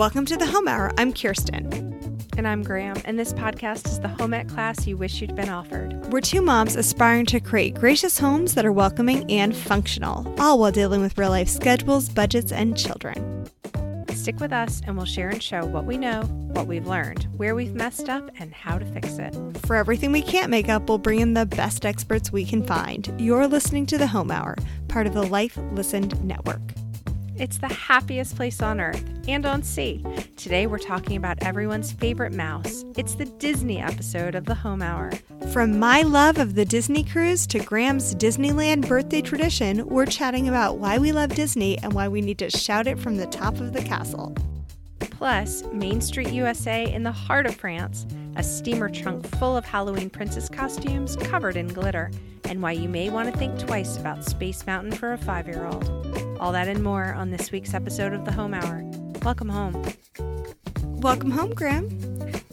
Welcome 0.00 0.24
to 0.24 0.36
the 0.38 0.46
Home 0.46 0.66
Hour. 0.66 0.92
I'm 0.96 1.12
Kirsten. 1.12 2.18
And 2.38 2.48
I'm 2.48 2.62
Graham, 2.62 2.96
and 3.04 3.18
this 3.18 3.34
podcast 3.34 3.86
is 3.86 4.00
the 4.00 4.08
home 4.08 4.32
ec 4.32 4.48
class 4.48 4.86
you 4.86 4.96
wish 4.96 5.20
you'd 5.20 5.36
been 5.36 5.50
offered. 5.50 5.92
We're 6.10 6.22
two 6.22 6.40
moms 6.40 6.74
aspiring 6.74 7.26
to 7.26 7.38
create 7.38 7.74
gracious 7.74 8.18
homes 8.18 8.54
that 8.54 8.64
are 8.64 8.72
welcoming 8.72 9.30
and 9.30 9.54
functional, 9.54 10.34
all 10.40 10.58
while 10.58 10.72
dealing 10.72 11.02
with 11.02 11.18
real 11.18 11.28
life 11.28 11.50
schedules, 11.50 12.08
budgets, 12.08 12.50
and 12.50 12.78
children. 12.78 13.46
Stick 14.08 14.40
with 14.40 14.54
us, 14.54 14.80
and 14.86 14.96
we'll 14.96 15.04
share 15.04 15.28
and 15.28 15.42
show 15.42 15.66
what 15.66 15.84
we 15.84 15.98
know, 15.98 16.22
what 16.52 16.66
we've 16.66 16.86
learned, 16.86 17.28
where 17.36 17.54
we've 17.54 17.74
messed 17.74 18.08
up, 18.08 18.30
and 18.38 18.54
how 18.54 18.78
to 18.78 18.86
fix 18.86 19.18
it. 19.18 19.36
For 19.66 19.76
everything 19.76 20.12
we 20.12 20.22
can't 20.22 20.48
make 20.48 20.70
up, 20.70 20.88
we'll 20.88 20.96
bring 20.96 21.20
in 21.20 21.34
the 21.34 21.44
best 21.44 21.84
experts 21.84 22.32
we 22.32 22.46
can 22.46 22.64
find. 22.64 23.14
You're 23.20 23.46
listening 23.46 23.84
to 23.84 23.98
the 23.98 24.06
Home 24.06 24.30
Hour, 24.30 24.56
part 24.88 25.06
of 25.06 25.12
the 25.12 25.24
Life 25.26 25.58
Listened 25.72 26.24
Network. 26.24 26.72
It's 27.40 27.56
the 27.56 27.68
happiest 27.68 28.36
place 28.36 28.60
on 28.60 28.82
earth 28.82 29.02
and 29.26 29.46
on 29.46 29.62
sea. 29.62 30.04
Today 30.36 30.66
we're 30.66 30.76
talking 30.76 31.16
about 31.16 31.42
everyone's 31.42 31.90
favorite 31.90 32.34
mouse. 32.34 32.84
It's 32.98 33.14
the 33.14 33.24
Disney 33.24 33.80
episode 33.80 34.34
of 34.34 34.44
the 34.44 34.54
Home 34.54 34.82
Hour. 34.82 35.10
From 35.50 35.78
my 35.78 36.02
love 36.02 36.36
of 36.36 36.54
the 36.54 36.66
Disney 36.66 37.02
cruise 37.02 37.46
to 37.46 37.58
Graham's 37.60 38.14
Disneyland 38.14 38.86
birthday 38.86 39.22
tradition, 39.22 39.88
we're 39.88 40.04
chatting 40.04 40.50
about 40.50 40.76
why 40.76 40.98
we 40.98 41.12
love 41.12 41.34
Disney 41.34 41.78
and 41.78 41.94
why 41.94 42.08
we 42.08 42.20
need 42.20 42.36
to 42.40 42.50
shout 42.50 42.86
it 42.86 42.98
from 42.98 43.16
the 43.16 43.26
top 43.28 43.54
of 43.54 43.72
the 43.72 43.82
castle. 43.82 44.36
Plus, 44.98 45.64
Main 45.72 46.02
Street 46.02 46.32
USA 46.32 46.92
in 46.92 47.04
the 47.04 47.10
heart 47.10 47.46
of 47.46 47.54
France, 47.54 48.06
a 48.36 48.42
steamer 48.42 48.88
trunk 48.88 49.26
full 49.36 49.56
of 49.56 49.64
Halloween 49.64 50.10
princess 50.10 50.48
costumes 50.48 51.16
covered 51.16 51.56
in 51.56 51.68
glitter, 51.68 52.10
and 52.44 52.62
why 52.62 52.72
you 52.72 52.88
may 52.88 53.10
want 53.10 53.32
to 53.32 53.38
think 53.38 53.58
twice 53.58 53.96
about 53.96 54.24
Space 54.24 54.66
Mountain 54.66 54.92
for 54.92 55.12
a 55.12 55.18
five 55.18 55.46
year 55.46 55.66
old. 55.66 55.88
All 56.40 56.52
that 56.52 56.68
and 56.68 56.82
more 56.82 57.12
on 57.14 57.30
this 57.30 57.52
week's 57.52 57.74
episode 57.74 58.12
of 58.12 58.24
the 58.24 58.32
Home 58.32 58.54
Hour. 58.54 58.82
Welcome 59.22 59.48
home. 59.48 59.84
Welcome 61.00 61.30
home, 61.30 61.54
Graham. 61.54 61.88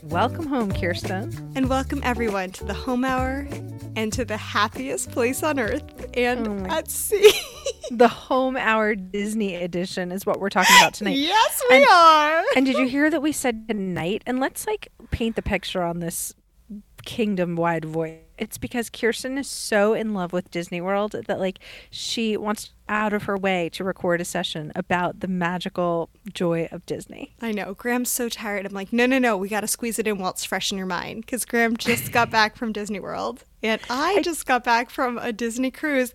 Welcome 0.04 0.48
home, 0.48 0.72
Kirsten. 0.72 1.52
And 1.56 1.70
welcome 1.70 2.02
everyone 2.04 2.52
to 2.52 2.64
the 2.64 2.74
Home 2.74 3.04
Hour 3.04 3.48
and 3.96 4.14
to 4.14 4.26
the 4.26 4.38
happiest 4.38 5.12
place 5.12 5.44
on 5.44 5.60
earth 5.60 6.10
and 6.14 6.48
Oh 6.48 6.66
at 6.68 6.90
sea. 6.90 7.32
The 7.92 8.08
Home 8.08 8.58
Hour 8.58 8.96
Disney 8.96 9.56
edition 9.56 10.12
is 10.12 10.26
what 10.26 10.40
we're 10.40 10.50
talking 10.50 10.76
about 10.80 10.94
tonight. 10.94 11.12
yes, 11.18 11.62
we 11.70 11.78
And- 11.78 11.86
are. 11.92 12.44
And 12.56 12.66
did 12.66 12.78
you 12.78 12.88
hear 12.88 13.10
that 13.10 13.22
we 13.22 13.32
said 13.32 13.68
tonight? 13.68 14.24
And 14.26 14.40
let's 14.40 14.68
like 14.68 14.90
paint 15.12 15.36
the 15.36 15.42
picture 15.42 15.82
on 15.84 16.00
this 16.00 16.34
kingdom 17.06 17.56
wide 17.56 17.86
voice. 17.86 18.20
It's 18.38 18.58
because 18.58 18.90
Kirsten 18.90 19.38
is 19.38 19.48
so 19.48 19.94
in 19.94 20.14
love 20.14 20.32
with 20.34 20.52
Disney 20.52 20.80
World 20.82 21.16
that 21.28 21.40
like 21.40 21.60
she 21.90 22.38
wants 22.38 22.72
out 22.90 23.14
of 23.14 23.24
her 23.24 23.36
way 23.38 23.70
to 23.70 23.84
record 23.84 24.22
a 24.22 24.26
session 24.26 24.72
about 24.76 25.20
the 25.20 25.28
magical 25.28 26.10
joy 26.34 26.70
of 26.72 26.86
Disney. 26.86 27.36
I 27.42 27.52
know. 27.52 27.74
Graham's 27.74 28.10
so 28.10 28.30
tired. 28.30 28.66
I'm 28.66 28.74
like, 28.74 28.94
no, 28.94 29.06
no, 29.06 29.20
no. 29.20 29.36
We 29.36 29.50
got 29.50 29.62
to 29.62 29.68
squeeze 29.68 30.00
it 30.00 30.08
in 30.08 30.18
while 30.20 30.32
it's 30.32 30.46
fresh 30.46 30.72
in 30.72 30.78
your 30.78 30.88
mind. 30.88 31.26
Because 31.26 31.46
Graham 31.46 31.76
just 31.78 32.12
got 32.14 32.30
back 32.30 32.56
from 32.56 32.72
Disney 32.72 33.00
World. 33.00 33.44
And 33.64 33.82
I 33.90 34.22
just 34.22 34.46
got 34.46 34.64
back 34.64 34.90
from 34.90 35.18
a 35.18 35.34
Disney 35.34 35.72
cruise. 35.72 36.14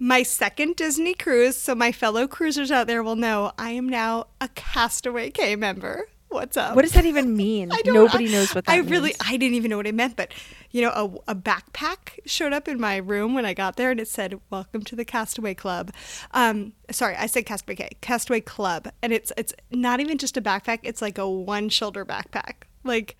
My 0.00 0.22
second 0.22 0.76
Disney 0.76 1.14
cruise. 1.14 1.56
So 1.56 1.74
my 1.74 1.92
fellow 1.92 2.26
cruisers 2.26 2.70
out 2.70 2.86
there 2.86 3.02
will 3.02 3.16
know 3.16 3.52
I 3.58 3.70
am 3.70 3.88
now 3.88 4.26
a 4.40 4.48
Castaway 4.48 5.30
Cay 5.30 5.54
member. 5.54 6.08
What's 6.30 6.56
up? 6.58 6.76
What 6.76 6.82
does 6.82 6.92
that 6.92 7.06
even 7.06 7.36
mean? 7.36 7.72
I 7.72 7.80
don't, 7.82 7.94
Nobody 7.94 8.30
knows 8.30 8.54
what 8.54 8.66
that 8.66 8.72
I 8.72 8.76
means. 8.78 8.90
really, 8.90 9.14
I 9.24 9.36
didn't 9.36 9.54
even 9.54 9.70
know 9.70 9.78
what 9.78 9.86
it 9.86 9.94
meant, 9.94 10.14
but 10.16 10.32
you 10.70 10.82
know, 10.82 11.22
a, 11.26 11.32
a 11.32 11.34
backpack 11.34 12.18
showed 12.26 12.52
up 12.52 12.68
in 12.68 12.78
my 12.80 12.96
room 12.96 13.34
when 13.34 13.46
I 13.46 13.54
got 13.54 13.76
there, 13.76 13.90
and 13.90 14.00
it 14.00 14.08
said, 14.08 14.40
"Welcome 14.50 14.82
to 14.84 14.96
the 14.96 15.04
Castaway 15.04 15.54
Club." 15.54 15.92
Um, 16.32 16.72
sorry, 16.90 17.16
I 17.16 17.26
said 17.26 17.46
Castaway 17.46 17.76
Cay, 17.76 17.90
Castaway 18.00 18.40
Club, 18.40 18.88
and 19.02 19.12
it's 19.12 19.32
it's 19.36 19.54
not 19.70 20.00
even 20.00 20.18
just 20.18 20.36
a 20.36 20.42
backpack; 20.42 20.80
it's 20.82 21.02
like 21.02 21.18
a 21.18 21.28
one 21.28 21.68
shoulder 21.68 22.04
backpack. 22.04 22.64
Like 22.84 23.16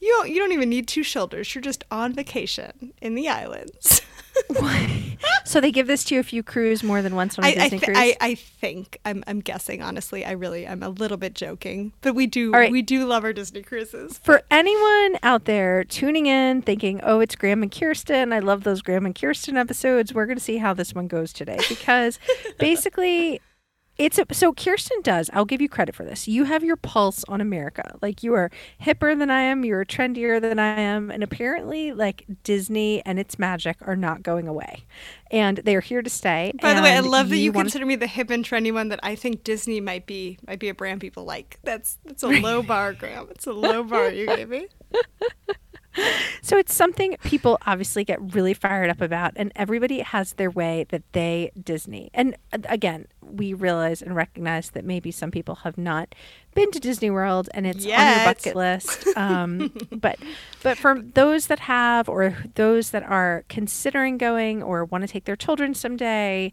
you 0.00 0.08
don't 0.08 0.30
you 0.30 0.38
don't 0.38 0.52
even 0.52 0.68
need 0.68 0.88
two 0.88 1.02
shoulders. 1.02 1.54
You're 1.54 1.62
just 1.62 1.84
on 1.90 2.12
vacation 2.12 2.92
in 3.00 3.14
the 3.14 3.28
islands. 3.28 4.02
so 5.44 5.60
they 5.60 5.70
give 5.70 5.86
this 5.86 6.04
to 6.04 6.14
you 6.14 6.20
if 6.20 6.32
you 6.32 6.42
cruise 6.42 6.82
more 6.82 7.02
than 7.02 7.14
once 7.14 7.38
on 7.38 7.44
a 7.44 7.48
I, 7.48 7.50
I, 7.50 7.54
Disney 7.54 7.78
th- 7.78 7.82
cruise. 7.82 7.98
I, 7.98 8.16
I 8.20 8.34
think 8.34 8.98
I'm, 9.04 9.24
I'm 9.26 9.40
guessing 9.40 9.82
honestly. 9.82 10.24
I 10.24 10.32
really 10.32 10.66
I'm 10.66 10.82
a 10.82 10.88
little 10.88 11.16
bit 11.16 11.34
joking, 11.34 11.92
but 12.00 12.14
we 12.14 12.26
do 12.26 12.52
right. 12.52 12.70
we 12.70 12.82
do 12.82 13.06
love 13.06 13.24
our 13.24 13.32
Disney 13.32 13.62
cruises. 13.62 14.18
For 14.18 14.42
anyone 14.50 15.18
out 15.22 15.44
there 15.44 15.84
tuning 15.84 16.26
in, 16.26 16.62
thinking, 16.62 17.00
"Oh, 17.02 17.20
it's 17.20 17.34
Graham 17.34 17.62
and 17.62 17.72
Kirsten," 17.72 18.32
I 18.32 18.40
love 18.40 18.64
those 18.64 18.82
Graham 18.82 19.06
and 19.06 19.14
Kirsten 19.14 19.56
episodes. 19.56 20.12
We're 20.14 20.26
going 20.26 20.38
to 20.38 20.44
see 20.44 20.58
how 20.58 20.74
this 20.74 20.94
one 20.94 21.08
goes 21.08 21.32
today 21.32 21.58
because 21.68 22.18
basically, 22.58 23.40
it's 23.98 24.18
a, 24.18 24.26
so 24.32 24.52
Kirsten 24.52 25.00
does. 25.02 25.30
I'll 25.32 25.44
give 25.44 25.60
you 25.62 25.68
credit 25.68 25.94
for 25.94 26.04
this. 26.04 26.28
You 26.28 26.44
have 26.44 26.62
your 26.62 26.76
pulse 26.76 27.24
on 27.28 27.40
America. 27.40 27.96
Like 28.02 28.22
you 28.22 28.34
are 28.34 28.50
hipper 28.82 29.18
than 29.18 29.30
I 29.30 29.40
am. 29.42 29.64
You're 29.64 29.84
trendier 29.84 30.40
than 30.40 30.58
I 30.58 30.80
am, 30.80 31.10
and 31.10 31.22
apparently, 31.22 31.92
like 31.92 32.24
Disney 32.42 33.04
and 33.06 33.18
its 33.18 33.38
magic 33.38 33.76
are 33.80 33.96
not 33.96 34.22
going 34.22 34.48
away, 34.48 34.84
and 35.30 35.58
they 35.58 35.74
are 35.76 35.80
here 35.80 36.02
to 36.02 36.10
stay. 36.10 36.52
By 36.60 36.74
the 36.74 36.82
way, 36.82 36.92
I 36.94 37.00
love 37.00 37.30
that 37.30 37.38
you 37.38 37.52
wanna- 37.52 37.64
consider 37.64 37.86
me 37.86 37.96
the 37.96 38.06
hip 38.06 38.30
and 38.30 38.44
trendy 38.44 38.72
one 38.72 38.88
that 38.88 39.00
I 39.02 39.14
think 39.14 39.44
Disney 39.44 39.80
might 39.80 40.06
be 40.06 40.38
might 40.46 40.58
be 40.58 40.68
a 40.68 40.74
brand 40.74 41.00
people 41.00 41.24
like. 41.24 41.58
That's 41.62 41.98
that's 42.04 42.22
a 42.22 42.28
low 42.28 42.62
bar, 42.62 42.92
Graham. 42.92 43.28
It's 43.30 43.46
a 43.46 43.52
low 43.52 43.82
bar 43.82 44.10
you 44.10 44.26
gave 44.26 44.48
me. 44.48 44.68
So 46.42 46.56
it's 46.56 46.74
something 46.74 47.16
people 47.24 47.58
obviously 47.66 48.04
get 48.04 48.34
really 48.34 48.54
fired 48.54 48.88
up 48.88 49.00
about, 49.00 49.32
and 49.36 49.50
everybody 49.56 50.00
has 50.00 50.34
their 50.34 50.50
way 50.50 50.86
that 50.90 51.02
they 51.12 51.50
Disney. 51.60 52.10
And 52.14 52.36
uh, 52.52 52.58
again, 52.68 53.06
we 53.20 53.52
realize 53.52 54.02
and 54.02 54.14
recognize 54.14 54.70
that 54.70 54.84
maybe 54.84 55.10
some 55.10 55.30
people 55.30 55.56
have 55.56 55.76
not 55.76 56.14
been 56.54 56.70
to 56.70 56.80
Disney 56.80 57.10
World, 57.10 57.48
and 57.52 57.66
it's 57.66 57.84
on 57.84 58.16
your 58.16 58.24
bucket 58.34 58.56
list. 58.56 59.06
Um, 59.16 59.72
but 59.90 60.18
but 60.62 60.76
for 60.76 61.00
those 61.00 61.46
that 61.46 61.60
have, 61.60 62.08
or 62.08 62.36
those 62.54 62.90
that 62.90 63.02
are 63.02 63.44
considering 63.48 64.18
going, 64.18 64.62
or 64.62 64.84
want 64.84 65.02
to 65.02 65.08
take 65.08 65.24
their 65.24 65.36
children 65.36 65.74
someday. 65.74 66.52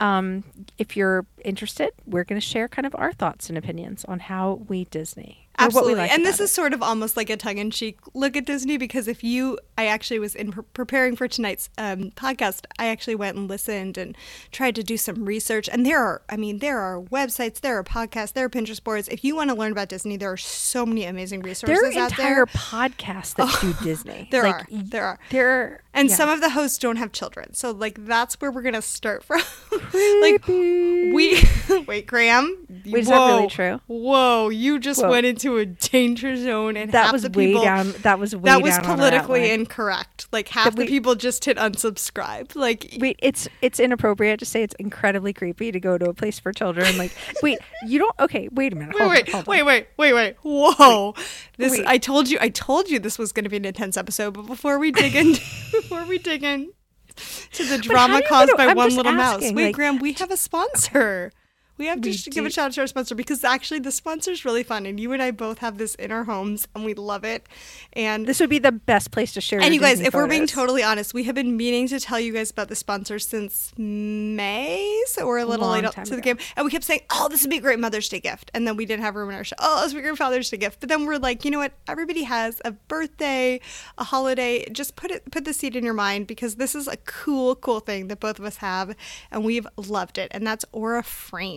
Um, 0.00 0.42
if 0.76 0.96
you're 0.96 1.24
interested, 1.44 1.92
we're 2.04 2.24
going 2.24 2.40
to 2.40 2.46
share 2.46 2.66
kind 2.68 2.84
of 2.84 2.94
our 2.96 3.12
thoughts 3.12 3.48
and 3.48 3.56
opinions 3.56 4.04
on 4.06 4.18
how 4.18 4.64
we 4.68 4.84
Disney. 4.86 5.43
Or 5.58 5.66
what 5.66 5.72
we 5.86 5.92
Absolutely. 5.92 5.94
like 5.94 6.12
and 6.12 6.24
this 6.26 6.40
it. 6.40 6.44
is 6.44 6.52
sort 6.52 6.72
of 6.72 6.82
almost 6.82 7.16
like 7.16 7.30
a 7.30 7.36
tongue 7.36 7.58
in 7.58 7.70
cheek 7.70 7.98
look 8.12 8.36
at 8.36 8.44
Disney 8.44 8.76
because 8.76 9.06
if 9.08 9.22
you, 9.22 9.58
I 9.78 9.86
actually 9.86 10.18
was 10.18 10.34
in 10.34 10.52
pre- 10.52 10.64
preparing 10.74 11.16
for 11.16 11.28
tonight's 11.28 11.70
um, 11.78 12.10
podcast, 12.12 12.64
I 12.78 12.86
actually 12.88 13.14
went 13.14 13.36
and 13.36 13.48
listened 13.48 13.96
and 13.96 14.16
tried 14.52 14.74
to 14.76 14.82
do 14.82 14.96
some 14.96 15.24
research. 15.24 15.68
And 15.68 15.84
there 15.86 16.02
are, 16.02 16.22
I 16.28 16.36
mean, 16.36 16.58
there 16.58 16.78
are 16.80 17.00
websites, 17.00 17.60
there 17.60 17.78
are 17.78 17.84
podcasts, 17.84 18.32
there 18.32 18.44
are 18.44 18.50
Pinterest 18.50 18.82
boards. 18.82 19.08
If 19.08 19.24
you 19.24 19.36
want 19.36 19.50
to 19.50 19.56
learn 19.56 19.72
about 19.72 19.88
Disney, 19.88 20.16
there 20.16 20.32
are 20.32 20.36
so 20.36 20.84
many 20.84 21.04
amazing 21.04 21.42
resources 21.42 21.96
out 21.96 22.16
there 22.16 22.18
There 22.18 22.40
are 22.40 22.42
entire 22.42 22.46
there. 22.46 22.46
podcasts 22.46 23.34
that 23.36 23.56
do 23.60 23.74
Disney. 23.84 24.28
There 24.30 24.42
Like, 24.44 24.54
are. 24.62 24.66
There 24.70 25.04
are. 25.04 25.18
There 25.30 25.50
are. 25.50 25.80
And 25.96 26.08
yeah. 26.08 26.16
some 26.16 26.28
of 26.28 26.40
the 26.40 26.50
hosts 26.50 26.78
don't 26.78 26.96
have 26.96 27.12
children. 27.12 27.54
So 27.54 27.70
like 27.70 28.04
that's 28.06 28.40
where 28.40 28.50
we're 28.50 28.62
gonna 28.62 28.82
start 28.82 29.22
from. 29.22 29.40
like 30.20 30.46
we 30.48 31.42
wait, 31.86 32.06
Graham. 32.06 32.66
Wait, 32.84 33.02
is 33.02 33.08
that 33.08 33.26
really 33.28 33.46
true? 33.48 33.80
Whoa, 33.86 34.48
you 34.48 34.80
just 34.80 35.00
Whoa. 35.02 35.10
went 35.10 35.26
into 35.26 35.43
a 35.58 35.66
danger 35.66 36.36
zone 36.36 36.76
and 36.76 36.92
that 36.92 37.04
half 37.06 37.12
was 37.12 37.22
the 37.22 37.30
way 37.30 37.48
people 37.48 37.62
down. 37.62 37.92
That 38.02 38.18
was 38.18 38.34
way 38.34 38.42
that 38.44 38.62
was 38.62 38.78
politically 38.78 39.50
incorrect. 39.50 40.26
Like 40.32 40.48
half 40.48 40.74
That 40.74 40.76
the 40.76 40.86
people 40.86 41.14
just 41.14 41.44
hit 41.44 41.56
unsubscribe. 41.56 42.56
Like 42.56 42.96
Wait, 42.98 43.16
it's 43.20 43.48
it's 43.62 43.78
inappropriate 43.78 44.38
to 44.40 44.46
say 44.46 44.62
it's 44.62 44.74
incredibly 44.78 45.32
creepy 45.32 45.72
to 45.72 45.80
go 45.80 45.98
to 45.98 46.06
a 46.08 46.14
place 46.14 46.38
for 46.38 46.52
children. 46.52 46.96
Like, 46.98 47.12
wait, 47.42 47.58
you 47.86 47.98
don't. 47.98 48.14
Okay, 48.20 48.48
wait 48.52 48.72
a 48.72 48.76
minute. 48.76 48.94
wait, 48.98 49.08
wait, 49.08 49.28
on, 49.28 49.32
hold 49.32 49.48
on. 49.48 49.50
wait, 49.50 49.62
wait, 49.62 49.86
wait, 49.96 50.12
wait. 50.12 50.36
Whoa. 50.42 51.14
This 51.56 51.72
Wait. 51.72 51.86
I 51.86 51.98
told 51.98 52.28
you 52.28 52.38
I 52.40 52.48
told 52.48 52.90
you 52.90 52.98
this 52.98 53.18
was 53.18 53.32
gonna 53.32 53.48
be 53.48 53.56
an 53.56 53.64
intense 53.64 53.96
episode, 53.96 54.34
but 54.34 54.46
before 54.46 54.78
we 54.78 54.90
dig 54.90 55.14
in 55.14 55.32
before 55.72 56.04
we 56.04 56.18
dig 56.18 56.42
in 56.42 56.72
to 57.52 57.64
the 57.64 57.78
drama 57.78 58.22
caused 58.22 58.56
by 58.56 58.66
I'm 58.66 58.76
one 58.76 58.94
little 58.94 59.12
mouse. 59.12 59.42
Wait, 59.42 59.54
like- 59.54 59.74
Graham, 59.74 59.98
we 59.98 60.12
have 60.14 60.30
a 60.30 60.36
sponsor. 60.36 61.32
We 61.76 61.86
have 61.86 62.00
to 62.02 62.10
We 62.10 62.16
give 62.30 62.46
a 62.46 62.50
shout 62.50 62.66
out 62.66 62.72
to 62.72 62.82
our 62.82 62.86
sponsor 62.86 63.16
because 63.16 63.42
actually 63.42 63.80
the 63.80 63.90
sponsor 63.90 64.30
is 64.30 64.44
really 64.44 64.62
fun, 64.62 64.86
and 64.86 65.00
you 65.00 65.10
and 65.12 65.20
I 65.20 65.32
both 65.32 65.58
have 65.58 65.76
this 65.76 65.96
in 65.96 66.12
our 66.12 66.22
homes, 66.24 66.68
and 66.74 66.84
we 66.84 66.94
love 66.94 67.24
it. 67.24 67.46
And 67.94 68.26
This 68.26 68.38
would 68.38 68.50
be 68.50 68.60
the 68.60 68.70
best 68.70 69.10
place 69.10 69.32
to 69.34 69.40
share. 69.40 69.60
and 69.60 69.74
you 69.74 69.80
guys, 69.80 70.00
if 70.00 70.14
we're 70.14 70.28
being 70.28 70.46
totally 70.46 70.84
honest, 70.84 71.14
we 71.14 71.24
have 71.24 71.34
been 71.34 71.56
meaning 71.56 71.88
to 71.88 71.98
tell 71.98 72.20
you 72.20 72.32
guys 72.32 72.52
about 72.52 72.68
the 72.68 72.76
sponsor 72.76 73.18
since 73.18 73.72
May, 73.76 75.02
so 75.06 75.26
we're 75.26 75.38
a 75.38 75.44
little 75.44 75.66
long 75.66 75.82
late 75.82 75.92
to 76.04 76.14
the 76.14 76.20
game. 76.20 76.38
And 76.56 76.64
we 76.64 76.70
kept 76.70 76.84
saying, 76.84 77.00
"Oh, 77.10 77.28
this 77.28 77.42
would 77.42 77.50
be 77.50 77.56
a 77.58 77.60
great 77.60 77.80
Mother's 77.80 78.08
Day 78.08 78.20
gift," 78.20 78.50
and 78.54 78.66
then 78.68 78.76
we 78.76 78.86
didn't 78.86 79.02
have 79.02 79.16
room 79.16 79.30
in 79.30 79.34
our 79.34 79.44
show. 79.44 79.56
Oh, 79.58 79.82
this 79.82 79.92
would 79.92 80.00
be 80.00 80.06
a 80.06 80.10
great 80.10 80.18
Father's 80.18 80.50
Day 80.50 80.56
gift. 80.58 80.78
But 80.80 80.88
then 80.88 81.06
we're 81.06 81.18
like, 81.18 81.44
you 81.44 81.50
know 81.50 81.58
what? 81.58 81.72
Everybody 81.88 82.22
has 82.22 82.60
a 82.64 82.70
birthday, 82.72 83.60
a 83.98 84.04
holiday. 84.04 84.68
Just 84.70 84.94
put 84.96 85.10
it, 85.10 85.30
put 85.30 85.44
the 85.44 85.52
seed 85.52 85.74
in 85.74 85.84
your 85.84 85.94
mind 85.94 86.26
because 86.28 86.54
this 86.54 86.74
is 86.76 86.86
a 86.86 86.96
cool, 86.98 87.56
cool 87.56 87.80
thing 87.80 88.08
that 88.08 88.20
both 88.20 88.38
of 88.38 88.44
us 88.44 88.58
have, 88.58 88.94
and 89.32 89.44
we've 89.44 89.66
loved 89.76 90.18
it. 90.18 90.28
And 90.30 90.46
that's 90.46 90.64
Aura 90.72 91.02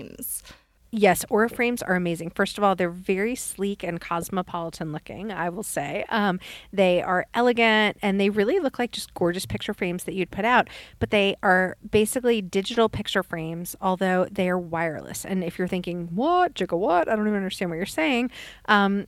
Frames. 0.07 0.43
Yes, 0.89 1.25
Aura 1.29 1.49
frames 1.49 1.81
are 1.81 1.95
amazing. 1.95 2.29
First 2.29 2.57
of 2.57 2.63
all, 2.63 2.73
they're 2.73 2.89
very 2.89 3.35
sleek 3.35 3.83
and 3.83 3.99
cosmopolitan 3.99 4.93
looking, 4.93 5.33
I 5.33 5.49
will 5.49 5.63
say. 5.63 6.05
Um, 6.07 6.39
they 6.71 7.01
are 7.01 7.25
elegant 7.33 7.97
and 8.01 8.21
they 8.21 8.29
really 8.29 8.59
look 8.59 8.79
like 8.79 8.91
just 8.91 9.13
gorgeous 9.13 9.45
picture 9.45 9.73
frames 9.73 10.05
that 10.05 10.13
you'd 10.13 10.31
put 10.31 10.45
out, 10.45 10.69
but 10.99 11.09
they 11.09 11.35
are 11.43 11.75
basically 11.91 12.41
digital 12.41 12.87
picture 12.87 13.21
frames, 13.21 13.75
although 13.81 14.27
they 14.31 14.47
are 14.49 14.57
wireless. 14.57 15.25
And 15.25 15.43
if 15.43 15.59
you're 15.59 15.67
thinking, 15.67 16.07
what, 16.15 16.53
Jigga, 16.53 16.77
what? 16.77 17.09
I 17.09 17.17
don't 17.17 17.27
even 17.27 17.35
understand 17.35 17.69
what 17.69 17.75
you're 17.75 17.85
saying. 17.85 18.31
Um, 18.65 19.07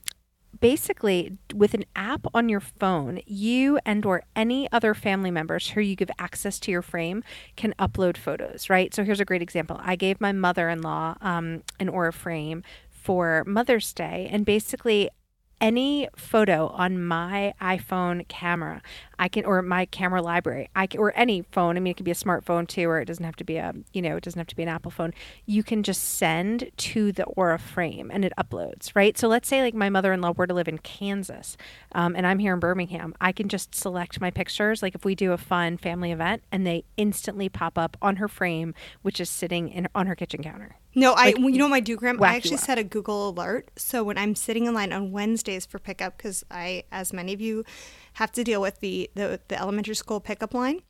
basically 0.60 1.38
with 1.54 1.74
an 1.74 1.86
app 1.96 2.26
on 2.34 2.50
your 2.50 2.60
phone 2.60 3.20
you 3.26 3.80
and 3.86 4.06
or 4.06 4.24
any 4.36 4.72
other 4.72 4.94
family 4.94 5.32
members 5.32 5.70
who 5.70 5.82
you 5.82 5.96
give 5.96 6.12
access 6.20 6.60
to 6.60 6.72
your 6.72 6.82
frame 6.82 7.24
can 7.56 7.74
upload 7.80 8.18
photos 8.18 8.70
right? 8.70 8.94
So 8.94 9.04
here's 9.04 9.20
a 9.20 9.26
great 9.26 9.42
example. 9.42 9.80
I 9.82 9.96
gave 9.96 10.20
my 10.20 10.32
mother-in-law 10.32 11.16
um, 11.22 11.64
an 11.80 11.90
aura 11.90 12.14
frame 12.14 12.64
for 12.90 13.44
mother's 13.48 13.94
day 13.94 14.30
and 14.32 14.46
basically 14.46 15.10
any 15.62 16.08
photo 16.16 16.68
on 16.68 17.04
my 17.04 17.54
iPhone 17.62 18.28
camera, 18.28 18.82
I 19.18 19.28
can, 19.28 19.46
or 19.46 19.62
my 19.62 19.86
camera 19.86 20.22
library, 20.22 20.70
I 20.76 20.88
can, 20.88 21.00
or 21.00 21.14
any 21.16 21.42
phone. 21.42 21.78
I 21.78 21.80
mean, 21.80 21.92
it 21.92 21.98
could 21.98 22.06
be 22.06 22.12
a 22.12 22.16
smartphone 22.16 22.68
too, 22.68 22.90
or 22.90 23.00
it 23.02 23.06
doesn't 23.06 23.24
have 23.24 23.36
to 23.38 23.44
be 23.44 23.58
a, 23.58 23.74
you 23.94 24.02
know, 24.02 24.16
it 24.16 24.24
doesn't 24.24 24.40
have 24.40 24.48
to 24.48 24.56
be 24.56 24.64
an 24.64 24.70
Apple 24.70 24.92
phone. 24.92 25.14
You 25.46 25.64
can 25.64 25.84
just 25.84 26.04
send 26.04 26.72
to 26.78 27.12
the 27.12 27.26
Aura 27.26 27.60
frame 27.60 28.10
and 28.12 28.24
it 28.26 28.34
uploads, 28.38 28.96
right? 28.96 29.18
So 29.18 29.28
let's 29.28 29.48
say 29.48 29.62
like 29.62 29.74
my 29.74 29.90
mother-in-law 29.90 30.34
were 30.38 30.48
to 30.48 30.54
live 30.54 30.68
in 30.68 30.78
Kansas, 30.80 31.58
um, 31.92 32.16
and 32.16 32.26
I'm 32.26 32.40
here 32.40 32.54
in 32.54 32.60
Birmingham. 32.60 33.14
I 33.20 33.32
can 33.32 33.50
just 33.50 33.76
select 33.76 34.22
my 34.22 34.32
pictures, 34.32 34.82
like 34.82 34.96
if 34.96 35.06
we 35.06 35.14
do 35.14 35.34
a 35.34 35.38
fun 35.38 35.78
family 35.78 36.12
event, 36.12 36.44
and 36.52 36.66
they 36.66 36.86
instantly 36.98 37.50
pop 37.50 37.78
up 37.78 37.98
on 38.02 38.16
her 38.16 38.28
frame, 38.28 38.74
which 39.02 39.20
is 39.20 39.30
sitting 39.30 39.70
in 39.70 39.88
on 39.94 40.08
her 40.08 40.16
kitchen 40.16 40.42
counter. 40.42 40.79
No, 41.00 41.14
I. 41.14 41.26
Like, 41.26 41.38
you 41.38 41.58
know 41.58 41.68
what 41.70 41.76
I 41.76 41.80
do, 41.80 41.96
Graham? 41.96 42.22
I 42.22 42.36
actually 42.36 42.58
set 42.58 42.78
a 42.78 42.84
Google 42.84 43.30
alert. 43.30 43.72
So 43.78 44.04
when 44.04 44.18
I'm 44.18 44.36
sitting 44.36 44.66
in 44.66 44.74
line 44.74 44.92
on 44.92 45.12
Wednesdays 45.12 45.66
for 45.66 45.80
pickup, 45.80 46.18
because 46.18 46.44
I, 46.52 46.84
as 46.92 47.14
many 47.14 47.34
of 47.34 47.42
you, 47.42 47.64
have 48.14 48.32
to 48.34 48.44
deal 48.44 48.62
with 48.62 48.80
the 48.80 49.10
the, 49.16 49.40
the 49.48 49.60
elementary 49.60 49.96
school 49.96 50.20
pickup 50.20 50.54
line, 50.54 50.82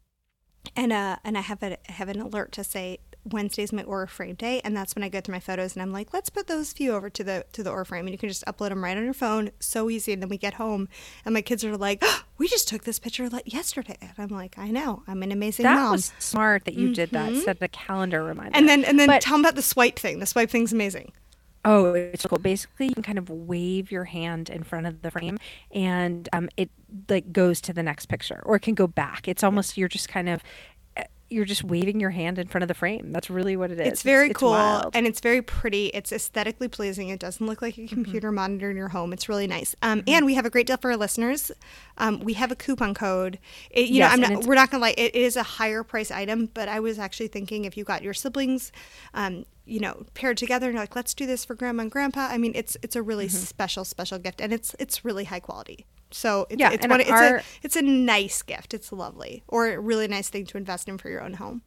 and 0.75 0.91
uh, 0.91 1.17
and 1.23 1.37
I 1.37 1.41
have 1.41 1.61
a 1.63 1.77
have 1.87 2.09
an 2.09 2.19
alert 2.19 2.51
to 2.53 2.63
say 2.63 2.99
Wednesday's 3.25 3.71
my 3.73 3.83
Aura 3.83 4.07
frame 4.07 4.35
day, 4.35 4.61
and 4.63 4.75
that's 4.75 4.95
when 4.95 5.03
I 5.03 5.09
go 5.09 5.19
through 5.21 5.33
my 5.33 5.39
photos 5.39 5.73
and 5.75 5.81
I'm 5.81 5.91
like, 5.91 6.13
let's 6.13 6.29
put 6.29 6.47
those 6.47 6.71
few 6.73 6.93
over 6.93 7.09
to 7.09 7.23
the 7.23 7.45
to 7.53 7.63
the 7.63 7.69
Aura 7.69 7.85
frame, 7.85 8.05
and 8.05 8.11
you 8.11 8.17
can 8.17 8.29
just 8.29 8.45
upload 8.45 8.69
them 8.69 8.83
right 8.83 8.95
on 8.97 9.03
your 9.03 9.13
phone, 9.13 9.51
so 9.59 9.89
easy. 9.89 10.13
And 10.13 10.21
then 10.21 10.29
we 10.29 10.37
get 10.37 10.55
home, 10.55 10.87
and 11.25 11.33
my 11.33 11.41
kids 11.41 11.63
are 11.65 11.75
like, 11.77 11.99
oh, 12.01 12.23
we 12.37 12.47
just 12.47 12.67
took 12.67 12.83
this 12.85 12.97
picture 12.99 13.29
like 13.29 13.51
yesterday, 13.51 13.97
and 14.01 14.11
I'm 14.17 14.29
like, 14.29 14.57
I 14.57 14.69
know, 14.71 15.03
I'm 15.07 15.21
an 15.23 15.31
amazing 15.31 15.63
That 15.63 15.75
mom. 15.75 15.91
was 15.91 16.13
smart 16.19 16.65
that 16.65 16.75
you 16.75 16.93
did 16.93 17.11
that. 17.11 17.35
Set 17.35 17.57
a 17.61 17.67
calendar 17.67 18.23
reminder. 18.23 18.51
and 18.57 18.67
then 18.67 18.83
and 18.85 18.97
then 18.99 19.07
But- 19.07 19.21
tell 19.21 19.33
them 19.35 19.41
about 19.41 19.55
the 19.55 19.61
swipe 19.61 19.99
thing. 19.99 20.19
The 20.19 20.25
swipe 20.25 20.49
thing's 20.49 20.71
amazing. 20.73 21.11
Oh, 21.65 21.93
it's 21.93 22.25
cool. 22.25 22.39
Basically, 22.39 22.87
you 22.87 22.93
can 22.93 23.03
kind 23.03 23.17
of 23.17 23.29
wave 23.29 23.91
your 23.91 24.05
hand 24.05 24.49
in 24.49 24.63
front 24.63 24.87
of 24.87 25.01
the 25.01 25.11
frame, 25.11 25.37
and 25.73 26.29
um, 26.31 26.47
it 26.55 26.69
like 27.09 27.33
goes 27.33 27.59
to 27.61 27.73
the 27.73 27.83
next 27.83 28.05
picture, 28.05 28.41
or 28.45 28.55
it 28.55 28.61
can 28.61 28.75
go 28.75 28.87
back. 28.87 29.27
It's 29.27 29.43
almost 29.43 29.77
you're 29.77 29.89
just 29.89 30.07
kind 30.07 30.29
of 30.29 30.41
you're 31.29 31.45
just 31.45 31.63
waving 31.63 31.99
your 31.99 32.09
hand 32.09 32.39
in 32.39 32.47
front 32.47 32.63
of 32.63 32.67
the 32.67 32.73
frame. 32.73 33.11
That's 33.11 33.29
really 33.29 33.55
what 33.55 33.69
it 33.71 33.79
is. 33.79 33.87
It's 33.87 34.01
very 34.01 34.29
cool 34.33 34.49
wild. 34.51 34.95
and 34.95 35.05
it's 35.05 35.19
very 35.19 35.41
pretty. 35.41 35.87
It's 35.87 36.11
aesthetically 36.11 36.67
pleasing. 36.67 37.09
It 37.09 37.19
doesn't 37.19 37.45
look 37.45 37.61
like 37.61 37.75
Mm-hmm. 37.75 37.85
a 37.85 37.87
computer 38.03 38.31
monitor 38.31 38.71
in 38.71 38.77
your 38.77 38.89
home. 38.89 39.13
It's 39.13 39.29
really 39.29 39.45
nice. 39.47 39.75
Um, 39.81 40.03
And 40.07 40.25
we 40.25 40.33
have 40.33 40.45
a 40.45 40.49
great 40.49 40.65
deal 40.67 40.77
for 40.77 40.91
our 40.91 40.97
listeners. 40.97 41.51
Um, 41.97 42.19
we 42.21 42.33
have 42.33 42.51
a 42.51 42.55
coupon 42.55 42.93
code. 42.93 43.37
It, 43.69 43.89
you 43.89 43.97
Yes, 43.97 44.17
know, 44.17 44.25
I'm 44.27 44.33
not. 44.33 44.45
We're 44.45 44.55
not 44.55 44.71
gonna 44.71 44.81
lie. 44.81 44.95
It 44.97 45.13
is 45.15 45.35
a 45.35 45.43
higher 45.43 45.83
price 45.83 46.09
item, 46.11 46.49
but 46.53 46.67
I 46.67 46.79
was 46.79 46.97
actually 46.97 47.27
thinking 47.27 47.65
if 47.65 47.77
you 47.77 47.83
got 47.83 48.01
your 48.01 48.13
siblings, 48.15 48.71
um, 49.13 49.45
you 49.65 49.79
know, 49.79 50.05
paired 50.15 50.37
together 50.37 50.65
and 50.67 50.73
you're 50.73 50.81
like, 50.83 50.95
let's 50.95 51.13
do 51.13 51.27
this 51.27 51.45
for 51.45 51.53
grandma 51.53 51.83
and 51.83 51.91
grandpa. 51.91 52.21
I 52.31 52.37
mean, 52.39 52.53
it's 52.55 52.75
it's 52.81 52.95
a 52.95 53.03
really 53.03 53.27
Mm-hmm. 53.27 53.37
special 53.37 53.85
special 53.85 54.17
gift, 54.17 54.41
and 54.41 54.51
it's 54.51 54.75
it's 54.79 55.05
really 55.05 55.25
high 55.25 55.39
quality. 55.41 55.85
So 56.11 56.47
it's, 56.49 56.59
Yeah, 56.59 56.71
it's 56.71 56.85
it's 56.85 57.09
our- 57.11 57.37
a 57.37 57.43
it's 57.63 57.75
a 57.75 57.81
nice 57.81 58.41
gift. 58.41 58.73
It's 58.73 58.91
lovely, 58.91 59.43
or 59.47 59.67
a 59.71 59.79
really 59.79 60.07
nice 60.07 60.29
thing 60.29 60.45
to 60.47 60.57
invest 60.57 60.87
in 60.87 60.97
for 60.97 61.09
your 61.09 61.21
own 61.21 61.33
home. 61.35 61.61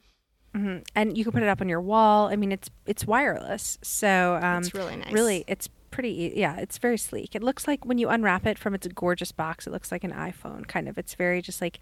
Mhm. 0.54 0.84
and 0.94 1.16
you 1.16 1.24
can 1.24 1.32
put 1.32 1.42
it 1.42 1.48
up 1.48 1.62
on 1.62 1.68
your 1.70 1.80
wall. 1.80 2.28
I 2.28 2.36
mean, 2.36 2.52
it's 2.52 2.68
it's 2.84 3.06
wireless, 3.06 3.78
so 3.80 4.38
um, 4.42 4.58
It's 4.62 4.74
really 4.74 4.96
nice. 4.96 5.10
Really, 5.12 5.44
it's 5.46 5.68
pretty. 5.90 6.34
Yeah, 6.36 6.56
it's 6.58 6.76
very 6.76 6.98
sleek. 6.98 7.34
It 7.34 7.42
looks 7.42 7.66
like 7.66 7.86
when 7.86 7.96
you 7.96 8.10
unwrap 8.10 8.46
it 8.46 8.58
from 8.58 8.74
its 8.74 8.86
gorgeous 8.88 9.32
box, 9.32 9.66
it 9.66 9.70
looks 9.70 9.90
like 9.90 10.04
an 10.04 10.12
iPhone. 10.12 10.66
Kind 10.68 10.88
of. 10.90 10.98
It's 10.98 11.14
very 11.14 11.40
just 11.40 11.62
like 11.62 11.80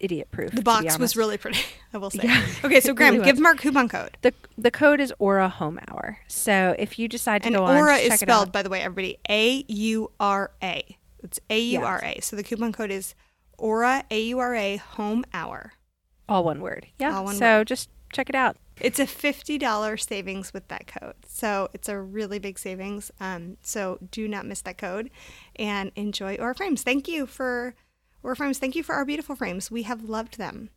idiot 0.00 0.32
proof. 0.32 0.50
The 0.50 0.62
box 0.62 0.98
was 0.98 1.16
really 1.16 1.36
pretty. 1.38 1.60
I 1.94 1.98
will 1.98 2.10
say. 2.10 2.20
Yeah, 2.24 2.44
okay, 2.64 2.80
so 2.80 2.92
Graham, 2.98 3.14
really 3.14 3.24
give 3.26 3.36
them 3.36 3.46
our 3.46 3.54
coupon 3.54 3.88
code. 3.88 4.16
The 4.22 4.34
the 4.58 4.72
code 4.72 4.98
is 5.00 5.12
Aura 5.20 5.48
Home 5.48 5.78
Hour. 5.86 6.18
So 6.26 6.74
if 6.80 6.98
you 6.98 7.06
decide 7.06 7.42
to 7.42 7.48
And 7.48 7.56
go 7.56 7.64
on, 7.66 7.76
Aura 7.76 7.98
is 7.98 8.18
spelled, 8.18 8.50
by 8.50 8.62
the 8.64 8.68
way, 8.70 8.80
everybody, 8.80 9.18
A 9.28 9.64
U 9.68 10.10
R 10.18 10.50
A. 10.60 10.96
It's 11.22 11.40
A 11.50 11.58
U 11.60 11.82
R 11.82 12.00
A. 12.04 12.20
So 12.20 12.36
the 12.36 12.42
coupon 12.42 12.72
code 12.72 12.90
is 12.90 13.14
Aura 13.58 14.04
A 14.10 14.20
U 14.22 14.38
R 14.38 14.54
A 14.54 14.76
Home 14.76 15.24
Hour. 15.32 15.74
all 16.28 16.44
one 16.44 16.60
word. 16.60 16.86
Yeah. 16.98 17.20
One 17.20 17.34
so 17.36 17.64
just 17.64 17.90
check 18.12 18.28
it 18.28 18.34
out. 18.34 18.56
It's 18.80 18.98
a 18.98 19.06
fifty 19.06 19.58
dollars 19.58 20.04
savings 20.04 20.52
with 20.52 20.68
that 20.68 20.86
code. 20.86 21.14
So 21.26 21.68
it's 21.72 21.88
a 21.88 22.00
really 22.00 22.38
big 22.38 22.58
savings. 22.58 23.10
Um, 23.20 23.56
so 23.62 23.98
do 24.10 24.26
not 24.26 24.46
miss 24.46 24.62
that 24.62 24.78
code, 24.78 25.10
and 25.56 25.92
enjoy 25.94 26.36
Aura 26.36 26.54
frames. 26.54 26.82
Thank 26.82 27.06
you 27.06 27.26
for 27.26 27.74
Aura 28.22 28.34
frames. 28.34 28.58
Thank 28.58 28.74
you 28.74 28.82
for 28.82 28.94
our 28.94 29.04
beautiful 29.04 29.36
frames. 29.36 29.70
We 29.70 29.82
have 29.84 30.04
loved 30.08 30.38
them. 30.38 30.70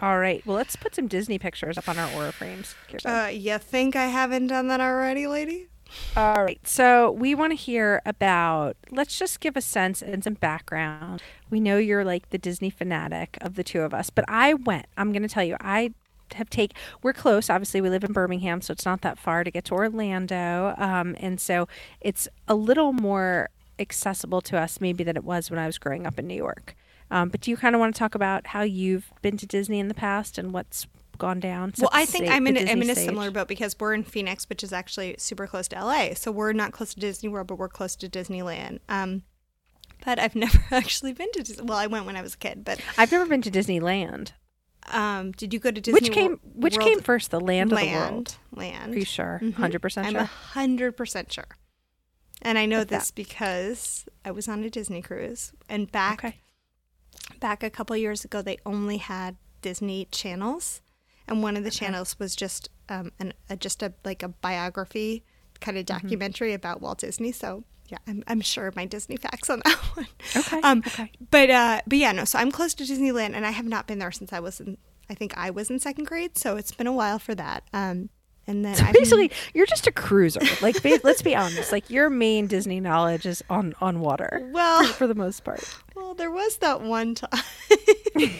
All 0.00 0.18
right. 0.18 0.44
Well, 0.44 0.56
let's 0.56 0.76
put 0.76 0.94
some 0.94 1.06
Disney 1.06 1.38
pictures 1.38 1.78
up 1.78 1.88
on 1.88 1.98
our 1.98 2.10
Aura 2.14 2.32
frames. 2.32 2.74
Uh, 3.04 3.30
you 3.32 3.58
think 3.58 3.96
I 3.96 4.06
haven't 4.06 4.48
done 4.48 4.66
that 4.68 4.80
already, 4.80 5.26
lady? 5.26 5.68
All 6.16 6.44
right. 6.44 6.60
So 6.66 7.10
we 7.10 7.34
want 7.34 7.50
to 7.52 7.56
hear 7.56 8.00
about, 8.06 8.76
let's 8.90 9.18
just 9.18 9.40
give 9.40 9.56
a 9.56 9.60
sense 9.60 10.00
and 10.00 10.22
some 10.22 10.34
background. 10.34 11.22
We 11.50 11.58
know 11.58 11.76
you're 11.76 12.04
like 12.04 12.30
the 12.30 12.38
Disney 12.38 12.70
fanatic 12.70 13.36
of 13.40 13.56
the 13.56 13.64
two 13.64 13.80
of 13.80 13.92
us, 13.92 14.10
but 14.10 14.24
I 14.28 14.54
went, 14.54 14.86
I'm 14.96 15.12
going 15.12 15.22
to 15.22 15.28
tell 15.28 15.44
you, 15.44 15.56
I 15.60 15.92
have 16.34 16.50
take 16.50 16.72
we're 17.02 17.12
close 17.12 17.48
obviously 17.50 17.80
we 17.80 17.90
live 17.90 18.02
in 18.02 18.12
birmingham 18.12 18.60
so 18.60 18.72
it's 18.72 18.86
not 18.86 19.02
that 19.02 19.18
far 19.18 19.44
to 19.44 19.50
get 19.50 19.64
to 19.66 19.74
orlando 19.74 20.74
um, 20.78 21.14
and 21.20 21.38
so 21.38 21.68
it's 22.00 22.26
a 22.48 22.54
little 22.54 22.92
more 22.92 23.50
accessible 23.78 24.40
to 24.40 24.58
us 24.58 24.80
maybe 24.80 25.04
than 25.04 25.16
it 25.16 25.22
was 25.22 25.50
when 25.50 25.60
i 25.60 25.66
was 25.66 25.78
growing 25.78 26.06
up 26.06 26.18
in 26.18 26.26
new 26.26 26.34
york 26.34 26.74
um, 27.10 27.28
but 27.28 27.40
do 27.40 27.50
you 27.50 27.56
kind 27.56 27.74
of 27.74 27.78
want 27.78 27.94
to 27.94 27.98
talk 27.98 28.14
about 28.14 28.48
how 28.48 28.62
you've 28.62 29.12
been 29.22 29.36
to 29.36 29.46
disney 29.46 29.78
in 29.78 29.88
the 29.88 29.94
past 29.94 30.38
and 30.38 30.52
what's 30.52 30.86
gone 31.18 31.40
down 31.40 31.72
Well, 31.78 31.90
I 31.92 32.04
think 32.06 32.24
sta- 32.26 32.34
I'm 32.34 32.46
in, 32.46 32.56
a, 32.56 32.60
I'm 32.60 32.82
in 32.82 32.90
a 32.90 32.94
stage? 32.94 33.06
similar 33.06 33.30
boat 33.30 33.48
because 33.48 33.76
we're 33.78 33.94
in 33.94 34.02
Phoenix, 34.04 34.48
which 34.48 34.62
is 34.62 34.72
actually 34.72 35.14
super 35.18 35.46
close 35.46 35.68
to 35.68 35.76
LA. 35.84 36.14
So 36.14 36.30
we're 36.32 36.52
not 36.52 36.72
close 36.72 36.94
to 36.94 37.00
Disney 37.00 37.28
World, 37.28 37.46
but 37.46 37.58
we're 37.58 37.68
close 37.68 37.96
to 37.96 38.08
Disneyland. 38.08 38.78
Um, 38.88 39.22
but 40.04 40.18
I've 40.18 40.34
never 40.44 40.58
actually 40.70 41.12
been 41.12 41.30
to 41.32 41.42
Disney. 41.42 41.64
Well, 41.64 41.78
I 41.78 41.86
went 41.86 42.06
when 42.06 42.16
I 42.16 42.22
was 42.22 42.34
a 42.34 42.38
kid, 42.38 42.64
but 42.64 42.80
i've 42.98 43.10
never 43.12 43.26
been 43.26 43.42
to 43.42 43.50
disneyland 43.50 44.32
um, 44.92 45.32
did 45.32 45.54
you 45.54 45.58
go 45.58 45.70
to 45.70 45.80
Disney? 45.80 45.98
which 45.98 46.12
came 46.12 46.38
which 46.54 46.76
World- 46.76 46.88
came 46.88 47.00
first 47.00 47.30
the 47.30 47.40
land, 47.40 47.72
or 47.72 47.76
the 47.76 47.86
world 47.86 47.92
Land, 47.92 48.36
land. 48.52 48.94
are 48.94 48.98
you 48.98 49.04
sure 49.06 49.40
Mhm. 49.42 49.54
100% 49.54 50.04
I'm 50.04 50.12
sure 50.12 50.20
a 50.20 50.24
hundred 50.24 50.92
percent 50.92 51.32
sure. 51.32 51.46
And 52.42 52.58
I 52.58 52.66
know 52.66 52.80
that- 52.80 52.88
this 52.90 53.10
because 53.10 54.04
I 54.26 54.30
was 54.30 54.46
on 54.48 54.62
a 54.62 54.68
Disney 54.68 55.00
cruise, 55.00 55.52
and 55.70 55.90
back 55.90 56.22
okay 56.24 56.36
back 57.40 57.62
a 57.62 57.70
couple 57.70 57.96
years 57.96 58.24
ago, 58.26 58.42
they 58.42 58.58
only 58.66 58.98
had 58.98 59.36
Disney 59.62 60.06
channels, 60.10 60.82
and 61.28 61.42
one 61.42 61.56
of 61.56 61.64
the 61.64 61.70
channels 61.70 62.18
was 62.18 62.34
just 62.36 62.68
um, 62.88 63.12
an, 63.18 63.32
a, 63.50 63.56
just 63.56 63.82
a 63.82 63.92
like 64.04 64.22
a 64.22 64.28
biography 64.28 65.24
kind 65.60 65.78
of 65.78 65.84
Mm-hmm. 65.86 66.06
documentary 66.06 66.52
about 66.52 66.80
Walt 66.80 66.98
Disney. 66.98 67.32
So 67.32 67.64
yeah, 67.88 67.98
I'm, 68.06 68.22
I'm 68.26 68.40
sure 68.40 68.72
my 68.74 68.86
Disney 68.86 69.16
facts 69.16 69.50
on 69.50 69.60
that 69.64 69.76
one. 69.94 70.06
Okay, 70.36 70.60
Um, 70.62 70.82
okay. 70.86 71.10
But 71.30 71.50
uh, 71.50 71.80
but 71.86 71.98
yeah, 71.98 72.12
no. 72.12 72.24
So 72.24 72.38
I'm 72.38 72.50
close 72.50 72.74
to 72.74 72.84
Disneyland, 72.84 73.34
and 73.34 73.46
I 73.46 73.50
have 73.50 73.66
not 73.66 73.86
been 73.86 73.98
there 73.98 74.12
since 74.12 74.32
I 74.32 74.40
was 74.40 74.60
in. 74.60 74.78
I 75.10 75.14
think 75.14 75.36
I 75.36 75.50
was 75.50 75.68
in 75.70 75.78
second 75.78 76.04
grade, 76.04 76.38
so 76.38 76.56
it's 76.56 76.72
been 76.72 76.86
a 76.86 76.92
while 76.92 77.18
for 77.18 77.34
that. 77.34 77.64
Um, 77.74 78.08
and 78.46 78.64
then 78.64 78.74
So 78.74 78.84
basically, 78.92 79.30
you're 79.52 79.66
just 79.66 79.86
a 79.86 79.92
cruiser. 79.92 80.40
Like, 80.62 80.82
let's 81.04 81.20
be 81.22 81.34
honest. 81.36 81.72
Like, 81.72 81.88
your 81.90 82.08
main 82.10 82.46
Disney 82.46 82.80
knowledge 82.80 83.26
is 83.26 83.42
on 83.50 83.74
on 83.82 84.00
water. 84.00 84.48
Well- 84.52 84.84
for 84.84 85.06
the 85.06 85.14
most 85.14 85.44
part. 85.44 85.62
well, 85.94 86.14
there 86.14 86.30
was 86.30 86.56
that 86.58 86.80
one 86.80 87.14
time. 87.14 87.30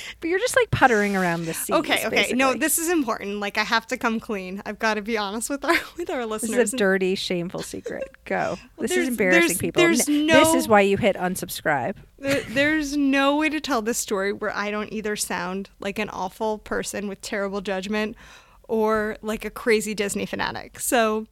But 0.20 0.28
you're 0.30 0.38
just 0.38 0.56
like 0.56 0.70
puttering 0.70 1.16
around 1.16 1.46
the 1.46 1.54
sea. 1.54 1.72
okay, 1.72 2.06
okay. 2.06 2.32
No, 2.34 2.54
this 2.54 2.78
is 2.78 2.88
important. 2.88 3.40
Like 3.40 3.58
I 3.58 3.64
have 3.64 3.86
to 3.88 3.96
come 3.96 4.20
clean. 4.20 4.62
I've 4.66 4.78
got 4.78 4.94
to 4.94 5.02
be 5.02 5.18
honest 5.18 5.50
with 5.50 5.64
our 5.64 5.74
with 5.96 6.10
our 6.10 6.24
listeners. 6.26 6.56
This 6.56 6.68
is 6.68 6.74
a 6.74 6.76
dirty, 6.76 7.14
shameful 7.14 7.62
secret. 7.62 8.04
Go. 8.24 8.58
This 8.78 8.92
is 8.96 9.08
embarrassing, 9.08 9.40
there's- 9.46 9.58
people. 9.58 9.82
there's 9.82 10.08
no- 10.08 10.38
This 10.38 10.54
is 10.54 10.68
why 10.68 10.80
you 10.80 10.96
hit 10.96 11.16
unsubscribe. 11.16 11.94
There- 12.18 12.40
There's 12.42 12.96
no 12.96 13.36
way 13.36 13.48
to 13.48 13.60
tell 13.60 13.80
this 13.82 13.98
story 13.98 14.32
where 14.32 14.54
I 14.56 14.70
don't 14.70 14.92
either 14.92 15.14
sound 15.16 15.70
like 15.80 15.98
an 16.00 16.08
awful 16.10 16.58
person 16.58 17.06
with 17.08 17.20
terrible 17.20 17.60
judgment 17.60 18.16
or 18.68 19.16
like 19.22 19.44
a 19.44 19.50
crazy 19.50 19.94
Disney 19.94 20.26
fanatic. 20.26 20.80
So, 20.80 21.26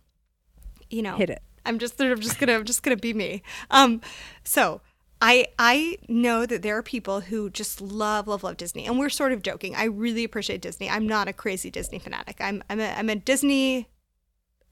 you 0.90 1.02
know, 1.02 1.16
Hit 1.16 1.30
it. 1.30 1.42
I'm 1.66 1.78
just 1.78 2.00
I'm 2.00 2.20
just 2.20 2.38
gonna 2.38 2.54
I'm 2.54 2.64
just 2.64 2.82
gonna 2.82 2.96
be 2.96 3.12
me. 3.14 3.42
Um, 3.70 4.00
so 4.44 4.80
I 5.20 5.48
I 5.58 5.98
know 6.08 6.46
that 6.46 6.62
there 6.62 6.76
are 6.78 6.82
people 6.82 7.20
who 7.20 7.50
just 7.50 7.80
love 7.80 8.26
love 8.26 8.42
love 8.42 8.56
Disney, 8.56 8.86
and 8.86 8.98
we're 8.98 9.10
sort 9.10 9.32
of 9.32 9.42
joking. 9.42 9.74
I 9.74 9.84
really 9.84 10.24
appreciate 10.24 10.62
Disney. 10.62 10.88
I'm 10.88 11.06
not 11.06 11.28
a 11.28 11.32
crazy 11.32 11.70
Disney 11.70 11.98
fanatic. 11.98 12.36
I'm 12.40 12.62
I'm 12.70 12.80
a 12.80 12.90
I'm 12.92 13.10
a 13.10 13.16
Disney 13.16 13.88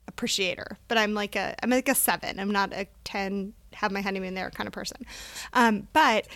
appreciator, 0.07 0.78
but 0.88 0.97
I'm 0.97 1.14
like 1.14 1.37
a 1.37 1.55
I'm 1.62 1.71
like 1.71 1.88
a 1.88 1.95
seven. 1.95 2.40
I'm 2.40 2.50
not 2.50 2.73
a 2.73 2.87
ten. 3.05 3.52
Have 3.75 3.93
my 3.93 4.00
honeymoon 4.00 4.35
there 4.35 4.50
kind 4.50 4.67
of 4.67 4.73
person. 4.73 5.05
Um, 5.52 5.88
but 5.93 6.26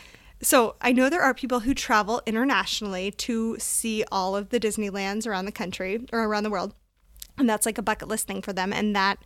so 0.42 0.76
I 0.80 0.92
know 0.92 1.08
there 1.08 1.22
are 1.22 1.34
people 1.34 1.60
who 1.60 1.72
travel 1.72 2.20
internationally 2.26 3.12
to 3.12 3.56
see 3.58 4.04
all 4.12 4.36
of 4.36 4.50
the 4.50 4.60
Disneylands 4.60 5.26
around 5.26 5.46
the 5.46 5.52
country 5.52 6.06
or 6.12 6.24
around 6.24 6.42
the 6.42 6.50
world, 6.50 6.74
and 7.38 7.48
that's 7.48 7.64
like 7.64 7.78
a 7.78 7.82
bucket 7.82 8.08
list 8.08 8.26
thing 8.26 8.42
for 8.42 8.52
them. 8.52 8.72
And 8.72 8.94
that 8.94 9.18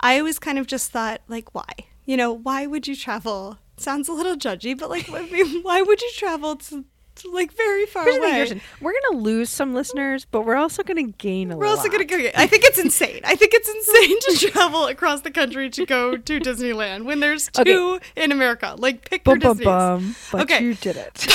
I 0.00 0.18
always 0.18 0.38
kind 0.38 0.58
of 0.58 0.66
just 0.66 0.90
thought 0.90 1.20
like, 1.28 1.54
why? 1.54 1.68
You 2.06 2.16
know, 2.16 2.32
why 2.32 2.66
would 2.66 2.88
you 2.88 2.96
travel? 2.96 3.58
Sounds 3.76 4.08
a 4.08 4.12
little 4.12 4.36
judgy, 4.36 4.78
but 4.78 4.88
like, 4.90 5.10
I 5.10 5.26
mean, 5.26 5.60
why 5.62 5.82
would 5.82 6.00
you 6.00 6.10
travel 6.14 6.56
to 6.56 6.84
like 7.32 7.52
very 7.52 7.86
far 7.86 8.02
Here's 8.02 8.16
thing, 8.16 8.24
away. 8.24 8.38
Kirsten. 8.40 8.60
We're 8.80 8.92
gonna 9.08 9.22
lose 9.22 9.48
some 9.48 9.72
listeners, 9.72 10.24
but 10.24 10.44
we're 10.44 10.56
also 10.56 10.82
gonna 10.82 11.04
gain 11.04 11.52
a 11.52 11.56
We're 11.56 11.66
lot. 11.66 11.78
also 11.78 11.88
gonna 11.88 12.04
go. 12.04 12.16
I 12.34 12.46
think 12.48 12.64
it's 12.64 12.78
insane. 12.78 13.20
I 13.24 13.36
think 13.36 13.52
it's 13.54 13.68
insane 13.68 14.18
to 14.20 14.46
travel 14.52 14.86
across 14.86 15.20
the 15.20 15.30
country 15.30 15.70
to 15.70 15.86
go 15.86 16.16
to 16.16 16.40
Disneyland 16.40 17.04
when 17.04 17.20
there's 17.20 17.48
two 17.52 17.94
Okay. 17.94 18.04
in 18.16 18.32
America. 18.32 18.74
Like 18.76 19.08
pick 19.08 19.24
your 19.26 19.38
bum, 19.38 19.58
bum, 19.58 20.16
but 20.32 20.42
Okay. 20.42 20.62
you 20.64 20.74
did 20.74 20.96
it. 20.96 21.26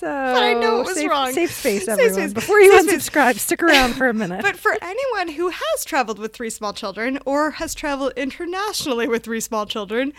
So 0.00 0.08
I 0.08 0.54
know 0.54 0.80
it 0.80 0.86
was 0.86 0.94
safe, 0.96 1.10
wrong. 1.10 1.32
Safe 1.32 1.50
space, 1.52 1.80
Safe 1.84 1.88
everyone. 1.90 2.14
space. 2.14 2.32
Before 2.32 2.58
you 2.60 2.70
Safe 2.72 2.88
space. 2.90 3.08
unsubscribe, 3.10 3.38
stick 3.38 3.62
around 3.62 3.94
for 3.94 4.08
a 4.08 4.14
minute. 4.22 4.42
But 4.42 4.56
for 4.56 4.76
anyone 4.82 5.28
who 5.28 5.48
has 5.50 5.84
traveled 5.84 6.18
with 6.18 6.32
three 6.34 6.50
small 6.50 6.72
children 6.72 7.18
or 7.24 7.52
has 7.52 7.74
traveled 7.74 8.12
internationally 8.16 9.06
with 9.08 9.22
three 9.24 9.40
small 9.40 9.66
children, 9.66 10.12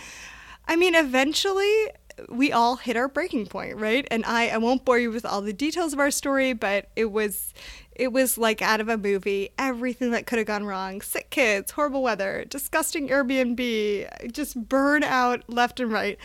I 0.67 0.75
mean, 0.75 0.95
eventually 0.95 1.88
we 2.29 2.51
all 2.51 2.75
hit 2.75 2.95
our 2.95 3.07
breaking 3.07 3.47
point, 3.47 3.77
right? 3.77 4.07
And 4.11 4.23
I, 4.25 4.50
I 4.50 4.57
won't 4.57 4.85
bore 4.85 5.00
you 5.00 5.09
with 5.11 5.25
all 5.25 5.41
the 5.41 5.53
details 5.53 5.93
of 5.93 6.00
our 6.00 6.11
story, 6.11 6.53
but 6.53 6.89
it 6.95 7.11
was 7.11 7.53
it 7.95 8.11
was 8.13 8.38
like 8.38 8.61
out 8.61 8.79
of 8.81 8.89
a 8.89 8.97
movie. 8.97 9.50
Everything 9.57 10.11
that 10.11 10.25
could 10.27 10.38
have 10.38 10.47
gone 10.47 10.65
wrong. 10.65 11.01
Sick 11.01 11.29
kids, 11.29 11.71
horrible 11.71 12.03
weather, 12.03 12.45
disgusting 12.50 13.09
Airbnb, 13.09 14.31
just 14.31 14.69
burn 14.69 15.03
out 15.03 15.43
left 15.47 15.79
and 15.79 15.91
right. 15.91 16.17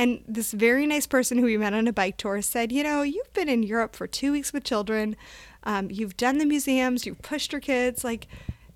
And 0.00 0.24
this 0.26 0.52
very 0.52 0.86
nice 0.86 1.06
person 1.06 1.36
who 1.36 1.44
we 1.44 1.58
met 1.58 1.74
on 1.74 1.86
a 1.86 1.92
bike 1.92 2.16
tour 2.16 2.40
said, 2.40 2.72
You 2.72 2.82
know, 2.82 3.02
you've 3.02 3.30
been 3.34 3.50
in 3.50 3.62
Europe 3.62 3.94
for 3.94 4.06
two 4.06 4.32
weeks 4.32 4.50
with 4.50 4.64
children. 4.64 5.14
Um, 5.64 5.90
you've 5.90 6.16
done 6.16 6.38
the 6.38 6.46
museums, 6.46 7.04
you've 7.04 7.20
pushed 7.20 7.52
your 7.52 7.60
kids. 7.60 8.02
Like, 8.02 8.26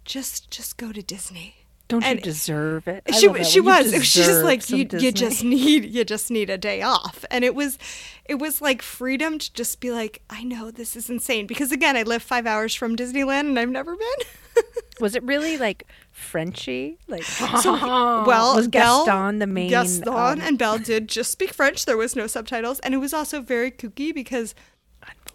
just 0.05 0.51
just 0.51 0.77
go 0.77 0.93
to 0.93 1.01
Disney. 1.03 1.64
Don't 1.89 2.05
you 2.07 2.17
deserve 2.17 2.89
it? 2.89 3.03
I 3.07 3.13
She 3.13 3.45
she 3.45 3.61
was. 3.61 3.93
She's 3.93 4.27
just 4.27 4.43
like 4.43 4.69
you. 4.71 4.87
You 4.91 5.13
just 5.13 5.45
need 5.45 5.85
you 5.85 6.05
just 6.05 6.31
need 6.31 6.49
a 6.49 6.57
day 6.57 6.81
off, 6.83 7.25
and 7.31 7.45
it 7.45 7.55
was, 7.55 7.79
it 8.25 8.37
was 8.37 8.63
like 8.63 8.81
freedom 8.81 9.39
to 9.39 9.53
just 9.53 9.81
be 9.81 9.91
like, 9.91 10.23
I 10.31 10.45
know 10.45 10.71
this 10.71 10.97
is 10.97 11.11
insane 11.11 11.47
because 11.47 11.73
again, 11.73 11.97
I 11.97 12.03
live 12.03 12.23
five 12.23 12.47
hours 12.47 12.75
from 12.75 12.97
Disneyland 12.97 13.41
and 13.41 13.59
I've 13.59 13.69
never 13.69 13.97
been. 13.97 14.27
Was 15.01 15.17
it 15.17 15.25
really 15.25 15.59
like 15.59 15.85
Frenchy? 16.13 16.99
Like 17.09 17.23
So, 17.25 17.73
well, 17.73 18.55
was 18.55 18.69
Belle- 18.69 19.05
Gaston 19.05 19.41
the 19.41 19.49
main? 19.49 19.69
Gaston 19.69 20.09
um, 20.09 20.41
and 20.41 20.57
Belle 20.57 20.79
did 20.79 21.09
just 21.09 21.33
speak 21.33 21.53
French. 21.53 21.85
There 21.85 21.97
was 21.97 22.15
no 22.15 22.29
subtitles, 22.29 22.79
and 22.81 22.95
it 22.95 22.99
was 22.99 23.13
also 23.13 23.41
very 23.41 23.73
kooky 23.73 24.15
because 24.15 24.55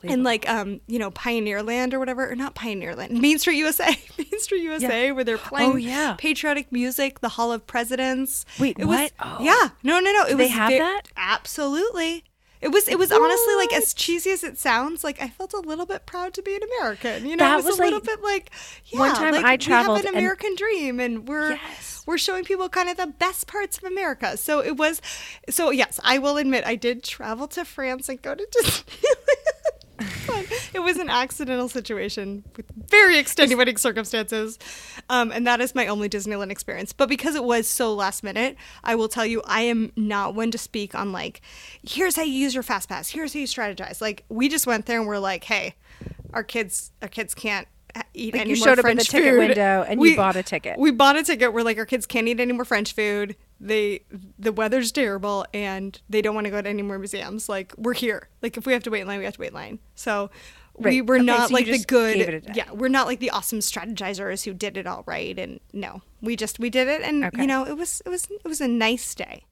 unbelievable. 0.03 0.24
like 0.24 0.50
um 0.50 0.82
you 0.88 1.00
know 1.00 1.12
Pioneerland 1.12 1.94
or 1.94 2.00
whatever, 2.00 2.29
or 2.32 2.36
not 2.36 2.56
Pioneerland, 2.56 3.12
Main 3.12 3.39
Street 3.39 3.58
USA, 3.58 3.88
Main 4.18 4.39
Street 4.39 4.63
USA, 4.63 5.12
where 5.12 5.24
they're 5.24 5.38
playing 5.38 5.72
Oh, 5.72 5.75
yeah. 5.75 6.15
patriotic 6.18 6.72
music, 6.72 7.20
the 7.20 7.29
Hall 7.29 7.51
of 7.51 7.65
Presidents. 7.68 8.46
Wait, 8.60 8.77
it 8.79 8.86
was, 8.86 8.98
what? 8.98 9.12
Oh. 9.20 9.38
Yeah, 9.41 9.70
no, 9.84 10.00
no, 10.00 10.12
no. 10.12 10.24
It 10.25 10.38
they 10.38 10.44
was 10.46 10.51
have 10.51 10.70
ve- 10.70 10.79
that? 10.79 11.03
Absolutely. 11.18 12.24
It 12.62 12.74
was. 12.74 12.89
It 12.89 13.00
was 13.00 13.10
honestly 13.10 13.56
like 13.56 13.72
as 13.72 13.94
cheesy 13.94 14.32
as 14.32 14.44
it 14.44 14.58
sounds. 14.58 15.01
Like 15.01 15.22
I 15.22 15.29
felt 15.29 15.53
a 15.53 15.60
little 15.62 15.86
bit 15.86 16.06
proud 16.06 16.34
to 16.34 16.41
be 16.41 16.56
an 16.56 16.62
American. 16.77 17.25
You 17.25 17.38
know, 17.38 17.46
That 17.46 17.53
it 17.53 17.56
was, 17.63 17.65
was 17.65 17.79
a 17.79 17.84
little 17.84 18.00
like- 18.00 18.03
bit 18.06 18.22
like 18.22 18.51
yeah, 18.88 19.00
one 19.00 19.15
time 19.15 19.34
like, 19.34 19.46
I 19.46 19.51
we 19.53 19.58
traveled 19.60 19.98
have 20.00 20.06
an 20.06 20.10
and- 20.10 20.18
American 20.18 20.56
dream, 20.56 21.00
and 21.00 21.25
we're 21.25 21.51
Yes. 21.53 22.03
we're 22.06 22.18
showing 22.18 22.44
people 22.44 22.68
kind 22.68 22.89
of 22.89 22.98
the 22.98 23.08
best 23.08 23.48
parts 23.48 23.77
of 23.77 23.86
America. 23.86 24.36
So 24.36 24.60
it 24.60 24.75
was. 24.75 25.01
So 25.50 25.70
yes, 25.70 26.01
I 26.03 26.18
will 26.18 26.36
admit 26.36 26.65
I 26.65 26.75
did 26.75 27.01
travel 27.01 27.48
to 27.48 27.63
France 27.63 28.10
and 28.10 28.22
go 28.22 28.36
to 28.36 28.44
Disneyland. 28.62 29.38
It 30.79 30.83
was 30.83 30.98
an 30.98 31.09
accidental 31.09 31.69
situation 31.69 32.43
with 32.55 32.65
very 32.88 33.17
extenuating 33.17 33.77
circumstances. 33.77 34.57
Um, 35.09 35.31
and 35.31 35.45
that 35.45 35.62
is 35.62 35.75
my 35.75 35.88
only 35.88 36.09
Disneyland 36.09 36.51
experience. 36.51 36.93
But 36.93 37.09
because 37.09 37.36
it 37.36 37.43
was 37.43 37.67
so 37.67 37.93
last 37.93 38.24
minute, 38.24 38.55
I 38.83 38.95
will 38.95 39.09
tell 39.09 39.25
you, 39.25 39.41
I 39.45 39.62
am 39.62 39.91
not 39.95 40.36
one 40.36 40.51
to 40.51 40.57
speak 40.57 40.95
on 40.95 41.12
like, 41.12 41.41
here's 41.88 42.15
how 42.15 42.24
you 42.24 42.33
use 42.33 42.53
your 42.53 42.63
fast 42.63 42.89
pass, 42.89 43.09
here's 43.09 43.33
how 43.33 43.39
you 43.39 43.48
strategize. 43.48 44.01
Like 44.01 44.24
we 44.29 44.50
just 44.50 44.65
went 44.65 44.86
there 44.86 45.00
and 45.00 45.07
we're 45.07 45.19
like, 45.19 45.43
hey, 45.43 45.75
our 46.33 46.43
kids, 46.43 46.91
our 47.01 47.07
kids 47.07 47.33
can't 47.33 47.67
eat 48.13 48.33
Like, 48.33 48.41
any 48.41 48.51
you 48.51 48.55
more 48.57 48.67
showed 48.67 48.74
up 48.74 48.86
in 48.86 48.98
French 48.98 49.07
the 49.07 49.17
ticket 49.17 49.38
window 49.38 49.83
and 49.88 50.01
you 50.01 50.15
bought 50.15 50.36
a 50.36 50.43
ticket. 50.43 50.77
We 50.77 50.91
bought 50.91 51.17
a 51.17 51.24
ticket. 51.24 51.53
We're 51.53 51.63
like, 51.63 51.77
our 51.77 51.86
kids 51.86 52.05
can't 52.05 52.27
eat 52.27 52.39
any 52.39 52.53
more 52.53 52.65
French 52.65 52.93
food. 52.93 53.36
They, 53.59 54.01
the 54.38 54.53
weather's 54.53 54.91
terrible, 54.91 55.45
and 55.53 56.00
they 56.07 56.21
don't 56.21 56.33
want 56.33 56.45
to 56.45 56.51
go 56.51 56.62
to 56.62 56.69
any 56.69 56.81
more 56.81 56.98
museums. 56.98 57.50
Like, 57.50 57.74
we're 57.77 57.93
here. 57.93 58.29
Like, 58.41 58.55
if 58.55 58.65
we 58.65 58.71
have 58.71 58.83
to 58.83 58.89
wait 58.89 59.01
in 59.01 59.07
line, 59.07 59.19
we 59.19 59.25
have 59.25 59.33
to 59.33 59.41
wait 59.41 59.50
in 59.50 59.53
line. 59.53 59.79
So, 59.95 60.29
we 60.79 61.01
were 61.01 61.15
Okay, 61.17 61.25
not 61.25 61.50
so 61.50 61.53
like 61.53 61.65
the 61.65 61.74
just 61.74 61.88
gave 61.88 62.21
it 62.21 62.33
a 62.33 62.39
good. 62.41 62.55
Yeah, 62.55 62.71
we're 62.71 62.88
not 62.89 63.07
like 63.07 63.19
the 63.19 63.29
awesome 63.29 63.59
strategizers 63.59 64.45
who 64.45 64.53
did 64.53 64.77
it 64.77 64.88
all 64.88 65.03
right. 65.05 65.38
And 65.38 65.59
no, 65.74 66.01
we 66.21 66.36
just 66.36 66.59
we 66.59 66.69
did 66.69 66.88
it, 66.88 67.01
and 67.01 67.25
Okay. 67.25 67.41
you 67.41 67.48
know, 67.48 67.65
it 67.65 67.77
was 67.77 68.01
it 68.05 68.09
was 68.09 68.25
it 68.31 68.48
was 68.48 68.62
a 68.62 68.67
nice 68.67 69.13
day. 69.15 69.43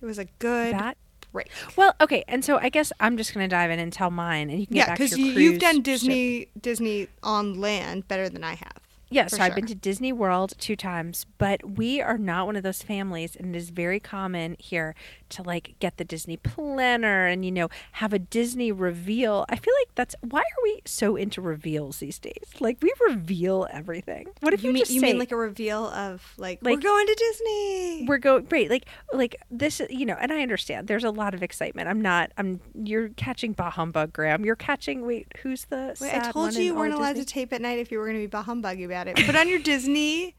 It 0.00 0.04
was 0.04 0.18
a 0.18 0.26
good 0.38 0.74
that. 0.74 0.96
break. 1.32 1.48
Well, 1.76 1.94
okay, 2.00 2.22
and 2.28 2.44
so 2.44 2.58
I 2.58 2.68
guess 2.68 2.92
I'm 3.00 3.16
just 3.16 3.32
gonna 3.32 3.48
dive 3.48 3.70
in 3.70 3.78
and 3.78 3.92
tell 3.92 4.10
mine, 4.10 4.50
and 4.50 4.60
you 4.60 4.66
can 4.66 4.76
Yeah, 4.76 4.92
because 4.92 5.16
you've 5.16 5.58
done 5.58 5.76
ship. 5.76 5.84
Disney 5.84 6.48
Disney 6.60 7.08
on 7.22 7.60
land 7.60 8.08
better 8.08 8.28
than 8.28 8.44
I 8.44 8.54
have. 8.54 8.80
Yeah, 9.08 9.24
for 9.24 9.36
so 9.36 9.42
I've 9.42 9.54
been 9.54 9.66
to 9.66 9.74
Disney 9.74 10.12
World 10.12 10.54
two 10.58 10.74
times, 10.76 11.26
but 11.38 11.76
we 11.76 12.00
are 12.00 12.18
not 12.18 12.46
one 12.46 12.56
of 12.56 12.62
those 12.64 12.82
families, 12.82 13.36
and 13.36 13.54
it 13.54 13.58
is 13.58 13.70
very 13.70 14.00
common 14.00 14.56
here 14.58 14.94
to 15.28 15.42
like 15.42 15.74
get 15.78 15.96
the 15.96 16.04
Disney 16.04 16.36
planner 16.36 17.26
and 17.26 17.44
you 17.44 17.50
know 17.52 17.68
have 17.92 18.12
a 18.12 18.18
Disney 18.18 18.72
reveal. 18.72 19.44
I 19.48 19.56
feel 19.56 19.74
like 19.80 19.94
that's 19.94 20.14
why 20.22 20.40
are 20.40 20.62
we 20.62 20.80
so 20.84 21.14
into 21.16 21.40
reveals 21.40 21.98
these 21.98 22.18
days? 22.18 22.44
Like 22.60 22.78
we 22.82 22.92
reveal 23.08 23.66
everything. 23.72 24.26
What 24.40 24.52
if 24.54 24.62
you, 24.62 24.68
You 24.70 24.74
mean 24.74 24.82
just 24.82 24.92
you 24.92 25.00
say 25.00 25.06
mean 25.08 25.18
like 25.18 25.32
a 25.32 25.36
reveal 25.36 25.86
of 25.88 26.34
like, 26.36 26.58
Like- 26.62 26.74
we're 26.76 26.80
going 26.80 27.06
to 27.06 27.14
Disney? 27.14 28.06
we're 28.08 28.18
going 28.18 28.44
great 28.44 28.70
like 28.70 28.86
like 29.12 29.36
this 29.50 29.80
you 29.90 30.04
know 30.06 30.16
and 30.20 30.32
i 30.32 30.40
understand 30.42 30.86
there's 30.86 31.04
a 31.04 31.10
lot 31.10 31.34
of 31.34 31.42
excitement 31.42 31.88
i'm 31.88 32.00
not 32.00 32.30
i'm 32.36 32.60
you're 32.74 33.08
catching 33.10 33.52
bah 33.52 33.70
humbug 33.70 34.12
graham 34.12 34.44
you're 34.44 34.54
catching 34.56 35.06
wait 35.06 35.26
who's 35.42 35.64
the 35.66 35.96
Wait, 36.00 36.14
I 36.14 36.30
told 36.30 36.54
you 36.54 36.62
you 36.62 36.74
weren't 36.74 36.92
allowed 36.94 37.14
Disney? 37.14 37.24
to 37.24 37.32
tape 37.32 37.52
at 37.52 37.60
night 37.62 37.78
if 37.78 37.90
you 37.90 37.98
were 37.98 38.04
going 38.04 38.16
to 38.16 38.22
be 38.22 38.26
bah 38.26 38.42
humbug 38.42 38.78
about 39.12 39.20
it. 39.20 39.26
Put 39.26 39.36
on 39.36 39.48
your 39.48 39.58
Disney, 39.58 40.36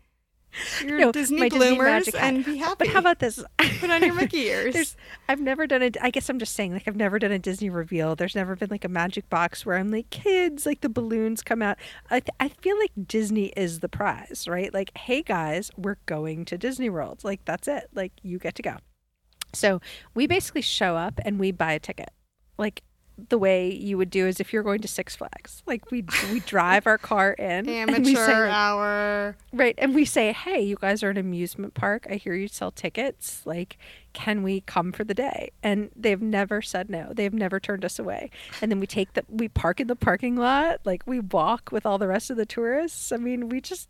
your 0.83 0.99
No, 0.99 1.11
Disney 1.11 1.49
Disney 1.49 1.49
bloomers, 1.49 1.85
magic 1.85 2.15
and 2.15 2.45
be 2.45 2.57
happy. 2.57 2.75
But 2.79 2.87
how 2.89 2.99
about 2.99 3.19
this? 3.19 3.43
Put 3.79 3.89
on 3.89 4.03
your 4.03 4.13
Mickey 4.15 4.47
ears. 4.47 4.73
There's, 4.73 4.97
I've 5.29 5.41
never 5.41 5.67
done 5.67 5.81
it. 5.81 5.97
I 6.01 6.09
guess 6.09 6.29
I'm 6.29 6.39
just 6.39 6.53
saying, 6.53 6.73
like, 6.73 6.87
I've 6.87 6.95
never 6.95 7.19
done 7.19 7.31
a 7.31 7.39
Disney 7.39 7.69
reveal. 7.69 8.15
There's 8.15 8.35
never 8.35 8.55
been 8.55 8.69
like 8.69 8.85
a 8.85 8.89
magic 8.89 9.29
box 9.29 9.65
where 9.65 9.77
I'm 9.77 9.91
like, 9.91 10.09
kids, 10.09 10.65
like 10.65 10.81
the 10.81 10.89
balloons 10.89 11.43
come 11.43 11.61
out. 11.61 11.77
I, 12.09 12.19
th- 12.19 12.35
I 12.39 12.49
feel 12.49 12.77
like 12.79 12.91
Disney 13.07 13.47
is 13.57 13.79
the 13.79 13.89
prize, 13.89 14.47
right? 14.47 14.73
Like, 14.73 14.97
hey 14.97 15.21
guys, 15.21 15.71
we're 15.77 15.97
going 16.05 16.45
to 16.45 16.57
Disney 16.57 16.89
World. 16.89 17.23
Like, 17.23 17.45
that's 17.45 17.67
it. 17.67 17.89
Like, 17.93 18.13
you 18.23 18.39
get 18.39 18.55
to 18.55 18.61
go. 18.61 18.77
So 19.53 19.81
we 20.13 20.27
basically 20.27 20.61
show 20.61 20.95
up 20.95 21.19
and 21.23 21.39
we 21.39 21.51
buy 21.51 21.73
a 21.73 21.79
ticket. 21.79 22.09
Like, 22.57 22.83
the 23.29 23.37
way 23.37 23.71
you 23.71 23.97
would 23.97 24.09
do 24.09 24.27
is 24.27 24.39
if 24.39 24.53
you're 24.53 24.63
going 24.63 24.81
to 24.81 24.87
Six 24.87 25.15
Flags. 25.15 25.63
Like, 25.65 25.89
we 25.91 26.03
we 26.31 26.39
drive 26.41 26.85
our 26.85 26.97
car 26.97 27.31
in 27.33 27.67
and 27.69 28.05
we 28.05 28.15
say, 28.15 28.21
amateur 28.21 28.45
hour. 28.45 29.35
Right. 29.51 29.75
And 29.77 29.95
we 29.95 30.05
say, 30.05 30.33
hey, 30.33 30.61
you 30.61 30.75
guys 30.79 31.03
are 31.03 31.09
an 31.09 31.17
amusement 31.17 31.73
park. 31.73 32.07
I 32.09 32.15
hear 32.15 32.33
you 32.33 32.47
sell 32.47 32.71
tickets. 32.71 33.41
Like, 33.45 33.77
can 34.13 34.43
we 34.43 34.61
come 34.61 34.91
for 34.91 35.03
the 35.03 35.13
day? 35.13 35.51
And 35.63 35.89
they've 35.95 36.21
never 36.21 36.61
said 36.61 36.89
no. 36.89 37.11
They've 37.13 37.33
never 37.33 37.59
turned 37.59 37.83
us 37.83 37.99
away. 37.99 38.29
And 38.61 38.71
then 38.71 38.79
we 38.79 38.87
take 38.87 39.13
the, 39.13 39.23
we 39.29 39.47
park 39.47 39.79
in 39.79 39.87
the 39.87 39.95
parking 39.95 40.35
lot. 40.35 40.81
Like, 40.85 41.03
we 41.05 41.19
walk 41.19 41.69
with 41.71 41.85
all 41.85 41.97
the 41.97 42.07
rest 42.07 42.29
of 42.29 42.37
the 42.37 42.45
tourists. 42.45 43.11
I 43.11 43.17
mean, 43.17 43.49
we 43.49 43.61
just 43.61 43.89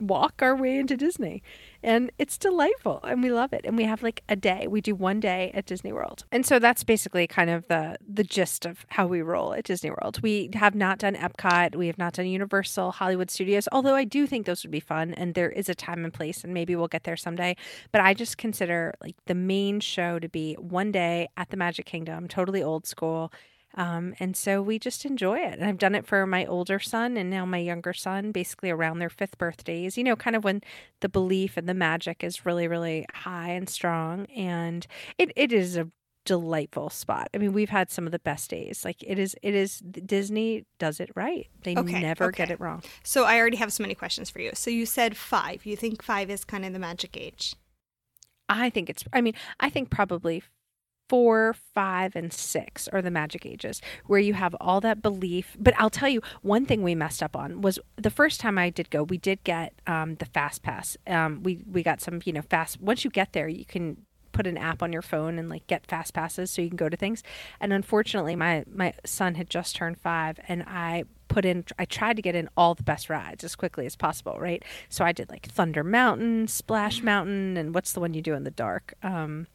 walk 0.00 0.40
our 0.42 0.56
way 0.56 0.76
into 0.76 0.96
Disney. 0.96 1.42
And 1.82 2.10
it's 2.18 2.38
delightful 2.38 3.00
and 3.04 3.22
we 3.22 3.30
love 3.30 3.52
it. 3.52 3.62
And 3.64 3.76
we 3.76 3.84
have 3.84 4.02
like 4.02 4.22
a 4.28 4.36
day. 4.36 4.66
We 4.66 4.80
do 4.80 4.94
one 4.94 5.20
day 5.20 5.50
at 5.54 5.66
Disney 5.66 5.92
World. 5.92 6.24
And 6.32 6.46
so 6.46 6.58
that's 6.58 6.82
basically 6.82 7.26
kind 7.26 7.50
of 7.50 7.68
the 7.68 7.96
the 8.06 8.24
gist 8.24 8.64
of 8.64 8.86
how 8.88 9.06
we 9.06 9.22
roll 9.22 9.54
at 9.54 9.64
Disney 9.64 9.90
World. 9.90 10.20
We 10.22 10.50
have 10.54 10.74
not 10.74 10.98
done 10.98 11.14
Epcot, 11.14 11.76
we 11.76 11.86
have 11.86 11.98
not 11.98 12.14
done 12.14 12.26
Universal, 12.26 12.92
Hollywood 12.92 13.30
Studios, 13.30 13.68
although 13.70 13.94
I 13.94 14.04
do 14.04 14.26
think 14.26 14.46
those 14.46 14.64
would 14.64 14.70
be 14.70 14.80
fun 14.80 15.14
and 15.14 15.34
there 15.34 15.50
is 15.50 15.68
a 15.68 15.74
time 15.74 16.04
and 16.04 16.12
place 16.12 16.42
and 16.42 16.54
maybe 16.54 16.74
we'll 16.74 16.88
get 16.88 17.04
there 17.04 17.16
someday. 17.16 17.56
But 17.92 18.00
I 18.00 18.14
just 18.14 18.38
consider 18.38 18.94
like 19.02 19.16
the 19.26 19.34
main 19.34 19.80
show 19.80 20.18
to 20.18 20.28
be 20.28 20.54
one 20.54 20.90
day 20.90 21.28
at 21.36 21.50
the 21.50 21.56
Magic 21.56 21.86
Kingdom, 21.86 22.28
totally 22.28 22.62
old 22.62 22.86
school. 22.86 23.32
Um, 23.76 24.14
and 24.20 24.36
so 24.36 24.62
we 24.62 24.78
just 24.78 25.04
enjoy 25.04 25.38
it. 25.38 25.58
And 25.58 25.64
I've 25.64 25.78
done 25.78 25.94
it 25.94 26.06
for 26.06 26.26
my 26.26 26.46
older 26.46 26.78
son 26.78 27.16
and 27.16 27.28
now 27.28 27.44
my 27.44 27.58
younger 27.58 27.92
son, 27.92 28.30
basically 28.30 28.70
around 28.70 28.98
their 28.98 29.10
fifth 29.10 29.36
birthdays, 29.36 29.98
you 29.98 30.04
know, 30.04 30.16
kind 30.16 30.36
of 30.36 30.44
when 30.44 30.62
the 31.00 31.08
belief 31.08 31.56
and 31.56 31.68
the 31.68 31.74
magic 31.74 32.22
is 32.22 32.46
really, 32.46 32.68
really 32.68 33.04
high 33.12 33.50
and 33.50 33.68
strong. 33.68 34.26
And 34.26 34.86
it, 35.18 35.32
it 35.34 35.52
is 35.52 35.76
a 35.76 35.88
delightful 36.24 36.88
spot. 36.88 37.28
I 37.34 37.38
mean, 37.38 37.52
we've 37.52 37.70
had 37.70 37.90
some 37.90 38.06
of 38.06 38.12
the 38.12 38.18
best 38.20 38.48
days. 38.48 38.84
Like 38.84 39.02
it 39.02 39.18
is, 39.18 39.36
it 39.42 39.54
is 39.54 39.80
Disney 39.80 40.64
does 40.78 41.00
it 41.00 41.10
right. 41.16 41.48
They 41.64 41.76
Okay, 41.76 42.00
never 42.00 42.30
get 42.30 42.50
it 42.50 42.60
wrong. 42.60 42.82
So 43.02 43.24
I 43.24 43.38
already 43.38 43.56
have 43.56 43.72
so 43.72 43.82
many 43.82 43.94
questions 43.94 44.30
for 44.30 44.40
you. 44.40 44.52
So 44.54 44.70
you 44.70 44.86
said 44.86 45.16
five. 45.16 45.66
You 45.66 45.76
think 45.76 46.02
five 46.02 46.30
is 46.30 46.44
kind 46.44 46.64
of 46.64 46.72
the 46.72 46.78
magic 46.78 47.16
age? 47.16 47.56
I 48.48 48.70
think 48.70 48.88
it's. 48.88 49.04
I 49.12 49.20
mean, 49.20 49.34
I 49.58 49.70
think 49.70 49.90
probably 49.90 50.42
four, 51.08 51.54
five, 51.74 52.16
and 52.16 52.32
six 52.32 52.88
are 52.88 53.02
the 53.02 53.10
magic 53.10 53.46
ages 53.46 53.80
where 54.06 54.20
you 54.20 54.34
have 54.34 54.54
all 54.60 54.80
that 54.80 55.02
belief. 55.02 55.56
But 55.58 55.74
I'll 55.78 55.90
tell 55.90 56.08
you 56.08 56.22
one 56.42 56.66
thing 56.66 56.82
we 56.82 56.94
messed 56.94 57.22
up 57.22 57.36
on 57.36 57.60
was 57.60 57.78
the 57.96 58.10
first 58.10 58.40
time 58.40 58.58
I 58.58 58.70
did 58.70 58.90
go. 58.90 59.02
We 59.02 59.18
did 59.18 59.42
get 59.44 59.74
um, 59.86 60.16
the 60.16 60.26
fast 60.26 60.62
pass. 60.62 60.96
Um, 61.06 61.42
we 61.42 61.62
we 61.70 61.82
got 61.82 62.00
some 62.00 62.20
you 62.24 62.32
know 62.32 62.42
fast. 62.42 62.80
Once 62.80 63.04
you 63.04 63.10
get 63.10 63.32
there, 63.32 63.48
you 63.48 63.64
can 63.64 63.98
put 64.32 64.46
an 64.46 64.58
app 64.58 64.82
on 64.82 64.92
your 64.92 65.00
phone 65.00 65.38
and 65.38 65.48
like 65.48 65.66
get 65.68 65.86
fast 65.86 66.12
passes 66.12 66.50
so 66.50 66.60
you 66.60 66.68
can 66.68 66.76
go 66.76 66.88
to 66.88 66.96
things 66.96 67.22
and 67.60 67.72
unfortunately 67.72 68.34
my 68.34 68.64
my 68.68 68.92
son 69.06 69.36
had 69.36 69.48
just 69.48 69.76
turned 69.76 69.96
5 69.96 70.40
and 70.48 70.64
I 70.66 71.04
put 71.28 71.44
in 71.44 71.64
I 71.78 71.84
tried 71.84 72.16
to 72.16 72.22
get 72.22 72.34
in 72.34 72.48
all 72.56 72.74
the 72.74 72.82
best 72.82 73.08
rides 73.08 73.44
as 73.44 73.54
quickly 73.54 73.86
as 73.86 73.94
possible 73.94 74.36
right 74.40 74.62
so 74.88 75.04
I 75.04 75.12
did 75.12 75.30
like 75.30 75.46
Thunder 75.46 75.84
Mountain 75.84 76.48
Splash 76.48 77.00
Mountain 77.00 77.56
and 77.56 77.74
what's 77.74 77.92
the 77.92 78.00
one 78.00 78.12
you 78.12 78.22
do 78.22 78.34
in 78.34 78.42
the 78.42 78.50
dark 78.50 78.94
um 79.04 79.46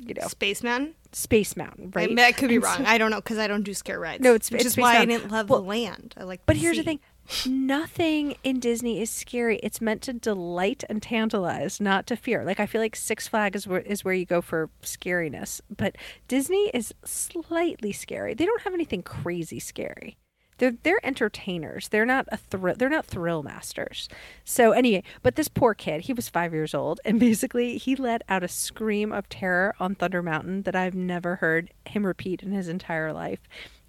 you 0.00 0.14
know 0.14 0.26
Space 0.28 0.62
Mountain? 0.62 0.94
Space 1.12 1.56
Mountain 1.56 1.92
I, 1.94 1.98
right 2.00 2.08
mean, 2.08 2.18
I 2.18 2.32
could 2.32 2.48
be 2.48 2.56
And 2.56 2.64
so- 2.64 2.84
I 2.86 2.98
don't 2.98 3.10
know 3.10 3.18
because 3.20 3.38
I 3.38 3.46
don't 3.46 3.62
do 3.62 3.72
scare 3.74 4.00
rides. 4.00 4.22
No, 4.22 4.34
it's- 4.34 4.50
which 4.50 4.62
it's 4.62 4.70
is 4.70 4.76
why 4.76 4.96
I 4.98 5.04
didn't 5.04 5.30
love 5.30 5.48
Well, 5.48 5.60
the 5.62 5.68
land. 5.68 6.14
I 6.16 6.24
like. 6.24 6.40
But 6.46 6.54
the 6.56 6.60
here's 6.62 6.76
the 6.76 6.82
thing 6.82 7.00
nothing 7.46 8.36
in 8.44 8.60
Disney 8.60 9.00
is 9.00 9.10
scary. 9.10 9.58
It's 9.62 9.80
meant 9.80 10.02
to 10.02 10.12
delight 10.12 10.84
and 10.88 11.02
tantalize, 11.02 11.80
not 11.80 12.06
to 12.08 12.16
fear. 12.16 12.44
Like, 12.44 12.60
I 12.60 12.66
feel 12.66 12.80
like 12.80 12.96
Six 12.96 13.28
Flags 13.28 13.60
is 13.60 13.66
where, 13.66 13.80
is 13.80 14.04
where 14.04 14.12
you 14.14 14.26
go 14.26 14.42
for 14.42 14.68
scariness. 14.82 15.60
But 15.74 15.96
Disney 16.28 16.70
is 16.74 16.92
slightly 17.04 17.92
scary. 17.92 18.34
They 18.34 18.44
don't 18.44 18.62
have 18.62 18.74
anything 18.74 19.02
crazy 19.02 19.58
scary. 19.60 20.16
They're, 20.58 20.74
they're 20.82 21.04
entertainers. 21.04 21.88
They're 21.88 22.06
not 22.06 22.26
a 22.30 22.36
thrill. 22.36 22.74
They're 22.76 22.88
not 22.88 23.06
thrill 23.06 23.42
masters. 23.42 24.08
So 24.44 24.72
anyway, 24.72 25.02
but 25.22 25.36
this 25.36 25.48
poor 25.48 25.74
kid, 25.74 26.02
he 26.02 26.12
was 26.12 26.28
five 26.28 26.52
years 26.52 26.74
old, 26.74 27.00
and 27.04 27.18
basically 27.28 27.78
he 27.78 27.96
let 27.96 28.22
out 28.28 28.42
a 28.42 28.48
scream 28.48 29.12
of 29.12 29.28
terror 29.28 29.74
on 29.80 29.94
Thunder 29.94 30.22
Mountain 30.22 30.62
that 30.62 30.76
I've 30.76 30.94
never 30.94 31.36
heard 31.36 31.70
him 31.86 32.06
repeat 32.06 32.42
in 32.42 32.52
his 32.52 32.68
entire 32.68 33.12
life. 33.12 33.40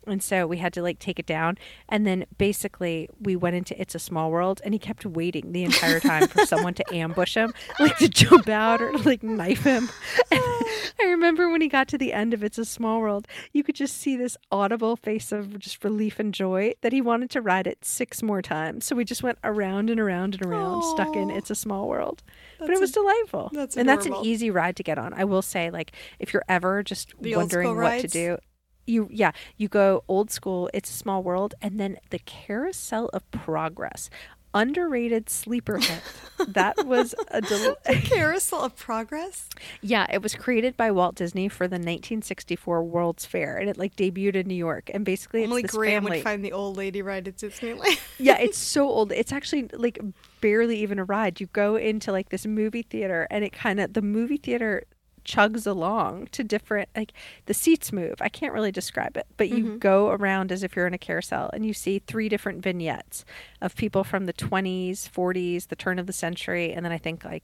And 0.08 0.22
so 0.22 0.48
we 0.48 0.58
had 0.58 0.74
to 0.74 0.82
like 0.82 1.00
take 1.00 1.20
it 1.20 1.26
down. 1.26 1.58
And 1.90 2.06
then 2.06 2.26
basically 2.38 3.10
we 3.20 3.36
went 3.36 3.56
into 3.56 3.80
It's 3.80 3.96
a 3.96 4.00
Small 4.00 4.32
World 4.32 4.62
and 4.64 4.74
he 4.74 4.80
kept 4.80 5.06
waiting 5.06 5.52
the 5.52 5.64
entire 5.64 6.00
time 6.00 6.28
for 6.28 6.46
someone 6.46 6.74
to 6.76 6.84
ambush 6.96 7.36
him, 7.36 7.54
like 7.80 7.98
to 7.98 8.10
jump 8.10 8.48
out 8.50 8.82
or 8.82 8.92
like 9.00 9.24
knife 9.24 9.64
him. 9.64 9.90
And 10.32 10.42
I 11.02 11.06
remember 11.06 11.50
when 11.50 11.62
he 11.62 11.68
got 11.68 11.88
to 11.90 11.98
the 11.98 12.14
end 12.14 12.34
of 12.34 12.44
It's 12.44 12.58
a 12.58 12.66
Small 12.66 13.00
World, 13.00 13.28
you 13.54 13.64
could 13.64 13.76
just 13.76 13.98
see 13.98 14.16
this 14.16 14.38
audible 14.52 14.96
face 14.96 15.32
of 15.32 15.60
just 15.60 15.84
relief 15.84 16.20
and 16.20 16.34
joy 16.34 16.74
that 16.82 16.94
he 16.94 17.02
wanted 17.02 17.30
to 17.32 17.42
ride 17.42 17.68
it 17.68 17.84
six 17.84 18.22
more 18.24 18.42
times. 18.42 18.86
So 18.86 18.96
we 18.96 19.06
just 19.06 19.24
went 19.24 19.38
around 19.44 19.90
and 19.90 20.00
around 20.00 20.36
and 20.36 20.46
around, 20.46 20.84
stuck 20.84 21.16
in 21.16 21.30
It's 21.30 21.50
a 21.50 21.56
Small 21.56 21.88
World. 21.88 22.24
but 22.60 22.70
it 22.70 22.80
was 22.80 22.92
delightful. 22.92 23.50
that's 23.54 23.78
and 23.78 23.88
that's 23.88 24.06
an 24.06 24.16
easy 24.24 24.50
ride 24.50 24.76
to 24.78 24.84
get 24.84 24.98
on. 24.98 25.14
I 25.14 25.24
will 25.26 25.42
say, 25.42 25.70
like, 25.70 25.92
if 26.20 26.34
you're 26.34 26.46
ever 26.48 26.84
just 26.84 27.14
The 27.20 27.36
wondering 27.36 27.76
what 27.76 28.02
to 28.02 28.08
do, 28.08 28.38
you 28.86 29.08
yeah 29.12 29.32
you 29.58 29.68
go 29.68 30.04
old 30.08 30.30
school 30.32 30.70
it's 30.74 30.90
a 30.90 30.94
small 30.94 31.24
world 31.24 31.54
and 31.62 31.80
then 31.80 31.98
the 32.10 32.20
carousel 32.20 33.10
of 33.14 33.30
progress 33.32 34.10
underrated 34.54 35.30
sleeper 35.30 35.80
hit 35.80 36.02
that 36.48 36.74
was 36.86 37.14
a 37.30 37.42
del- 37.42 37.76
Carousel 38.04 38.62
of 38.62 38.74
Progress. 38.78 39.50
yeah 39.82 40.06
it 40.10 40.22
was 40.22 40.34
created 40.34 40.78
by 40.78 40.90
walt 40.92 41.16
disney 41.16 41.50
for 41.50 41.68
the 41.68 41.74
1964 41.76 42.82
world's 42.84 43.26
fair 43.26 43.58
and 43.58 43.70
it 43.70 43.78
like 43.78 43.94
debuted 43.98 44.36
in 44.36 44.48
new 44.48 44.56
york 44.56 44.90
and 44.94 45.04
basically 45.04 45.42
it's 45.44 45.50
Only 45.50 45.64
this 45.64 45.72
Graham 45.72 46.04
family 46.04 46.18
would 46.20 46.24
find 46.24 46.46
the 46.46 46.54
old 46.54 46.78
lady 46.78 47.02
ride 47.02 47.28
at 47.28 47.36
Disneyland. 47.36 48.00
yeah, 48.18 48.38
it's 48.40 48.58
so 48.58 48.88
old. 48.88 49.12
It's 49.12 49.34
actually 49.34 49.68
like 49.74 50.00
barely 50.40 50.78
even 50.80 51.00
a 51.00 51.04
ride. 51.04 51.42
You 51.42 51.48
go 51.48 51.76
into 51.76 52.12
like 52.14 52.30
this 52.30 52.46
movie 52.46 52.84
theater 52.84 53.28
and 53.30 53.44
it 53.44 53.52
kind 53.52 53.80
of 53.82 53.92
the 53.94 54.02
movie 54.02 54.38
theater 54.38 54.84
chugs 55.26 55.68
along 55.68 56.28
to 56.28 56.44
different 56.44 56.90
like 56.96 57.12
the 57.46 57.54
seats 57.54 57.92
move. 57.92 58.16
I 58.22 58.30
can't 58.30 58.54
really 58.54 58.72
describe 58.72 59.18
it, 59.18 59.28
but 59.38 59.50
you 59.50 59.78
go 59.78 60.10
around 60.10 60.52
as 60.52 60.64
if 60.64 60.76
you're 60.76 60.88
in 60.88 60.94
a 60.94 61.00
carousel 61.00 61.50
and 61.52 61.66
you 61.66 61.74
see 61.74 62.00
three 62.00 62.30
different 62.30 62.62
vignettes 62.64 63.26
of 63.62 63.76
people 63.76 64.04
from 64.04 64.26
the 64.26 64.34
20s, 64.34 65.10
40s, 65.10 65.68
the 65.68 65.76
turn 65.76 66.00
of 66.00 66.08
the 66.08 66.14
century, 66.14 66.72
and 66.72 66.86
then 66.86 66.92
I 66.92 66.98
think 66.98 67.26
like 67.26 67.44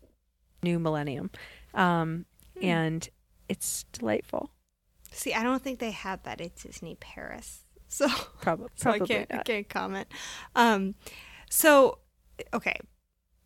new 0.64 0.80
millennium. 0.80 1.32
Um 1.74 2.26
and 2.62 3.10
it's 3.50 3.86
delightful. 3.92 4.52
See, 5.12 5.34
I 5.34 5.44
don't 5.44 5.62
think 5.62 5.80
they 5.80 5.92
have 5.92 6.24
that 6.24 6.40
at 6.40 6.56
Disney 6.56 6.96
Paris. 7.00 7.66
So 7.94 8.08
Probably 8.40 8.70
so 8.76 8.90
I 8.90 9.00
probably 9.00 9.16
can't 9.16 9.34
I 9.34 9.44
can't 9.44 9.68
comment. 9.68 10.08
Um, 10.56 10.96
so 11.50 11.98
okay, 12.54 12.80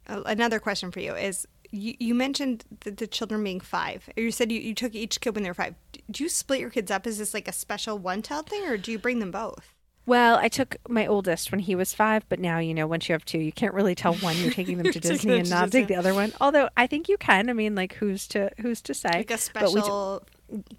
another 0.07 0.59
question 0.59 0.91
for 0.91 0.99
you 0.99 1.15
is 1.15 1.47
you, 1.75 1.95
you 1.99 2.15
mentioned 2.15 2.63
the, 2.81 2.91
the 2.91 3.07
children 3.07 3.43
being 3.43 3.59
five. 3.59 4.09
You 4.15 4.31
said 4.31 4.51
you, 4.51 4.59
you 4.59 4.73
took 4.73 4.95
each 4.95 5.19
kid 5.19 5.35
when 5.35 5.43
they 5.43 5.49
were 5.49 5.55
five. 5.55 5.75
Do 6.09 6.23
you 6.23 6.29
split 6.29 6.59
your 6.59 6.69
kids 6.69 6.91
up? 6.91 7.05
Is 7.05 7.17
this 7.17 7.33
like 7.33 7.47
a 7.47 7.53
special 7.53 7.97
one 7.97 8.21
child 8.21 8.49
thing, 8.49 8.65
or 8.65 8.77
do 8.77 8.91
you 8.91 8.99
bring 8.99 9.19
them 9.19 9.31
both? 9.31 9.73
Well, 10.07 10.37
I 10.37 10.49
took 10.49 10.75
my 10.87 11.07
oldest 11.07 11.51
when 11.51 11.59
he 11.61 11.73
was 11.73 11.93
five, 11.93 12.29
but 12.29 12.39
now 12.39 12.59
you 12.59 12.75
know 12.75 12.85
once 12.85 13.09
you 13.09 13.13
have 13.13 13.25
two, 13.25 13.39
you 13.39 13.51
can't 13.51 13.73
really 13.73 13.95
tell 13.95 14.13
one 14.15 14.37
you're 14.37 14.51
taking 14.51 14.77
them 14.77 14.91
to 14.91 14.99
Disney 14.99 15.31
them 15.31 15.39
and 15.41 15.49
not 15.49 15.71
take 15.71 15.87
the 15.87 15.95
other 15.95 16.13
one. 16.13 16.31
Although 16.39 16.69
I 16.77 16.85
think 16.85 17.09
you 17.09 17.17
can. 17.17 17.49
I 17.49 17.53
mean, 17.53 17.73
like 17.73 17.93
who's 17.95 18.27
to 18.29 18.51
who's 18.59 18.81
to 18.83 18.93
say? 18.93 19.09
Like 19.09 19.31
a 19.31 19.39
But 19.53 19.73
we 19.73 19.81
special 19.81 20.23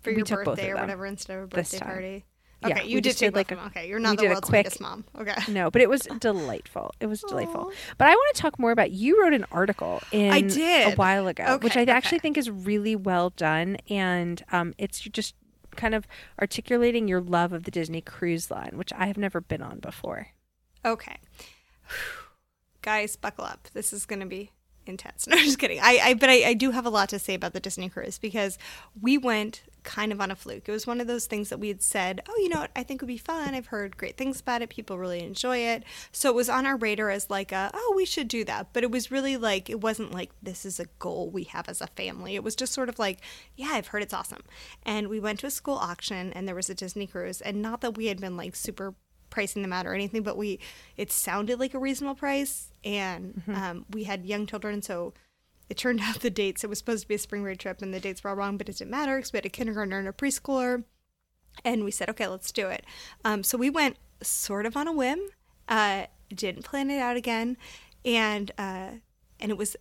for 0.02 0.10
your 0.10 0.24
both 0.24 0.44
birthday 0.44 0.70
or 0.70 0.76
whatever 0.76 1.06
instead 1.06 1.38
of 1.38 1.44
a 1.44 1.46
birthday 1.48 1.78
party. 1.78 2.24
Yeah, 2.62 2.68
Okay, 2.68 2.84
we 2.84 2.88
you 2.90 3.00
did 3.00 3.04
just 3.10 3.18
take 3.18 3.28
did, 3.28 3.36
like 3.36 3.52
a- 3.52 3.64
Okay, 3.66 3.88
you're 3.88 3.98
not 3.98 4.16
the 4.16 4.22
did 4.22 4.28
world's 4.30 4.48
quick- 4.48 4.64
biggest 4.64 4.80
mom. 4.80 5.04
Okay. 5.18 5.34
No, 5.52 5.70
but 5.70 5.82
it 5.82 5.90
was 5.90 6.02
delightful. 6.20 6.90
It 7.00 7.06
was 7.06 7.20
delightful. 7.20 7.70
Aw. 7.70 7.74
But 7.98 8.08
I 8.08 8.12
want 8.14 8.34
to 8.34 8.40
talk 8.42 8.58
more 8.58 8.70
about 8.70 8.90
you 8.92 9.22
wrote 9.22 9.34
an 9.34 9.44
article 9.52 10.00
in 10.10 10.32
I 10.32 10.40
did. 10.40 10.92
a 10.92 10.96
while 10.96 11.28
ago, 11.28 11.58
which 11.60 11.76
I 11.76 11.82
Okay, 11.82 11.92
actually 11.92 12.18
think 12.20 12.38
is 12.38 12.48
really 12.50 12.96
well 12.96 13.30
done, 13.30 13.76
and 13.90 14.42
um, 14.52 14.74
it's 14.78 15.00
just 15.00 15.34
kind 15.76 15.94
of 15.94 16.06
articulating 16.40 17.06
your 17.06 17.20
love 17.20 17.52
of 17.52 17.64
the 17.64 17.70
Disney 17.70 18.00
Cruise 18.00 18.50
Line, 18.50 18.72
which 18.74 18.92
I 18.94 19.06
have 19.06 19.18
never 19.18 19.42
been 19.42 19.60
on 19.60 19.78
before. 19.78 20.28
Okay. 20.84 21.18
Guys, 22.82 23.16
buckle 23.16 23.44
up. 23.44 23.68
This 23.74 23.92
is 23.92 24.06
going 24.06 24.20
to 24.20 24.26
be 24.26 24.50
intense. 24.86 25.26
No, 25.28 25.36
I'm 25.36 25.44
just 25.44 25.58
kidding. 25.58 25.80
I, 25.82 25.98
I 26.02 26.14
but 26.14 26.30
I, 26.30 26.44
I 26.50 26.54
do 26.54 26.70
have 26.70 26.86
a 26.86 26.90
lot 26.90 27.08
to 27.10 27.18
say 27.18 27.34
about 27.34 27.52
the 27.52 27.60
Disney 27.60 27.88
cruise 27.88 28.18
because 28.18 28.58
we 29.00 29.18
went 29.18 29.62
kind 29.86 30.12
of 30.12 30.20
on 30.20 30.30
a 30.30 30.36
fluke. 30.36 30.68
It 30.68 30.72
was 30.72 30.86
one 30.86 31.00
of 31.00 31.06
those 31.06 31.24
things 31.24 31.48
that 31.48 31.60
we 31.60 31.68
had 31.68 31.80
said, 31.80 32.20
oh, 32.28 32.36
you 32.38 32.50
know 32.50 32.60
what, 32.60 32.72
I 32.76 32.82
think 32.82 33.00
would 33.00 33.08
be 33.08 33.16
fun. 33.16 33.54
I've 33.54 33.68
heard 33.68 33.96
great 33.96 34.18
things 34.18 34.40
about 34.40 34.60
it. 34.60 34.68
People 34.68 34.98
really 34.98 35.20
enjoy 35.20 35.58
it. 35.58 35.84
So 36.12 36.28
it 36.28 36.34
was 36.34 36.50
on 36.50 36.66
our 36.66 36.76
radar 36.76 37.08
as 37.08 37.30
like 37.30 37.52
a, 37.52 37.70
oh, 37.72 37.94
we 37.96 38.04
should 38.04 38.28
do 38.28 38.44
that. 38.44 38.68
But 38.74 38.82
it 38.82 38.90
was 38.90 39.10
really 39.10 39.38
like 39.38 39.70
it 39.70 39.80
wasn't 39.80 40.12
like 40.12 40.30
this 40.42 40.66
is 40.66 40.78
a 40.78 40.86
goal 40.98 41.30
we 41.30 41.44
have 41.44 41.68
as 41.68 41.80
a 41.80 41.86
family. 41.86 42.34
It 42.34 42.44
was 42.44 42.56
just 42.56 42.74
sort 42.74 42.88
of 42.88 42.98
like, 42.98 43.20
yeah, 43.54 43.70
I've 43.72 43.86
heard 43.86 44.02
it's 44.02 44.12
awesome. 44.12 44.42
And 44.82 45.08
we 45.08 45.20
went 45.20 45.38
to 45.40 45.46
a 45.46 45.50
school 45.50 45.76
auction 45.76 46.32
and 46.34 46.46
there 46.46 46.54
was 46.54 46.68
a 46.68 46.74
Disney 46.74 47.06
cruise. 47.06 47.40
And 47.40 47.62
not 47.62 47.80
that 47.80 47.96
we 47.96 48.06
had 48.06 48.20
been 48.20 48.36
like 48.36 48.56
super 48.56 48.94
pricing 49.30 49.62
them 49.62 49.72
out 49.72 49.86
or 49.86 49.94
anything, 49.94 50.22
but 50.22 50.36
we 50.36 50.58
it 50.96 51.12
sounded 51.12 51.60
like 51.60 51.74
a 51.74 51.78
reasonable 51.78 52.14
price, 52.14 52.70
and 52.84 53.42
um, 53.54 53.84
we 53.90 54.04
had 54.04 54.24
young 54.24 54.46
children, 54.46 54.80
so 54.82 55.12
it 55.68 55.76
turned 55.76 56.00
out 56.02 56.20
the 56.20 56.30
dates. 56.30 56.64
It 56.64 56.70
was 56.70 56.78
supposed 56.78 57.02
to 57.02 57.08
be 57.08 57.14
a 57.14 57.18
spring 57.18 57.42
break 57.42 57.58
trip, 57.58 57.82
and 57.82 57.92
the 57.92 58.00
dates 58.00 58.22
were 58.22 58.30
all 58.30 58.36
wrong, 58.36 58.56
but 58.56 58.68
it 58.68 58.78
didn't 58.78 58.90
matter 58.90 59.16
because 59.16 59.32
we 59.32 59.38
had 59.38 59.46
a 59.46 59.50
kindergartner 59.50 59.98
and 59.98 60.08
a 60.08 60.12
preschooler, 60.12 60.84
and 61.64 61.84
we 61.84 61.90
said, 61.90 62.08
okay, 62.10 62.26
let's 62.26 62.52
do 62.52 62.68
it. 62.68 62.84
Um, 63.24 63.42
so 63.42 63.56
we 63.58 63.70
went 63.70 63.96
sort 64.22 64.66
of 64.66 64.76
on 64.76 64.88
a 64.88 64.92
whim, 64.92 65.20
uh, 65.68 66.06
didn't 66.34 66.64
plan 66.64 66.90
it 66.90 67.00
out 67.00 67.16
again, 67.16 67.56
and 68.04 68.50
uh, 68.58 68.90
and 69.40 69.52
it 69.52 69.58
was 69.58 69.76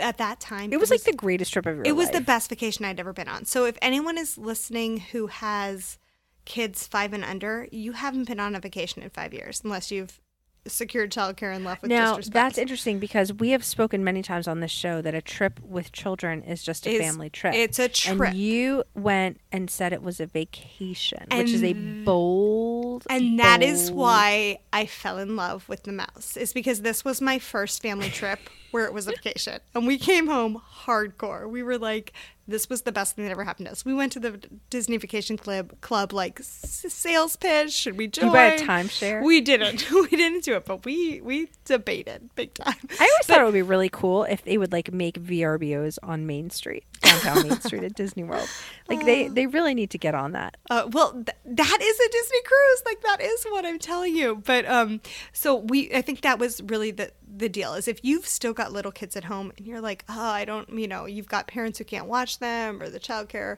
at 0.00 0.18
that 0.18 0.40
time 0.40 0.72
It 0.72 0.80
was 0.80 0.90
like 0.90 1.02
the 1.02 1.12
greatest 1.12 1.52
trip 1.52 1.66
of 1.66 1.76
your 1.76 1.84
it 1.84 1.96
was 1.96 2.10
the 2.10 2.20
best 2.20 2.48
vacation 2.48 2.84
I'd 2.84 3.00
ever 3.00 3.12
been 3.12 3.28
on. 3.28 3.44
So 3.44 3.66
if 3.66 3.76
anyone 3.82 4.16
is 4.16 4.38
listening 4.38 4.98
who 4.98 5.26
has 5.26 5.98
kids 6.44 6.86
five 6.86 7.12
and 7.12 7.24
under, 7.24 7.68
you 7.70 7.92
haven't 7.92 8.26
been 8.26 8.40
on 8.40 8.54
a 8.54 8.60
vacation 8.60 9.02
in 9.02 9.10
five 9.10 9.34
years 9.34 9.60
unless 9.62 9.90
you've 9.90 10.20
secured 10.66 11.10
childcare 11.10 11.54
and 11.54 11.64
left 11.64 11.82
with 11.82 11.90
now 11.90 12.10
disrespect. 12.10 12.32
that's 12.34 12.58
interesting 12.58 12.98
because 13.00 13.32
we 13.32 13.50
have 13.50 13.64
spoken 13.64 14.04
many 14.04 14.22
times 14.22 14.46
on 14.46 14.60
this 14.60 14.70
show 14.70 15.02
that 15.02 15.14
a 15.14 15.20
trip 15.20 15.58
with 15.60 15.90
children 15.92 16.42
is 16.42 16.62
just 16.62 16.86
a 16.86 16.90
It's- 16.90 17.04
family 17.10 17.28
trip. 17.30 17.54
It's 17.54 17.78
a 17.80 17.88
trip. 17.88 18.28
And 18.30 18.36
you 18.38 18.84
went 18.94 19.40
and 19.50 19.68
said 19.68 19.92
it 19.92 20.02
was 20.02 20.20
a 20.20 20.26
vacation, 20.26 21.26
which 21.32 21.50
is 21.50 21.62
a 21.62 21.70
And- 21.72 22.04
bold. 22.04 23.06
and 23.10 23.38
that 23.40 23.62
is 23.62 23.90
why 23.90 24.58
I 24.72 24.86
fell 24.86 25.18
in 25.18 25.34
love 25.34 25.68
with 25.68 25.82
the 25.82 25.92
mouse. 25.92 26.36
Is 26.36 26.52
because 26.52 26.82
this 26.82 27.04
was 27.04 27.20
my 27.20 27.38
first 27.40 27.82
family 27.82 28.10
trip 28.10 28.38
where 28.70 28.84
it 28.86 28.92
was 28.94 29.06
a 29.08 29.10
vacation, 29.10 29.58
and 29.74 29.86
we 29.86 29.98
came 29.98 30.28
home 30.28 30.62
hardcore. 30.84 31.48
We 31.50 31.62
were 31.62 31.76
like, 31.78 32.12
"This 32.48 32.68
was 32.68 32.82
the 32.82 32.92
best 32.92 33.16
thing 33.16 33.24
that 33.24 33.30
ever 33.30 33.44
happened 33.44 33.66
to 33.66 33.72
us." 33.72 33.84
We 33.84 33.94
went 33.94 34.12
to 34.12 34.20
the 34.20 34.40
Disney 34.70 34.96
Vacation 34.96 35.36
Club, 35.36 35.80
club 35.80 36.12
like 36.12 36.40
s- 36.40 36.84
sales 36.88 37.36
pitch. 37.36 37.72
Should 37.72 37.96
we 37.96 38.06
join? 38.08 38.26
you 38.26 38.32
buy 38.32 38.44
a 38.46 38.58
timeshare. 38.60 39.22
We 39.22 39.40
didn't. 39.40 39.90
we 39.92 40.08
didn't 40.08 40.44
do 40.44 40.54
it, 40.56 40.64
but 40.64 40.84
we 40.84 41.20
we 41.20 41.48
debated 41.64 42.30
big 42.34 42.54
time. 42.54 42.74
I 42.98 43.04
always 43.04 43.26
thought 43.26 43.40
it 43.40 43.44
would 43.44 43.54
be 43.54 43.62
really 43.62 43.88
cool 43.88 44.24
if 44.24 44.44
they 44.44 44.58
would 44.58 44.72
like 44.72 44.92
make 44.92 45.20
VRBOs 45.20 45.98
on 46.02 46.26
Main 46.26 46.50
Street, 46.50 46.84
downtown 47.20 47.48
Main 47.48 47.60
Street 47.60 47.84
at 47.84 47.94
Disney 47.94 48.24
World. 48.24 48.48
Like 48.88 49.04
they 49.04 49.28
they 49.28 49.46
really 49.46 49.74
need 49.74 49.90
to 49.90 49.98
get 49.98 50.14
on 50.14 50.32
that. 50.32 50.56
Uh, 50.70 50.88
well, 50.90 51.12
th- 51.12 51.28
that 51.44 51.78
is 51.80 52.00
a 52.00 52.08
Disney 52.10 52.42
cruise. 52.44 52.82
Like 52.84 53.00
that 53.02 53.20
is 53.20 53.44
what 53.44 53.64
I'm 53.64 53.78
telling 53.78 54.16
you. 54.16 54.42
But 54.44 54.66
um, 54.66 55.00
so 55.32 55.56
we, 55.56 55.92
I 55.94 56.02
think 56.02 56.22
that 56.22 56.38
was 56.38 56.62
really 56.62 56.90
the 56.90 57.12
the 57.26 57.48
deal. 57.48 57.74
Is 57.74 57.88
if 57.88 58.04
you've 58.04 58.26
still 58.26 58.52
got 58.52 58.72
little 58.72 58.92
kids 58.92 59.16
at 59.16 59.24
home 59.24 59.52
and 59.56 59.66
you're 59.66 59.80
like, 59.80 60.04
oh, 60.08 60.20
I 60.20 60.44
don't, 60.44 60.68
you 60.70 60.88
know, 60.88 61.06
you've 61.06 61.28
got 61.28 61.46
parents 61.46 61.78
who 61.78 61.84
can't 61.84 62.06
watch 62.06 62.38
them 62.38 62.82
or 62.82 62.88
the 62.88 63.00
childcare, 63.00 63.56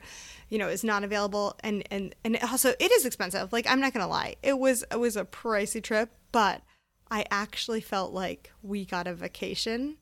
you 0.49 0.59
know, 0.59 0.69
is 0.69 0.85
not 0.85 1.05
available, 1.05 1.57
and 1.61 1.83
and 1.90 2.14
and 2.25 2.38
also 2.43 2.71
it 2.79 2.93
is 2.93 3.05
expensive. 3.05 3.53
Like 3.53 3.67
I'm 3.69 3.81
not 3.81 3.93
gonna 3.93 4.09
lie, 4.09 4.37
it 4.43 4.59
was 4.59 4.85
it 4.90 4.99
was 4.99 5.17
a 5.17 5.25
pricey 5.25 5.83
trip, 5.83 6.11
but 6.33 6.62
I 7.11 7.27
actually 7.31 7.81
felt 7.81 8.12
like 8.12 8.53
we 8.62 8.85
got 8.85 9.07
a 9.07 9.14
vacation 9.14 9.99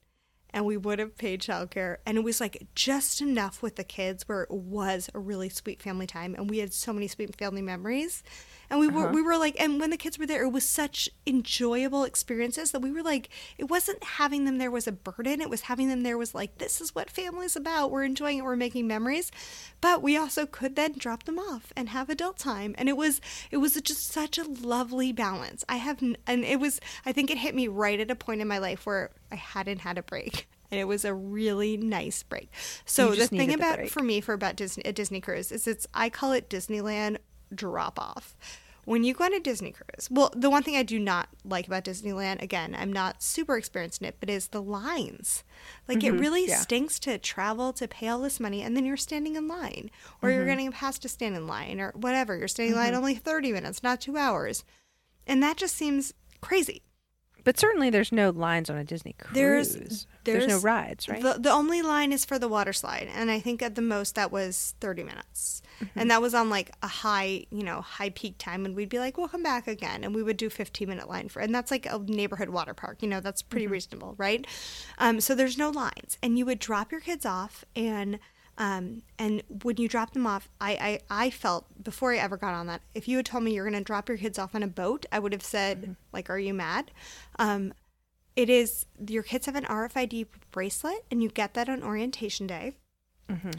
and 0.52 0.64
we 0.64 0.76
would 0.76 0.98
have 0.98 1.16
paid 1.16 1.40
childcare 1.40 1.96
and 2.04 2.18
it 2.18 2.24
was 2.24 2.40
like 2.40 2.66
just 2.74 3.20
enough 3.20 3.62
with 3.62 3.76
the 3.76 3.84
kids 3.84 4.28
where 4.28 4.42
it 4.42 4.50
was 4.50 5.08
a 5.14 5.18
really 5.18 5.48
sweet 5.48 5.82
family 5.82 6.06
time 6.06 6.34
and 6.34 6.50
we 6.50 6.58
had 6.58 6.72
so 6.72 6.92
many 6.92 7.08
sweet 7.08 7.34
family 7.36 7.62
memories 7.62 8.22
and 8.72 8.80
we 8.80 8.88
were 8.88 9.04
Uh-huh. 9.04 9.12
we 9.14 9.22
were 9.22 9.36
like 9.36 9.54
and 9.60 9.78
when 9.78 9.90
the 9.90 9.96
kids 9.96 10.18
were 10.18 10.26
there 10.26 10.42
it 10.42 10.48
was 10.50 10.66
such 10.66 11.08
enjoyable 11.26 12.02
experiences 12.02 12.72
that 12.72 12.80
we 12.80 12.90
were 12.90 13.02
like 13.02 13.28
it 13.58 13.64
wasn't 13.70 14.02
having 14.02 14.44
them 14.46 14.58
there 14.58 14.70
was 14.70 14.86
a 14.88 14.92
burden. 14.92 15.40
It 15.40 15.50
was 15.50 15.62
having 15.62 15.88
them 15.88 16.02
there 16.02 16.18
was 16.18 16.34
like 16.34 16.58
this 16.58 16.80
is 16.80 16.94
what 16.94 17.10
family's 17.10 17.54
about. 17.54 17.90
We're 17.92 18.02
enjoying 18.04 18.38
it. 18.38 18.44
We're 18.44 18.56
making 18.56 18.86
memories. 18.88 19.30
But 19.80 20.02
we 20.02 20.16
also 20.16 20.46
could 20.46 20.74
then 20.74 20.94
drop 20.96 21.24
them 21.24 21.38
off 21.38 21.72
and 21.76 21.90
have 21.90 22.08
adult 22.10 22.38
time. 22.38 22.74
And 22.78 22.88
it 22.88 22.96
was 22.96 23.20
it 23.50 23.58
was 23.58 23.74
just 23.80 24.08
such 24.08 24.38
a 24.38 24.44
lovely 24.44 25.12
balance. 25.12 25.64
I 25.68 25.76
have 25.76 26.00
and 26.02 26.44
it 26.44 26.58
was 26.58 26.80
i 27.04 27.12
think 27.12 27.30
it 27.30 27.38
hit 27.38 27.54
me 27.54 27.68
right 27.68 28.00
at 28.00 28.10
a 28.10 28.14
point 28.16 28.40
in 28.40 28.48
my 28.48 28.58
life 28.58 28.86
where 28.86 29.10
i 29.30 29.36
hadn't 29.36 29.80
had 29.80 29.98
a 29.98 30.02
break. 30.02 30.48
And 30.72 30.80
it 30.80 30.84
was 30.88 31.04
a 31.04 31.12
really 31.12 31.76
nice 31.76 32.22
break. 32.22 32.48
So 32.86 33.10
the 33.14 33.26
thing 33.26 33.40
needed 33.40 33.60
the 33.60 33.74
about 33.74 33.88
for 33.90 34.02
me 34.02 34.22
for 34.22 34.32
about 34.32 34.56
disney 34.56 34.82
a 34.86 34.92
disney 34.94 35.20
cruise 35.20 35.52
is 35.52 35.66
it's 35.66 35.86
i 35.92 36.08
call 36.08 36.32
it 36.32 36.48
disneyland 36.48 37.18
drop 37.54 37.98
off 38.00 38.34
when 38.84 39.04
you 39.04 39.14
go 39.14 39.24
on 39.24 39.32
a 39.32 39.38
Disney 39.40 39.70
cruise, 39.72 40.08
well, 40.10 40.32
the 40.34 40.50
one 40.50 40.62
thing 40.64 40.76
I 40.76 40.82
do 40.82 40.98
not 40.98 41.28
like 41.44 41.66
about 41.68 41.84
Disneyland, 41.84 42.42
again, 42.42 42.74
I'm 42.76 42.92
not 42.92 43.22
super 43.22 43.56
experienced 43.56 44.00
in 44.02 44.08
it, 44.08 44.16
but 44.18 44.28
is 44.28 44.48
the 44.48 44.60
lines. 44.62 45.44
Like 45.88 46.02
it 46.02 46.10
really 46.12 46.42
Mm-hmm. 46.42 46.50
yeah. 46.50 46.58
stinks 46.60 46.98
to 47.00 47.18
travel 47.18 47.72
to 47.74 47.86
pay 47.86 48.08
all 48.08 48.20
this 48.20 48.40
money 48.40 48.62
and 48.62 48.76
then 48.76 48.84
you're 48.84 48.96
standing 48.96 49.36
in 49.36 49.46
line, 49.46 49.90
or 50.20 50.28
Mm-hmm. 50.28 50.36
you're 50.36 50.46
getting 50.46 50.68
a 50.68 50.72
pass 50.72 50.98
to 51.00 51.08
stand 51.08 51.36
in 51.36 51.46
line, 51.46 51.80
or 51.80 51.92
whatever. 51.94 52.36
You're 52.36 52.48
standing 52.48 52.72
in 52.74 52.78
line 52.80 52.94
only 52.94 53.14
30 53.14 53.52
minutes, 53.52 53.82
not 53.82 54.00
two 54.00 54.16
hours. 54.16 54.64
And 55.26 55.42
that 55.42 55.56
just 55.56 55.76
seems 55.76 56.12
crazy. 56.40 56.82
But 57.44 57.58
certainly 57.58 57.90
there's 57.90 58.12
no 58.12 58.30
lines 58.30 58.70
on 58.70 58.76
a 58.76 58.84
Disney 58.84 59.14
cruise. 59.18 59.34
There's- 59.74 60.06
There's, 60.24 60.46
no 60.46 60.60
rides, 60.60 61.08
right? 61.08 61.20
The, 61.20 61.34
the 61.40 61.50
only 61.50 61.82
line 61.82 62.12
is 62.12 62.24
for 62.24 62.38
the 62.38 62.46
water 62.46 62.72
slide, 62.72 63.08
and 63.12 63.28
I 63.30 63.40
think 63.40 63.60
at 63.60 63.74
the 63.74 63.82
most 63.82 64.14
that 64.14 64.30
was 64.30 64.74
30 64.80 65.02
minutes. 65.02 65.62
Mm-hmm. 65.80 65.98
And 65.98 66.10
that 66.12 66.22
was 66.22 66.32
on 66.32 66.48
like 66.48 66.70
a 66.82 66.86
high, 66.86 67.46
you 67.50 67.64
know, 67.64 67.80
high 67.80 68.10
peak 68.10 68.38
time, 68.38 68.64
and 68.64 68.76
we'd 68.76 68.88
be 68.88 69.00
like, 69.00 69.18
we'll 69.18 69.26
come 69.26 69.42
back 69.42 69.66
again. 69.66 70.04
And 70.04 70.14
we 70.14 70.22
would 70.22 70.36
do 70.36 70.48
15 70.48 70.88
minute 70.88 71.08
line 71.08 71.28
for, 71.28 71.40
and 71.40 71.52
that's 71.52 71.72
like 71.72 71.86
a 71.86 71.98
neighborhood 71.98 72.50
water 72.50 72.72
park, 72.74 73.02
you 73.02 73.08
know, 73.08 73.18
that's 73.20 73.42
pretty 73.42 73.64
Mm-hmm. 73.64 73.72
reasonable, 73.72 74.14
right? 74.16 74.46
Um, 74.98 75.20
so 75.20 75.34
there's 75.34 75.58
no 75.58 75.70
lines, 75.70 76.18
and 76.22 76.38
you 76.38 76.46
would 76.46 76.60
drop 76.60 76.92
your 76.92 77.00
kids 77.00 77.26
off, 77.26 77.64
and 77.74 78.20
um, 78.62 79.02
and 79.18 79.42
when 79.64 79.76
you 79.78 79.88
drop 79.88 80.12
them 80.12 80.26
off, 80.26 80.48
I, 80.60 81.00
I, 81.10 81.24
I 81.24 81.30
felt 81.30 81.66
before 81.82 82.12
I 82.12 82.18
ever 82.18 82.36
got 82.36 82.54
on 82.54 82.66
that, 82.68 82.80
if 82.94 83.08
you 83.08 83.16
had 83.16 83.26
told 83.26 83.42
me 83.42 83.52
you're 83.52 83.68
going 83.68 83.78
to 83.82 83.84
drop 83.84 84.08
your 84.08 84.18
kids 84.18 84.38
off 84.38 84.54
on 84.54 84.62
a 84.62 84.68
boat, 84.68 85.04
I 85.10 85.18
would 85.18 85.32
have 85.32 85.42
said, 85.42 85.82
Mm-hmm. 85.82 85.92
like, 86.12 86.30
are 86.30 86.38
you 86.38 86.54
mad? 86.54 86.92
Um, 87.38 87.74
it 88.36 88.48
is 88.48 88.86
your 89.08 89.24
kids 89.24 89.46
have 89.46 89.56
an 89.56 89.64
RFID 89.64 90.26
bracelet, 90.52 91.04
and 91.10 91.22
you 91.22 91.28
get 91.28 91.54
that 91.54 91.68
on 91.68 91.82
orientation 91.82 92.46
day. 92.46 92.66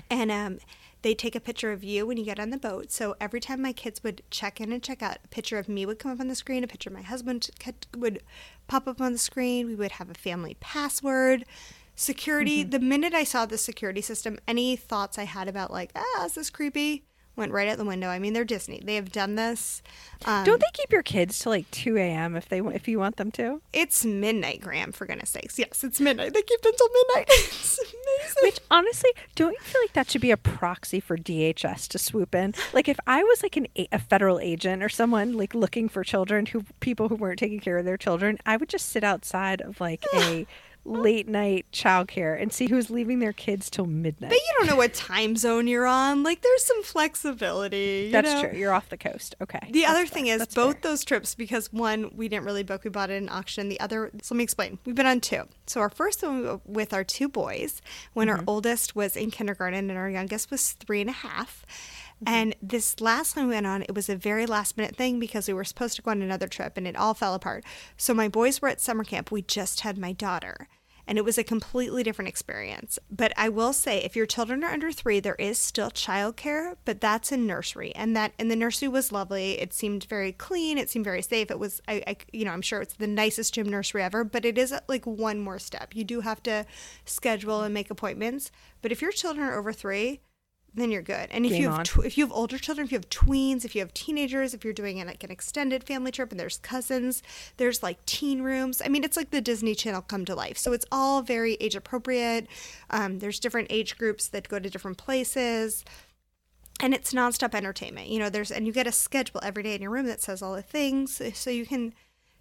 And 0.10 0.32
um, 0.32 0.60
they 1.02 1.14
take 1.16 1.36
a 1.36 1.40
picture 1.40 1.72
of 1.72 1.84
you 1.84 2.06
when 2.08 2.18
you 2.18 2.24
get 2.26 2.40
on 2.40 2.50
the 2.52 2.58
boat. 2.58 2.92
So 2.92 3.16
every 3.20 3.40
time 3.42 3.62
my 3.62 3.74
kids 3.74 4.04
would 4.04 4.22
check 4.30 4.62
in 4.62 4.72
and 4.72 4.82
check 4.82 5.02
out, 5.02 5.18
a 5.26 5.28
picture 5.30 5.58
of 5.58 5.68
me 5.68 5.86
would 5.86 6.00
come 6.00 6.12
up 6.12 6.20
on 6.20 6.28
the 6.28 6.36
screen, 6.36 6.64
a 6.64 6.68
picture 6.68 6.90
of 6.92 6.96
my 6.96 7.02
husband 7.02 7.50
would 7.98 8.22
pop 8.68 8.88
up 8.88 9.02
on 9.02 9.12
the 9.12 9.18
screen. 9.18 9.68
We 9.68 9.76
would 9.76 9.94
have 9.94 10.10
a 10.10 10.14
family 10.14 10.56
password. 10.60 11.44
Security, 11.96 12.64
the 12.64 12.80
minute 12.80 13.14
I 13.14 13.24
saw 13.24 13.46
the 13.46 13.58
security 13.58 14.02
system, 14.02 14.40
any 14.48 14.76
thoughts 14.76 15.18
I 15.18 15.24
had 15.24 15.48
about, 15.48 15.72
like, 15.72 15.92
ah, 15.96 16.26
is 16.26 16.34
this 16.34 16.50
creepy? 16.50 17.04
Went 17.36 17.52
right 17.52 17.68
out 17.68 17.80
the 17.80 17.86
window. 17.86 18.10
I 18.10 18.20
mean, 18.20 18.34
they're 18.34 18.46
Disney. 18.46 18.80
They 18.84 18.94
have 18.94 19.12
done 19.12 19.34
this. 19.34 19.82
Um, 20.26 20.44
Don't 20.44 20.60
they 20.60 20.68
keep 20.72 20.92
your 20.92 21.02
kids 21.02 21.40
till 21.40 21.52
like 21.52 21.70
2 21.72 21.98
a.m. 21.98 22.36
if 22.36 22.48
they 22.48 22.60
if 22.60 22.88
you 22.88 23.00
want 23.00 23.18
them 23.18 23.32
to? 23.32 23.60
It's 23.74 24.06
midnight, 24.06 24.62
Graham, 24.62 24.92
for 24.92 25.08
goodness 25.08 25.32
sakes. 25.32 25.58
Yes, 25.58 25.84
it's 25.84 26.00
midnight. 26.00 26.36
They 26.36 26.44
keep 26.44 26.62
them 26.62 26.74
till 26.78 26.90
midnight. 26.90 27.26
it's 27.30 27.80
amazing. 27.80 28.44
Which 28.44 28.60
honestly, 28.70 29.10
don't 29.34 29.54
you 29.54 29.60
feel 29.62 29.82
like 29.82 29.94
that 29.94 30.12
should 30.12 30.22
be 30.22 30.30
a 30.30 30.38
proxy 30.38 31.00
for 31.00 31.18
DHS 31.18 31.88
to 31.88 31.98
swoop 31.98 32.36
in? 32.36 32.54
Like 32.72 32.88
if 32.88 33.00
I 33.08 33.24
was 33.24 33.42
like 33.42 33.58
an 33.58 33.68
a, 33.76 33.88
a 33.92 34.00
federal 34.00 34.40
agent 34.40 34.84
or 34.84 34.90
someone 34.90 35.34
like 35.34 35.56
looking 35.56 35.90
for 35.90 36.04
children 36.04 36.46
who 36.46 36.64
people 36.82 37.10
who 37.10 37.16
weren't 37.16 37.40
taking 37.40 37.60
care 37.60 37.80
of 37.80 37.86
their 37.86 37.98
children, 37.98 38.38
I 38.46 38.58
would 38.58 38.70
just 38.70 38.90
sit 38.90 39.04
outside 39.04 39.60
of 39.60 39.82
like 39.82 40.06
a 40.14 40.46
late 40.86 41.28
night 41.28 41.66
childcare 41.72 42.40
and 42.42 42.52
see 42.52 42.68
who's 42.68 42.90
leaving 42.90 43.20
their 43.20 43.32
kids 43.34 43.70
till 43.70 43.86
midnight. 43.86 44.30
But 44.30 44.38
you 44.38 44.54
don't 44.58 44.68
know 44.68 44.76
what 44.76 44.94
time 44.94 45.36
zone 45.38 45.66
you're 45.68 45.86
on. 45.88 46.24
Like, 46.24 46.42
there's 46.42 46.64
some 46.64 46.84
flexibility. 46.84 48.04
you 48.08 48.12
That's 48.12 48.34
know? 48.34 48.50
true. 48.50 48.60
You're 48.60 48.74
off 48.74 48.90
the 48.90 48.98
coast. 48.98 49.36
Okay. 49.42 49.60
The 49.72 49.82
That's 49.82 49.92
other 49.92 50.00
fair. 50.06 50.08
thing 50.08 50.28
is 50.28 50.40
That's 50.40 50.56
both 50.56 50.82
fair. 50.82 50.92
those 50.92 51.04
trips 51.06 51.36
because 51.36 51.72
one 51.72 52.12
we 52.16 52.28
didn't 52.28 52.46
really 52.46 52.64
book 52.64 52.84
we 52.84 52.90
bought 52.90 53.10
it 53.10 53.16
in 53.22 53.30
auction 53.30 53.70
the 53.70 53.80
other 53.80 54.12
so 54.22 54.36
let 54.36 54.38
me 54.38 54.44
explain 54.44 54.78
we've 54.86 54.96
been 54.96 55.06
on 55.06 55.20
two 55.22 55.44
so 55.68 55.80
our 55.80 55.90
first 55.90 56.22
one 56.24 56.60
with 56.66 56.94
our 56.94 57.04
two 57.04 57.30
boys 57.30 57.82
when 58.14 58.28
Mm-hmm. 58.28 58.40
our 58.40 58.44
oldest 58.48 58.96
was 58.96 59.16
in 59.16 59.32
kindergarten 59.32 59.90
and 59.90 59.98
our 60.00 60.10
youngest 60.10 60.50
was 60.52 60.72
three 60.74 61.02
and 61.02 61.10
a 61.10 61.14
half 61.14 61.66
Mm-hmm. 62.26 62.34
and 62.34 62.56
this 62.62 63.02
last 63.02 63.36
one 63.36 63.48
we 63.48 63.54
went 63.54 63.68
on 63.68 63.82
it 63.84 63.96
was 63.96 64.10
a 64.10 64.16
very 64.16 64.46
last 64.46 64.78
minute 64.78 64.96
thing 64.96 65.20
because 65.20 65.48
we 65.48 65.54
were 65.54 65.64
supposed 65.64 65.96
to 65.96 66.02
go 66.02 66.12
on 66.12 66.22
another 66.22 66.48
trip 66.48 66.78
and 66.78 66.88
it 66.88 66.96
all 66.96 67.14
fell 67.14 67.34
apart 67.34 67.64
so 67.98 68.14
my 68.14 68.28
boys 68.28 68.62
were 68.62 68.70
at 68.70 68.82
summer 68.82 69.04
camp 69.04 69.32
we 69.32 69.42
just 69.42 69.82
had 69.82 69.98
my 69.98 70.12
daughter 70.12 70.68
and 71.08 71.18
it 71.18 71.26
was 71.26 71.38
a 71.38 71.44
completely 71.44 72.04
different 72.04 72.30
experience. 72.30 72.98
But 73.12 73.34
I 73.36 73.50
will 73.50 73.74
say, 73.74 74.04
if 74.04 74.16
your 74.16 74.26
children 74.26 74.64
are 74.64 74.72
under 74.72 74.92
three, 74.92 75.20
there 75.20 75.36
is 75.36 75.60
still 75.60 75.92
childcare, 75.92 76.76
but 76.86 77.02
that's 77.02 77.32
in 77.32 77.46
nursery, 77.46 77.94
and 77.96 78.16
that 78.16 78.34
and 78.40 78.50
the 78.50 78.56
nursery 78.56 78.88
was 78.88 79.12
lovely. 79.12 79.60
It 79.60 79.74
seemed 79.74 80.06
very 80.06 80.32
clean. 80.32 80.78
It 80.78 80.90
seemed 80.90 81.06
very 81.06 81.22
safe. 81.22 81.52
It 81.52 81.60
was, 81.60 81.82
I, 81.88 82.04
I 82.08 82.18
you 82.32 82.46
know, 82.46 82.52
I'm 82.52 82.62
sure 82.62 82.82
it's 82.82 82.96
the 82.96 83.08
nicest 83.08 83.54
gym 83.54 83.68
nursery 83.68 84.04
ever. 84.04 84.24
But 84.24 84.46
it 84.46 84.58
is 84.58 84.72
uh, 84.72 84.80
like 84.88 85.06
one 85.06 85.40
more 85.40 85.60
step. 85.60 85.96
You 85.96 86.04
do 86.04 86.22
have 86.22 86.42
to 86.44 86.66
schedule 87.06 87.62
and 87.62 87.74
make 87.74 87.90
appointments. 87.90 88.52
But 88.82 88.92
if 88.92 89.02
your 89.02 89.12
children 89.12 89.46
are 89.46 89.58
over 89.58 89.74
three, 89.74 90.22
then 90.76 90.90
you're 90.92 91.04
good. 91.04 91.30
And 91.32 91.46
if 91.46 91.52
Game 91.52 91.62
you 91.62 91.70
have 91.70 91.84
tw- 91.84 92.06
if 92.06 92.18
you 92.18 92.26
have 92.26 92.34
older 92.34 92.58
children, 92.58 92.86
if 92.86 92.92
you 92.92 92.98
have 92.98 93.10
tweens, 93.10 93.64
if 93.64 93.76
you 93.76 93.82
have 93.82 93.94
teenagers, 93.94 94.54
if 94.54 94.64
you're 94.64 94.74
doing 94.74 95.00
an, 95.00 95.08
like 95.08 95.24
an 95.24 95.32
extended 95.32 95.84
family 95.84 96.12
trip 96.12 96.32
and 96.32 96.40
there's 96.40 96.58
cousins, 96.58 97.22
there's 97.58 97.84
like 97.84 98.04
teen 98.06 98.42
rooms. 98.42 98.82
I 98.84 98.90
mean, 98.90 99.04
it's 99.04 99.16
like 99.16 99.30
the 99.30 99.42
Disney 99.42 99.76
Channel 99.76 100.02
come 100.02 100.26
to 100.26 100.36
life. 100.36 100.58
So 100.58 100.74
it's 100.74 100.86
all 100.92 101.22
very 101.22 101.54
age 101.56 101.76
appropriate. 101.76 102.48
Um, 102.90 103.20
there's 103.20 103.40
different 103.40 103.68
age 103.70 103.98
groups 103.98 104.28
that 104.30 104.50
go 104.50 104.60
to 104.60 104.70
different 104.70 104.98
places. 104.98 105.86
And 106.80 106.94
it's 106.94 107.14
nonstop 107.14 107.54
entertainment. 107.54 108.08
You 108.10 108.20
know, 108.20 108.30
there's 108.30 108.52
and 108.52 108.66
you 108.66 108.74
get 108.74 108.88
a 108.88 108.92
schedule 108.92 109.40
every 109.44 109.64
day 109.64 109.76
in 109.76 109.82
your 109.82 109.92
room 109.92 110.08
that 110.08 110.22
says 110.22 110.42
all 110.42 110.56
the 110.56 110.64
things, 110.64 111.22
so 111.34 111.50
you 111.50 111.68
can, 111.68 111.94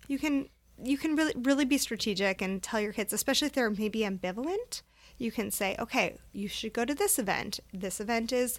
you 0.08 0.18
can, 0.18 0.48
you 0.82 0.96
can 0.96 1.14
really 1.14 1.34
really 1.36 1.66
be 1.66 1.76
strategic 1.76 2.40
and 2.40 2.62
tell 2.62 2.80
your 2.80 2.94
kids, 2.94 3.12
especially 3.12 3.46
if 3.46 3.52
they're 3.52 3.70
maybe 3.70 4.00
ambivalent 4.00 4.82
you 5.22 5.30
can 5.32 5.50
say, 5.50 5.76
okay, 5.78 6.16
you 6.32 6.48
should 6.48 6.72
go 6.72 6.84
to 6.84 6.94
this 6.94 7.18
event. 7.18 7.60
This 7.72 8.00
event 8.00 8.32
is, 8.32 8.58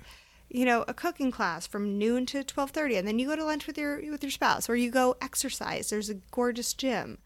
you 0.49 0.65
know, 0.65 0.85
a 0.87 0.93
cooking 0.93 1.29
class 1.31 1.67
from 1.67 1.97
noon 1.97 2.25
to 2.27 2.43
twelve 2.43 2.71
thirty, 2.71 2.95
and 2.95 3.07
then 3.07 3.19
you 3.19 3.27
go 3.27 3.35
to 3.35 3.43
lunch 3.45 3.67
with 3.67 3.77
your 3.77 3.97
with 4.11 4.23
your 4.23 4.31
spouse, 4.31 4.69
or 4.69 4.75
you 4.75 4.89
go 4.91 5.15
exercise. 5.21 5.89
There's 5.89 6.09
a 6.09 6.15
gorgeous 6.31 6.73
gym. 6.73 7.17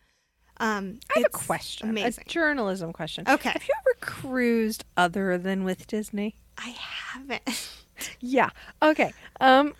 Um, 0.59 0.99
I 1.15 1.19
have 1.19 1.25
a 1.27 1.29
question, 1.29 1.89
Amazing. 1.91 2.23
a 2.25 2.29
journalism 2.29 2.91
question. 2.91 3.25
Okay. 3.29 3.49
Have 3.51 3.63
you 3.67 3.73
ever 3.79 3.95
cruised 4.01 4.85
other 4.97 5.37
than 5.37 5.63
with 5.63 5.85
Disney? 5.87 6.35
I 6.57 6.69
haven't. 6.69 7.43
Yeah. 8.19 8.51
Okay. 8.79 9.11
Um 9.41 9.73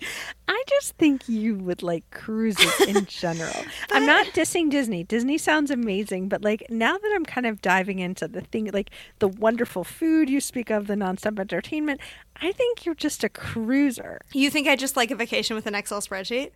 I 0.48 0.64
just 0.68 0.96
think 0.96 1.28
you 1.28 1.56
would 1.56 1.82
like 1.82 2.10
cruises 2.10 2.80
in 2.86 3.04
general. 3.06 3.64
I'm 3.90 4.06
not 4.06 4.26
dissing 4.28 4.70
Disney. 4.70 5.04
Disney 5.04 5.38
sounds 5.38 5.70
amazing, 5.70 6.28
but 6.28 6.42
like 6.42 6.64
now 6.70 6.96
that 6.96 7.12
I'm 7.14 7.24
kind 7.24 7.46
of 7.46 7.60
diving 7.60 7.98
into 7.98 8.28
the 8.28 8.40
thing 8.40 8.70
like 8.72 8.90
the 9.18 9.28
wonderful 9.28 9.84
food 9.84 10.30
you 10.30 10.40
speak 10.40 10.70
of, 10.70 10.86
the 10.86 10.94
nonstop 10.94 11.38
entertainment, 11.38 12.00
I 12.40 12.52
think 12.52 12.86
you're 12.86 12.94
just 12.94 13.24
a 13.24 13.28
cruiser. 13.28 14.20
You 14.32 14.50
think 14.50 14.68
I 14.68 14.76
just 14.76 14.96
like 14.96 15.10
a 15.10 15.16
vacation 15.16 15.54
with 15.56 15.66
an 15.66 15.74
Excel 15.74 16.00
spreadsheet? 16.00 16.50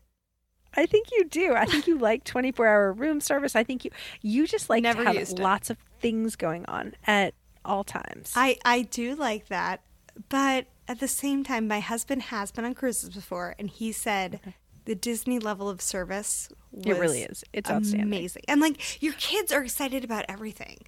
I 0.74 0.87
think 0.87 1.09
you 1.12 1.24
do. 1.24 1.52
I 1.55 1.66
think 1.66 1.87
you 1.87 1.98
like 1.98 2.24
24 2.24 2.66
hour 2.66 2.92
room 2.92 3.20
service. 3.20 3.55
I 3.55 3.62
think 3.62 3.85
you 3.85 3.90
you 4.22 4.46
just 4.46 4.70
like 4.70 4.83
Never 4.83 5.02
to 5.02 5.09
have 5.09 5.16
used 5.16 5.38
it. 5.38 5.42
lots 5.42 5.68
of 5.68 5.76
things 6.00 6.35
going 6.37 6.64
on 6.66 6.94
at 7.07 7.35
all 7.64 7.85
times. 7.85 8.33
I 8.35 8.57
I 8.64 8.83
do 8.83 9.14
like 9.14 9.48
that, 9.48 9.83
but 10.31 10.66
at 10.92 11.00
the 11.00 11.09
same 11.09 11.42
time, 11.42 11.66
my 11.66 11.81
husband 11.81 12.22
has 12.22 12.52
been 12.52 12.64
on 12.66 12.74
cruises 12.74 13.09
before, 13.11 13.55
and 13.59 13.70
he 13.70 13.92
said 13.92 14.40
the 14.85 14.94
Disney 14.94 15.38
level 15.38 15.68
of 15.68 15.81
service. 15.81 16.48
Was 16.70 16.85
It 16.87 17.00
really 17.00 17.22
is. 17.22 17.42
It's 17.55 17.70
outstanding. 17.70 18.02
amazing, 18.07 18.42
and 18.46 18.61
like 18.61 19.02
your 19.02 19.14
kids 19.14 19.50
are 19.52 19.62
excited 19.64 20.05
about 20.05 20.26
everything. 20.28 20.78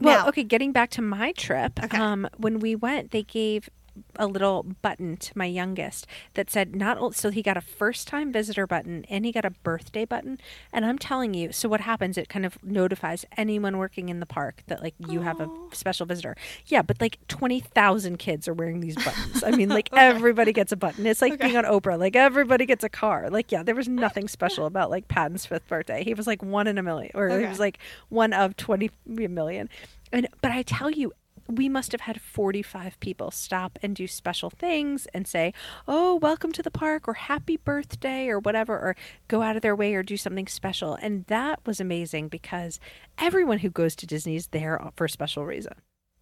Well, 0.00 0.24
Now- 0.24 0.28
okay, 0.28 0.42
getting 0.42 0.72
back 0.72 0.90
to 0.90 1.02
my 1.02 1.30
trip, 1.32 1.78
Okay. 1.84 1.96
um, 1.98 2.28
when 2.36 2.58
we 2.58 2.74
went, 2.74 3.12
they 3.12 3.22
gave 3.22 3.68
a 4.16 4.26
little 4.26 4.64
button 4.82 5.16
to 5.16 5.36
my 5.36 5.46
youngest 5.46 6.06
that 6.34 6.50
said 6.50 6.74
not 6.74 6.98
o- 6.98 7.10
so 7.10 7.30
he 7.30 7.42
got 7.42 7.56
a 7.56 7.60
first 7.60 8.08
time 8.08 8.32
visitor 8.32 8.66
button 8.66 9.04
and 9.08 9.24
he 9.24 9.32
got 9.32 9.44
a 9.44 9.50
birthday 9.50 10.04
button. 10.04 10.38
And 10.72 10.84
i'm 10.84 10.98
telling 10.98 11.34
you 11.34 11.52
so 11.52 11.68
what 11.68 11.80
happens? 11.80 12.16
It 12.18 12.28
kind 12.28 12.46
of 12.46 12.62
notifies 12.62 13.24
anyone 13.36 13.78
working 13.78 14.08
in 14.08 14.20
the 14.20 14.26
park 14.26 14.62
that 14.66 14.82
like 14.82 14.94
you 15.08 15.20
have 15.20 15.40
a 15.40 15.48
special 15.72 16.06
visitor. 16.06 16.36
Yeah 16.66 16.82
but 16.82 17.00
like 17.00 17.18
20,000 17.28 18.18
kids 18.18 18.48
are 18.48 18.54
wearing 18.54 18.80
these 18.80 18.96
buttons. 18.96 19.42
I 19.44 19.50
mean 19.52 19.68
like 19.78 19.88
everybody 19.92 20.52
gets 20.52 20.72
a 20.72 20.76
button. 20.76 21.06
It's 21.06 21.22
like 21.22 21.38
being 21.40 21.56
on 21.56 21.64
oprah. 21.64 21.98
Like 21.98 22.16
everybody 22.16 22.66
gets 22.66 22.84
a 22.84 22.88
car. 22.88 23.30
Like 23.30 23.50
yeah 23.52 23.62
there 23.62 23.74
was 23.74 23.88
nothing 24.04 24.28
special 24.28 24.66
about 24.66 24.90
like 24.90 25.08
patton's 25.08 25.46
fifth 25.46 25.66
birthday. 25.68 26.04
He 26.04 26.14
was 26.14 26.26
like 26.26 26.42
one 26.42 26.66
in 26.66 26.78
a 26.78 26.82
million 26.82 27.10
or 27.14 27.28
he 27.38 27.46
was 27.46 27.60
like 27.60 27.78
one 28.08 28.32
of 28.32 28.56
20 28.56 28.90
million. 29.06 29.68
And 30.12 30.28
but 30.40 30.50
I 30.52 30.62
tell 30.62 30.90
you, 30.90 31.12
we 31.48 31.68
must 31.68 31.92
have 31.92 32.02
had 32.02 32.20
45 32.20 32.98
people 33.00 33.30
stop 33.30 33.78
and 33.82 33.94
do 33.94 34.06
special 34.06 34.50
things 34.50 35.06
and 35.12 35.26
say, 35.26 35.52
"Oh, 35.86 36.16
welcome 36.16 36.52
to 36.52 36.62
the 36.62 36.70
park" 36.70 37.06
or 37.06 37.14
"Happy 37.14 37.56
birthday" 37.56 38.28
or 38.28 38.38
whatever 38.38 38.74
or 38.78 38.96
go 39.28 39.42
out 39.42 39.56
of 39.56 39.62
their 39.62 39.76
way 39.76 39.94
or 39.94 40.02
do 40.02 40.16
something 40.16 40.46
special. 40.46 40.94
And 40.94 41.24
that 41.26 41.60
was 41.66 41.80
amazing 41.80 42.28
because 42.28 42.80
everyone 43.18 43.58
who 43.58 43.70
goes 43.70 43.94
to 43.96 44.06
Disney 44.06 44.36
is 44.36 44.48
there 44.48 44.80
for 44.96 45.04
a 45.04 45.10
special 45.10 45.44
reason. 45.44 45.74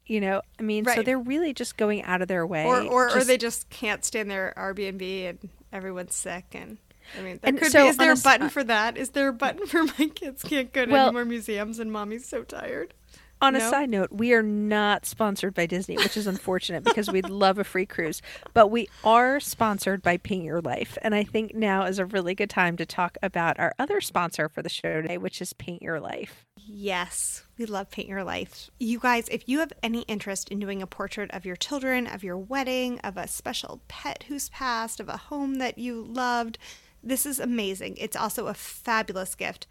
You 0.06 0.20
know, 0.20 0.42
I 0.58 0.62
mean, 0.62 0.84
so 0.84 1.02
they're 1.02 1.18
really 1.18 1.54
just 1.54 1.76
going 1.76 2.02
out 2.02 2.22
of 2.22 2.28
their 2.28 2.46
way. 2.46 2.64
or 2.64 2.82
or, 2.82 3.16
or 3.16 3.24
they 3.24 3.38
just 3.38 3.70
can't 3.70 4.04
stand 4.04 4.30
their 4.30 4.52
Airbnb 4.56 5.28
and 5.28 5.48
everyone's 5.72 6.14
sick 6.14 6.46
and 6.52 6.78
I 7.18 7.22
mean, 7.22 7.40
And 7.42 7.58
could 7.58 7.72
so 7.72 7.84
be. 7.84 7.88
Is 7.88 7.96
there 7.96 8.12
a 8.12 8.16
button 8.16 8.46
uh, 8.46 8.50
for 8.50 8.64
that? 8.64 8.96
Is 8.96 9.10
there 9.10 9.28
a 9.28 9.32
button 9.32 9.66
for 9.68 9.84
my 9.84 10.10
kids 10.14 10.42
can't 10.42 10.72
go 10.72 10.84
to 10.86 10.92
Well- 10.92 11.06
any 11.08 11.12
more 11.12 11.24
museums 11.24 11.78
and 11.78 11.92
mommy's 11.92 12.26
so 12.26 12.42
tired? 12.42 12.94
On 13.42 13.56
a 13.56 13.58
No? 13.58 13.70
side 13.70 13.90
note, 13.90 14.12
we 14.12 14.32
are 14.34 14.42
not 14.42 15.04
sponsored 15.04 15.52
by 15.52 15.66
Disney, 15.66 15.96
which 15.96 16.16
is 16.16 16.28
unfortunate 16.28 16.84
because 16.84 17.10
we'd 17.10 17.28
love 17.28 17.58
a 17.58 17.64
free 17.64 17.84
cruise. 17.84 18.22
But 18.54 18.68
we 18.68 18.88
are 19.02 19.40
sponsored 19.40 20.00
by 20.00 20.18
Paint 20.18 20.44
Your 20.44 20.60
Life. 20.60 20.96
And 21.02 21.12
I 21.12 21.24
think 21.24 21.52
now 21.52 21.84
is 21.84 21.98
a 21.98 22.06
really 22.06 22.36
good 22.36 22.48
time 22.48 22.76
to 22.76 22.86
talk 22.86 23.18
about 23.20 23.58
our 23.58 23.74
other 23.80 24.00
sponsor 24.00 24.48
for 24.48 24.62
the 24.62 24.68
show 24.68 25.02
today, 25.02 25.18
which 25.18 25.42
is 25.42 25.52
Paint 25.54 25.82
Your 25.82 25.98
Life. 25.98 26.46
Yes, 26.56 27.42
we 27.58 27.66
love 27.66 27.90
Paint 27.90 28.08
Your 28.08 28.22
Life. 28.22 28.70
You 28.78 29.00
guys, 29.00 29.26
if 29.28 29.48
you 29.48 29.58
have 29.58 29.72
any 29.82 30.02
interest 30.02 30.48
in 30.48 30.60
doing 30.60 30.80
a 30.80 30.86
portrait 30.86 31.32
of 31.32 31.44
your 31.44 31.56
children, 31.56 32.06
of 32.06 32.22
your 32.22 32.38
wedding, 32.38 33.00
of 33.00 33.16
a 33.16 33.26
special 33.26 33.82
pet 33.88 34.26
who's 34.28 34.50
passed, 34.50 35.00
of 35.00 35.08
a 35.08 35.16
home 35.16 35.56
that 35.56 35.78
you 35.78 36.00
loved, 36.00 36.58
this 37.02 37.26
is 37.26 37.40
amazing. 37.40 37.96
It's 37.98 38.14
also 38.14 38.46
a 38.46 38.54
fabulous 38.54 39.34
gift. 39.34 39.66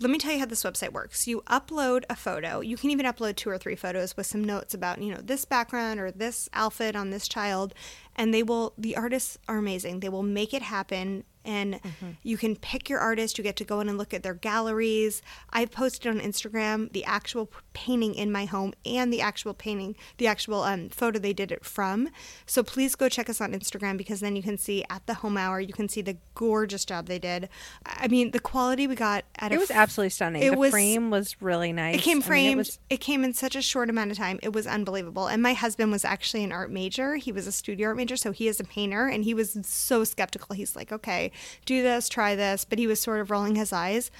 Let 0.00 0.10
me 0.10 0.18
tell 0.18 0.32
you 0.32 0.40
how 0.40 0.46
this 0.46 0.64
website 0.64 0.92
works. 0.92 1.28
You 1.28 1.42
upload 1.42 2.02
a 2.10 2.16
photo. 2.16 2.60
You 2.60 2.76
can 2.76 2.90
even 2.90 3.06
upload 3.06 3.36
two 3.36 3.48
or 3.48 3.58
three 3.58 3.76
photos 3.76 4.16
with 4.16 4.26
some 4.26 4.42
notes 4.42 4.74
about, 4.74 5.00
you 5.00 5.14
know, 5.14 5.20
this 5.22 5.44
background 5.44 6.00
or 6.00 6.10
this 6.10 6.48
outfit 6.52 6.96
on 6.96 7.10
this 7.10 7.28
child. 7.28 7.74
And 8.16 8.34
they 8.34 8.42
will, 8.42 8.74
the 8.76 8.96
artists 8.96 9.38
are 9.48 9.56
amazing. 9.56 10.00
They 10.00 10.08
will 10.08 10.24
make 10.24 10.52
it 10.52 10.62
happen. 10.62 11.22
And 11.44 11.80
you 12.22 12.36
can 12.36 12.56
pick 12.56 12.88
your 12.88 12.98
artist. 13.00 13.36
You 13.38 13.44
get 13.44 13.56
to 13.56 13.64
go 13.64 13.80
in 13.80 13.88
and 13.88 13.98
look 13.98 14.14
at 14.14 14.22
their 14.22 14.34
galleries. 14.34 15.22
I've 15.50 15.70
posted 15.70 16.10
on 16.10 16.20
Instagram 16.20 16.90
the 16.92 17.04
actual 17.04 17.50
painting 17.74 18.14
in 18.14 18.30
my 18.32 18.44
home 18.46 18.72
and 18.86 19.12
the 19.12 19.20
actual 19.20 19.52
painting, 19.54 19.96
the 20.18 20.26
actual 20.26 20.62
um, 20.62 20.88
photo 20.88 21.18
they 21.18 21.32
did 21.32 21.52
it 21.52 21.64
from. 21.64 22.08
So 22.46 22.62
please 22.62 22.94
go 22.94 23.08
check 23.08 23.28
us 23.28 23.40
on 23.40 23.52
Instagram 23.52 23.96
because 23.98 24.20
then 24.20 24.36
you 24.36 24.42
can 24.42 24.56
see 24.58 24.84
at 24.88 25.06
the 25.06 25.14
home 25.14 25.36
hour, 25.36 25.60
you 25.60 25.72
can 25.72 25.88
see 25.88 26.00
the 26.02 26.16
gorgeous 26.34 26.84
job 26.84 27.06
they 27.06 27.18
did. 27.18 27.48
I 27.86 28.08
mean, 28.08 28.30
the 28.30 28.40
quality 28.40 28.86
we 28.86 28.94
got 28.94 29.24
at 29.38 29.52
It 29.52 29.58
was 29.58 29.70
f- 29.70 29.76
absolutely 29.76 30.10
stunning. 30.10 30.42
it 30.42 30.52
the 30.52 30.58
was- 30.58 30.70
frame 30.70 31.10
was 31.10 31.40
really 31.42 31.72
nice. 31.72 31.96
it 31.96 32.02
came 32.02 32.18
I 32.18 32.20
mean, 32.20 32.22
framed. 32.22 32.60
it 32.60 32.78
it, 32.90 33.00
came 33.00 33.24
in 33.24 33.34
such 33.34 33.54
a 33.56 33.62
short 33.62 33.90
amount 33.90 34.10
of 34.12 34.16
time. 34.16 34.38
It 34.42 34.52
was 34.52 34.66
unbelievable. 34.66 35.26
And 35.26 35.42
my 35.42 35.52
husband 35.52 35.92
was 35.92 36.04
actually 36.04 36.44
an 36.44 36.52
art 36.52 36.70
major. 36.70 37.16
He 37.16 37.32
was 37.32 37.46
a 37.46 37.52
studio 37.52 37.88
art 37.88 37.96
major, 37.96 38.16
so 38.16 38.32
he 38.32 38.48
is 38.48 38.60
a 38.60 38.64
painter. 38.64 39.06
And 39.06 39.24
he 39.24 39.34
was 39.34 39.58
so 39.62 40.04
skeptical. 40.04 40.54
He's 40.54 40.74
like, 40.76 40.92
"Okay, 40.92 41.32
do 41.64 41.82
this, 41.82 42.08
try 42.08 42.34
this," 42.34 42.64
but 42.64 42.78
he 42.78 42.86
was 42.86 43.00
sort 43.00 43.20
of 43.20 43.30
rolling 43.30 43.56
his 43.56 43.72
eyes. 43.72 44.10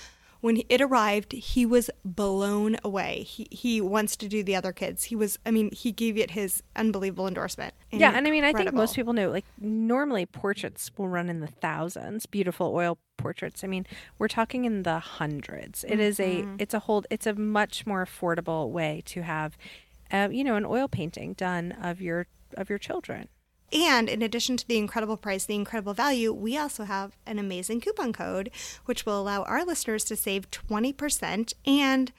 When 0.40 0.60
it 0.68 0.82
arrived, 0.82 1.32
he 1.32 1.64
was 1.64 1.88
blown 2.04 2.76
away. 2.84 3.22
He 3.22 3.46
he 3.50 3.80
wants 3.80 4.14
to 4.16 4.28
do 4.28 4.42
the 4.42 4.54
other 4.54 4.72
kids. 4.72 5.04
He 5.04 5.16
was. 5.16 5.38
I 5.46 5.50
mean, 5.50 5.70
he 5.72 5.90
gave 5.90 6.18
it 6.18 6.32
his 6.32 6.62
unbelievable 6.76 7.26
endorsement. 7.26 7.72
yeah, 7.90 8.12
and 8.14 8.26
I 8.26 8.30
mean, 8.30 8.44
I 8.44 8.52
think 8.52 8.74
most 8.74 8.94
people 8.94 9.14
know, 9.14 9.30
like, 9.30 9.46
normally 9.58 10.26
portraits 10.26 10.90
will 10.98 11.08
run 11.08 11.30
in 11.30 11.40
the 11.40 11.46
thousands. 11.46 12.26
Beautiful 12.26 12.74
oil 12.74 12.98
portraits. 13.16 13.64
I 13.64 13.68
mean, 13.68 13.86
we're 14.18 14.28
talking 14.28 14.66
in 14.66 14.82
the 14.82 14.98
hundreds. 14.98 15.82
It 15.84 15.98
is 15.98 16.20
a, 16.20 16.44
it's 16.58 16.74
a 16.74 16.80
whole, 16.80 17.04
it's 17.08 17.26
a 17.26 17.32
much 17.32 17.86
more 17.86 18.04
affordable 18.04 18.68
way 18.68 19.02
to 19.06 19.22
have, 19.22 19.56
uh, 20.10 20.28
you 20.30 20.44
know, 20.44 20.56
an 20.56 20.66
oil 20.66 20.88
painting 20.88 21.32
done 21.32 21.72
of 21.72 22.02
your 22.02 22.26
of 22.54 22.68
your 22.68 22.78
children. 22.78 23.28
And 23.74 24.08
in 24.08 24.22
addition 24.22 24.56
to 24.56 24.68
the 24.68 24.78
incredible 24.78 25.16
price, 25.16 25.44
the 25.44 25.56
incredible 25.56 25.94
value, 25.94 26.32
we 26.32 26.56
also 26.56 26.84
have 26.84 27.16
an 27.26 27.40
amazing 27.40 27.80
coupon 27.80 28.12
code, 28.12 28.50
which 28.84 29.04
will 29.04 29.20
allow 29.20 29.42
our 29.42 29.64
listeners 29.64 30.04
to 30.04 30.16
save 30.16 30.50
20%. 30.50 31.52
And 31.66 32.12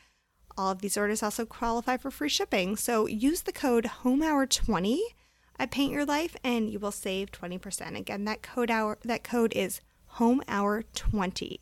all 0.57 0.71
of 0.71 0.81
these 0.81 0.97
orders 0.97 1.23
also 1.23 1.45
qualify 1.45 1.95
for 1.95 2.11
free 2.11 2.29
shipping. 2.29 2.75
So 2.75 3.07
use 3.07 3.41
the 3.41 3.53
code 3.53 3.85
HOMEHOUR20 4.03 4.99
at 5.57 5.71
Paint 5.71 5.93
Your 5.93 6.05
Life 6.05 6.35
and 6.43 6.69
you 6.69 6.79
will 6.79 6.91
save 6.91 7.31
20%. 7.31 7.97
Again, 7.97 8.25
that 8.25 8.41
code 8.41 8.69
hour 8.69 8.97
that 9.03 9.23
code 9.23 9.53
is 9.53 9.81
HOMEHOUR20. 10.15 11.59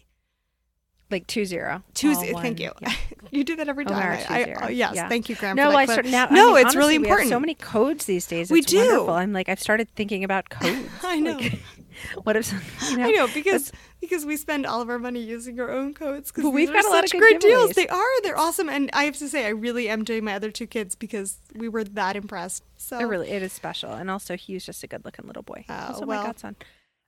Like 1.13 1.27
two 1.27 1.45
zero. 1.45 1.83
Tuesday, 1.93 2.31
oh, 2.31 2.35
all 2.37 2.41
thank 2.41 2.59
you. 2.59 2.71
Yeah. 2.81 2.93
you 3.31 3.43
do 3.43 3.55
that 3.57 3.69
every 3.69 3.85
Oh, 3.85 3.89
time. 3.89 4.01
our 4.01 4.13
I- 4.35 4.41
I- 4.41 4.55
oh, 4.63 4.67
yes, 4.69 4.93
Yeah. 4.95 5.07
thank 5.07 5.29
you, 5.29 5.35
Graham. 5.35 5.55
No, 5.55 5.69
for 5.71 5.77
I 5.77 5.85
clip. 5.85 5.93
start 5.99 6.05
now. 6.07 6.25
I 6.25 6.33
No, 6.33 6.53
mean, 6.55 6.65
it's 6.65 6.75
really 6.75 6.95
honestly, 6.95 6.97
we 6.97 7.07
have 7.07 7.19
important. 7.19 7.29
so 7.29 7.39
many 7.39 7.53
codes 7.55 8.05
these 8.05 8.25
days. 8.27 8.49
We 8.51 8.61
do. 8.61 8.77
Wonderful. 8.79 9.09
I'm 9.13 9.31
like, 9.31 9.47
I've 9.47 9.59
started 9.61 9.87
thinking 9.95 10.23
about 10.23 10.49
codes. 10.57 10.89
I 11.03 11.19
know. 11.19 11.37
Like, 11.37 11.59
what 12.23 12.35
if 12.35 12.51
you 12.89 12.97
know? 12.97 13.05
I 13.05 13.11
know 13.11 13.27
because 13.33 13.71
because 14.01 14.25
we 14.25 14.35
spend 14.37 14.65
all 14.65 14.81
of 14.81 14.89
our 14.89 14.97
money 14.99 15.21
using 15.21 15.59
our 15.59 15.69
own 15.71 15.93
codes 15.93 16.31
because 16.31 16.51
we've 16.51 16.73
got 16.73 16.83
a 16.83 16.89
lot 16.89 17.03
of 17.03 17.09
such 17.09 17.11
good 17.11 17.19
great 17.19 17.39
deals. 17.41 17.71
They 17.73 17.87
are. 17.87 18.21
They're 18.23 18.37
awesome, 18.37 18.67
and 18.69 18.89
I 18.93 19.03
have 19.05 19.17
to 19.19 19.29
say, 19.29 19.45
I 19.45 19.49
really 19.49 19.87
am 19.89 20.03
doing 20.03 20.23
my 20.25 20.33
other 20.33 20.49
two 20.51 20.65
kids 20.67 20.95
because 20.95 21.37
we 21.55 21.69
were 21.69 21.83
that 21.83 22.15
impressed. 22.15 22.63
So 22.77 22.97
It 22.99 23.03
really 23.03 23.29
it 23.29 23.43
is 23.43 23.53
special, 23.53 23.91
and 23.93 24.09
also 24.09 24.35
he's 24.35 24.65
just 24.65 24.83
a 24.83 24.87
good-looking 24.87 25.27
little 25.27 25.43
boy. 25.43 25.63
Oh, 25.69 25.85
also 25.89 26.05
well. 26.07 26.21
my 26.21 26.25
godson. 26.27 26.55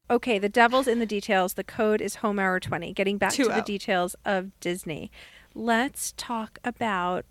Okay, 0.09 0.37
the 0.37 0.49
devil's 0.49 0.87
in 0.87 0.99
the 0.99 1.05
details. 1.05 1.53
The 1.55 1.63
code 1.63 2.01
is 2.01 2.15
home 2.15 2.37
hour 2.37 2.59
twenty. 2.59 2.93
Getting 2.93 3.17
back 3.17 3.33
to 3.33 3.45
the 3.45 3.61
details 3.61 4.15
of 4.25 4.57
Disney, 4.59 5.11
let's 5.53 6.13
talk 6.15 6.59
about 6.63 7.25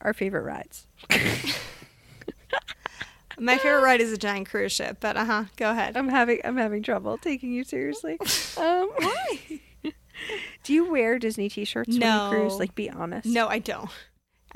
our 0.00 0.12
favorite 0.12 0.42
rides. 0.42 0.86
my 3.38 3.58
favorite 3.58 3.82
ride 3.82 4.00
is 4.00 4.12
a 4.12 4.16
giant 4.16 4.48
cruise 4.48 4.72
ship. 4.72 4.98
But 5.00 5.16
uh 5.16 5.24
huh, 5.24 5.44
go 5.56 5.70
ahead. 5.70 5.96
I'm 5.96 6.08
having 6.08 6.40
I'm 6.44 6.56
having 6.56 6.82
trouble 6.82 7.18
taking 7.18 7.52
you 7.52 7.64
seriously. 7.64 8.18
Um, 8.58 8.88
Why? 8.96 9.60
do 10.62 10.72
you 10.72 10.90
wear 10.90 11.18
Disney 11.18 11.50
T-shirts 11.50 11.98
when 11.98 12.00
you 12.00 12.30
cruise? 12.30 12.58
Like, 12.58 12.74
be 12.74 12.88
honest. 12.88 13.26
No, 13.26 13.48
I 13.48 13.58
don't. 13.58 13.90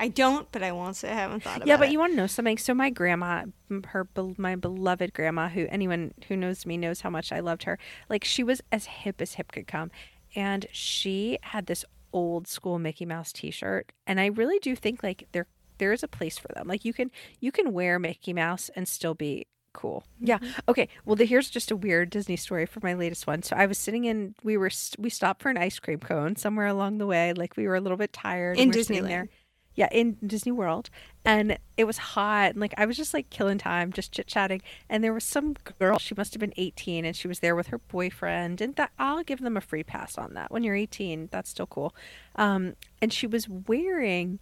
I 0.01 0.07
don't, 0.07 0.51
but 0.51 0.63
I 0.63 0.71
won't 0.71 0.95
say 0.95 1.11
I 1.11 1.13
haven't 1.13 1.43
thought 1.43 1.57
about 1.57 1.67
it. 1.67 1.69
Yeah, 1.69 1.77
but 1.77 1.89
it. 1.89 1.91
you 1.91 1.99
want 1.99 2.13
to 2.13 2.17
know 2.17 2.25
something? 2.25 2.57
So 2.57 2.73
my 2.73 2.89
grandma, 2.89 3.43
her 3.85 4.07
my 4.35 4.55
beloved 4.55 5.13
grandma, 5.13 5.47
who 5.47 5.67
anyone 5.69 6.15
who 6.27 6.35
knows 6.35 6.65
me 6.65 6.75
knows 6.75 7.01
how 7.01 7.11
much 7.11 7.31
I 7.31 7.39
loved 7.39 7.63
her. 7.63 7.77
Like 8.09 8.23
she 8.23 8.43
was 8.43 8.61
as 8.71 8.85
hip 8.85 9.21
as 9.21 9.35
hip 9.35 9.51
could 9.51 9.67
come, 9.67 9.91
and 10.35 10.65
she 10.71 11.37
had 11.43 11.67
this 11.67 11.85
old 12.11 12.47
school 12.47 12.79
Mickey 12.79 13.05
Mouse 13.05 13.31
T-shirt, 13.31 13.91
and 14.07 14.19
I 14.19 14.25
really 14.25 14.57
do 14.57 14.75
think 14.75 15.03
like 15.03 15.27
there 15.33 15.45
there 15.77 15.93
is 15.93 16.01
a 16.01 16.07
place 16.07 16.39
for 16.39 16.47
them. 16.55 16.67
Like 16.67 16.83
you 16.83 16.93
can 16.93 17.11
you 17.39 17.51
can 17.51 17.71
wear 17.71 17.99
Mickey 17.99 18.33
Mouse 18.33 18.71
and 18.75 18.87
still 18.87 19.13
be 19.13 19.45
cool. 19.73 20.03
Mm-hmm. 20.15 20.25
Yeah. 20.27 20.39
Okay. 20.67 20.89
Well, 21.05 21.15
the, 21.15 21.25
here's 21.25 21.49
just 21.49 21.71
a 21.71 21.75
weird 21.75 22.09
Disney 22.09 22.37
story 22.37 22.65
for 22.65 22.79
my 22.81 22.93
latest 22.93 23.27
one. 23.27 23.43
So 23.43 23.55
I 23.55 23.67
was 23.67 23.77
sitting 23.77 24.05
in. 24.05 24.33
We 24.43 24.57
were 24.57 24.71
we 24.97 25.11
stopped 25.11 25.43
for 25.43 25.49
an 25.49 25.57
ice 25.57 25.77
cream 25.79 25.99
cone 25.99 26.35
somewhere 26.35 26.67
along 26.67 26.97
the 26.97 27.05
way. 27.05 27.33
Like 27.33 27.55
we 27.55 27.67
were 27.67 27.75
a 27.75 27.81
little 27.81 27.97
bit 27.97 28.13
tired. 28.13 28.57
In 28.57 28.69
we 28.69 28.75
Disneyland. 28.75 29.07
there. 29.07 29.29
Yeah, 29.75 29.87
in 29.91 30.17
Disney 30.25 30.51
World. 30.51 30.89
And 31.23 31.57
it 31.77 31.85
was 31.85 31.97
hot. 31.97 32.51
And 32.51 32.59
like 32.59 32.73
I 32.77 32.85
was 32.85 32.97
just 32.97 33.13
like 33.13 33.29
killing 33.29 33.57
time, 33.57 33.93
just 33.93 34.11
chit 34.11 34.27
chatting. 34.27 34.61
And 34.89 35.03
there 35.03 35.13
was 35.13 35.23
some 35.23 35.55
girl, 35.79 35.97
she 35.97 36.13
must 36.15 36.33
have 36.33 36.41
been 36.41 36.53
18, 36.57 37.05
and 37.05 37.15
she 37.15 37.27
was 37.27 37.39
there 37.39 37.55
with 37.55 37.67
her 37.67 37.77
boyfriend. 37.77 38.59
And 38.61 38.75
that 38.75 38.91
I'll 38.99 39.23
give 39.23 39.39
them 39.39 39.55
a 39.57 39.61
free 39.61 39.83
pass 39.83 40.17
on 40.17 40.33
that. 40.33 40.51
When 40.51 40.63
you're 40.63 40.75
18, 40.75 41.29
that's 41.31 41.49
still 41.49 41.67
cool. 41.67 41.95
Um, 42.35 42.75
and 43.01 43.13
she 43.13 43.27
was 43.27 43.47
wearing 43.47 44.39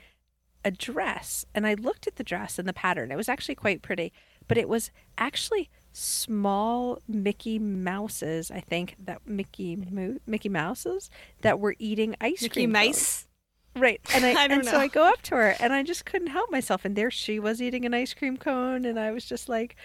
a 0.65 0.71
dress. 0.71 1.45
And 1.53 1.65
I 1.65 1.75
looked 1.75 2.07
at 2.07 2.15
the 2.15 2.23
dress 2.23 2.59
and 2.59 2.67
the 2.67 2.73
pattern. 2.73 3.11
It 3.11 3.15
was 3.15 3.29
actually 3.29 3.55
quite 3.55 3.81
pretty, 3.81 4.11
but 4.47 4.57
it 4.57 4.67
was 4.67 4.91
actually 5.17 5.69
small 5.93 7.01
Mickey 7.07 7.59
Mouses, 7.59 8.51
I 8.51 8.59
think, 8.59 8.95
that 8.99 9.21
Mickey 9.27 9.75
Mo- 9.75 10.19
Mickey 10.27 10.49
Mouses 10.49 11.09
that 11.41 11.59
were 11.59 11.75
eating 11.79 12.15
ice 12.21 12.41
Mickey 12.41 12.53
cream. 12.53 12.73
cones. 12.73 12.87
Mice. 12.87 13.27
Right. 13.79 14.01
And 14.13 14.25
I, 14.25 14.33
I 14.41 14.45
and 14.45 14.65
so. 14.65 14.77
I 14.77 14.87
go 14.87 15.03
up 15.03 15.21
to 15.23 15.35
her 15.35 15.55
and 15.59 15.73
I 15.73 15.83
just 15.83 16.05
couldn't 16.05 16.27
help 16.27 16.51
myself. 16.51 16.85
And 16.85 16.95
there 16.95 17.11
she 17.11 17.39
was 17.39 17.61
eating 17.61 17.85
an 17.85 17.93
ice 17.93 18.13
cream 18.13 18.37
cone. 18.37 18.85
And 18.85 18.99
I 18.99 19.11
was 19.11 19.25
just 19.25 19.49
like, 19.49 19.75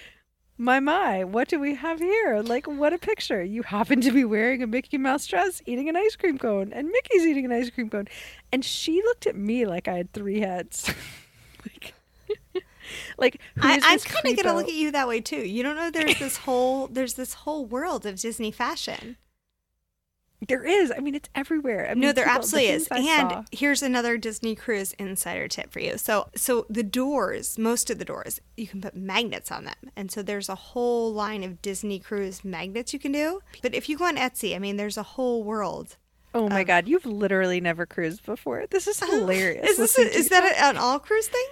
my, 0.56 0.78
my, 0.78 1.24
what 1.24 1.48
do 1.48 1.58
we 1.58 1.74
have 1.74 1.98
here? 1.98 2.40
Like, 2.40 2.66
what 2.66 2.92
a 2.92 2.98
picture. 2.98 3.42
You 3.42 3.62
happen 3.62 4.00
to 4.02 4.12
be 4.12 4.24
wearing 4.24 4.62
a 4.62 4.66
Mickey 4.66 4.98
Mouse 4.98 5.26
dress, 5.26 5.60
eating 5.66 5.88
an 5.88 5.96
ice 5.96 6.14
cream 6.14 6.38
cone, 6.38 6.72
and 6.72 6.88
Mickey's 6.88 7.26
eating 7.26 7.44
an 7.44 7.52
ice 7.52 7.70
cream 7.70 7.90
cone. 7.90 8.06
And 8.52 8.64
she 8.64 9.02
looked 9.02 9.26
at 9.26 9.34
me 9.34 9.66
like 9.66 9.88
I 9.88 9.96
had 9.96 10.12
three 10.12 10.40
heads. 10.40 10.92
like, 11.64 11.94
like 13.18 13.40
I, 13.60 13.80
I'm 13.82 13.98
kind 13.98 14.38
of 14.38 14.44
gonna 14.44 14.56
look 14.56 14.68
at 14.68 14.74
you 14.74 14.92
that 14.92 15.08
way 15.08 15.20
too. 15.20 15.40
You 15.40 15.62
don't 15.64 15.76
know 15.76 15.90
there's 15.90 16.18
this 16.18 16.36
whole 16.38 16.86
there's 16.86 17.14
this 17.14 17.34
whole 17.34 17.64
world 17.66 18.06
of 18.06 18.20
Disney 18.20 18.52
fashion. 18.52 19.16
There 20.46 20.64
is. 20.64 20.92
I 20.94 20.98
mean, 21.00 21.14
it's 21.14 21.28
everywhere. 21.34 21.86
I 21.90 21.94
mean, 21.94 22.00
no, 22.02 22.12
there 22.12 22.24
people- 22.24 22.34
the 22.34 22.38
absolutely 22.38 22.70
is. 22.70 22.88
I 22.90 22.98
And 22.98 23.30
saw- 23.30 23.44
here's 23.50 23.82
another 23.82 24.18
Disney 24.18 24.54
Cruise 24.54 24.92
insider 24.98 25.48
tip 25.48 25.72
for 25.72 25.80
you. 25.80 25.96
So, 25.96 26.28
so 26.36 26.66
the 26.68 26.82
doors, 26.82 27.56
most 27.58 27.88
of 27.88 27.98
the 27.98 28.04
doors, 28.04 28.40
you 28.56 28.66
can 28.66 28.82
put 28.82 28.94
magnets 28.94 29.50
on 29.50 29.64
them, 29.64 29.90
and 29.96 30.10
so 30.12 30.22
there's 30.22 30.50
a 30.50 30.54
whole 30.54 31.12
line 31.14 31.42
of 31.44 31.62
Disney 31.62 31.98
Cruise 31.98 32.44
magnets 32.44 32.92
you 32.92 32.98
can 32.98 33.12
do. 33.12 33.40
But 33.62 33.74
if 33.74 33.88
you 33.88 33.96
go 33.96 34.04
on 34.04 34.16
Etsy, 34.16 34.54
I 34.54 34.58
mean, 34.58 34.76
there's 34.76 34.98
a 34.98 35.02
whole 35.02 35.42
world. 35.42 35.96
oh 36.34 36.48
my 36.50 36.60
um, 36.60 36.66
god, 36.66 36.88
you've 36.88 37.06
literally 37.06 37.60
never 37.60 37.86
cruised 37.86 38.26
before. 38.26 38.66
This 38.68 38.86
is 38.86 39.00
hilarious. 39.10 39.70
Is 39.70 39.76
this 39.78 39.98
a, 39.98 40.02
is 40.18 40.28
that 40.28 40.44
a, 40.44 40.64
an 40.64 40.76
all 40.76 40.98
cruise 40.98 41.28
thing? 41.28 41.46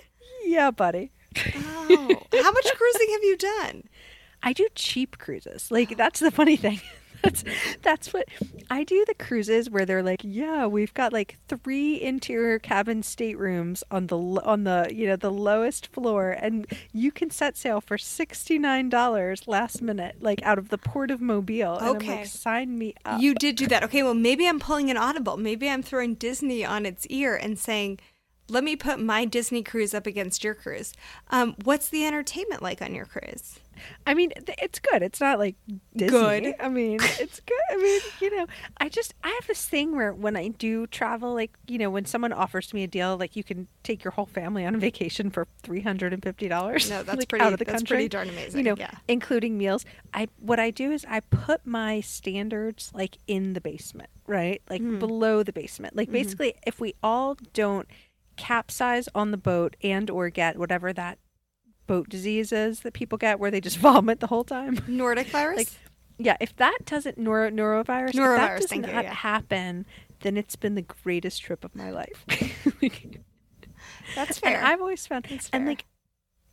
yeah, 0.44 0.70
buddy? 0.70 1.12
Oh, 1.56 2.16
how 2.32 2.52
much 2.52 2.66
cruising 2.76 3.08
have 3.12 3.22
you 3.22 3.36
done? 3.38 3.84
I 4.42 4.52
do 4.52 4.66
cheap 4.74 5.16
cruises. 5.18 5.70
Like 5.70 5.96
that's 5.96 6.20
the 6.20 6.30
funny 6.32 6.56
thing. 6.56 6.80
That's 7.22 7.44
that's 7.82 8.12
what 8.12 8.28
I 8.70 8.84
do 8.84 9.04
the 9.06 9.14
cruises 9.14 9.70
where 9.70 9.84
they're 9.86 10.02
like, 10.02 10.20
yeah, 10.24 10.66
we've 10.66 10.92
got 10.94 11.12
like 11.12 11.36
three 11.48 12.00
interior 12.00 12.58
cabin 12.58 13.02
staterooms 13.02 13.82
on 13.90 14.08
the 14.08 14.16
on 14.16 14.64
the 14.64 14.88
you 14.92 15.06
know 15.06 15.16
the 15.16 15.30
lowest 15.30 15.86
floor, 15.88 16.30
and 16.30 16.66
you 16.92 17.12
can 17.12 17.30
set 17.30 17.56
sail 17.56 17.80
for 17.80 17.96
sixty 17.98 18.58
nine 18.58 18.88
dollars 18.88 19.46
last 19.46 19.82
minute, 19.82 20.16
like 20.20 20.42
out 20.42 20.58
of 20.58 20.68
the 20.68 20.78
port 20.78 21.10
of 21.10 21.20
Mobile. 21.20 21.76
And 21.78 21.86
I'm 21.88 21.96
Okay. 21.96 22.18
like, 22.18 22.26
sign 22.26 22.78
me 22.78 22.94
up. 23.04 23.20
You 23.20 23.34
did 23.34 23.56
do 23.56 23.66
that. 23.68 23.84
Okay, 23.84 24.02
well, 24.02 24.14
maybe 24.14 24.46
I'm 24.48 24.58
pulling 24.60 24.90
an 24.90 24.96
audible. 24.96 25.36
Maybe 25.36 25.68
I'm 25.68 25.82
throwing 25.82 26.14
Disney 26.14 26.64
on 26.64 26.86
its 26.86 27.06
ear 27.06 27.36
and 27.36 27.58
saying, 27.58 27.98
let 28.52 28.62
me 28.64 28.76
put 28.76 29.00
my 29.00 29.24
Disney 29.24 29.62
cruise 29.62 29.94
up 29.94 30.06
against 30.06 30.44
your 30.44 30.54
cruise. 30.54 30.92
Um, 31.30 31.56
what's 31.64 31.88
the 31.88 32.04
entertainment 32.06 32.62
like 32.62 32.82
on 32.82 32.94
your 32.94 33.06
cruise? 33.06 33.58
I 34.06 34.12
mean, 34.14 34.32
it's 34.46 34.78
good. 34.78 35.02
It's 35.02 35.20
not 35.20 35.38
like 35.38 35.56
Disney. 35.96 36.10
Good. 36.18 36.54
I 36.60 36.68
mean, 36.68 36.98
it's 37.18 37.40
good. 37.40 37.58
I 37.70 37.76
mean, 37.76 38.00
you 38.20 38.36
know, 38.36 38.46
I 38.78 38.88
just 38.90 39.14
I 39.24 39.28
have 39.30 39.46
this 39.46 39.66
thing 39.66 39.96
where 39.96 40.12
when 40.12 40.36
I 40.36 40.48
do 40.48 40.86
travel, 40.86 41.32
like 41.34 41.50
you 41.66 41.78
know, 41.78 41.88
when 41.90 42.04
someone 42.04 42.32
offers 42.34 42.72
me 42.74 42.82
a 42.84 42.86
deal, 42.86 43.16
like 43.16 43.34
you 43.34 43.42
can 43.42 43.66
take 43.82 44.04
your 44.04 44.10
whole 44.12 44.26
family 44.26 44.64
on 44.66 44.74
a 44.74 44.78
vacation 44.78 45.30
for 45.30 45.48
three 45.62 45.80
hundred 45.80 46.12
and 46.12 46.22
fifty 46.22 46.48
dollars. 46.48 46.88
No, 46.90 47.02
that's 47.02 47.18
like, 47.18 47.28
pretty- 47.28 47.44
out 47.44 47.54
of 47.54 47.58
the 47.58 47.64
that's 47.64 47.78
country. 47.78 47.94
pretty 47.96 48.08
darn 48.10 48.28
amazing, 48.28 48.58
You 48.58 48.64
know, 48.64 48.76
yeah. 48.78 48.90
including 49.08 49.56
meals. 49.56 49.84
I 50.12 50.28
what 50.38 50.60
I 50.60 50.70
do 50.70 50.92
is 50.92 51.04
I 51.08 51.20
put 51.20 51.66
my 51.66 52.00
standards 52.02 52.90
like 52.94 53.16
in 53.26 53.54
the 53.54 53.60
basement, 53.60 54.10
right? 54.26 54.60
Like 54.68 54.82
Hmm. 54.82 54.98
below 54.98 55.42
the 55.42 55.52
basement. 55.52 55.92
Mm-hmm. 55.92 55.98
Like 55.98 56.12
basically, 56.12 56.54
if 56.66 56.78
we 56.78 56.94
all 57.02 57.36
don't 57.54 57.88
capsize 58.36 59.08
on 59.14 59.30
the 59.30 59.36
boat 59.36 59.76
and 59.82 60.10
or 60.10 60.30
get 60.30 60.58
whatever 60.58 60.92
that 60.92 61.18
boat 61.86 62.08
disease 62.08 62.52
is 62.52 62.80
that 62.80 62.92
people 62.92 63.18
get 63.18 63.38
where 63.38 63.50
they 63.50 63.60
just 63.60 63.78
vomit 63.86 64.20
the 64.20 64.26
whole 64.26 64.44
time. 64.44 64.78
Nordic 64.86 65.26
virus? 65.30 65.56
Like, 65.56 65.68
yeah, 66.18 66.36
if 66.40 66.54
that 66.56 66.78
doesn't 66.84 67.18
neuro 67.18 67.50
norovirus, 67.50 68.10
if 68.10 68.14
Norovirus, 68.16 68.36
that 68.36 68.60
does 68.60 68.66
thank 68.70 68.86
you, 68.86 68.92
not 68.92 69.04
yeah. 69.04 69.14
happen, 69.14 69.86
then 70.20 70.36
it's 70.36 70.56
been 70.56 70.74
the 70.74 70.82
greatest 70.82 71.42
trip 71.42 71.64
of 71.64 71.74
my 71.74 71.90
life. 71.90 72.24
that's 74.14 74.30
and 74.30 74.36
fair. 74.36 74.64
I've 74.64 74.80
always 74.80 75.06
found, 75.06 75.26
That's 75.28 75.50
and 75.52 75.62
fair. 75.62 75.66
like, 75.66 75.84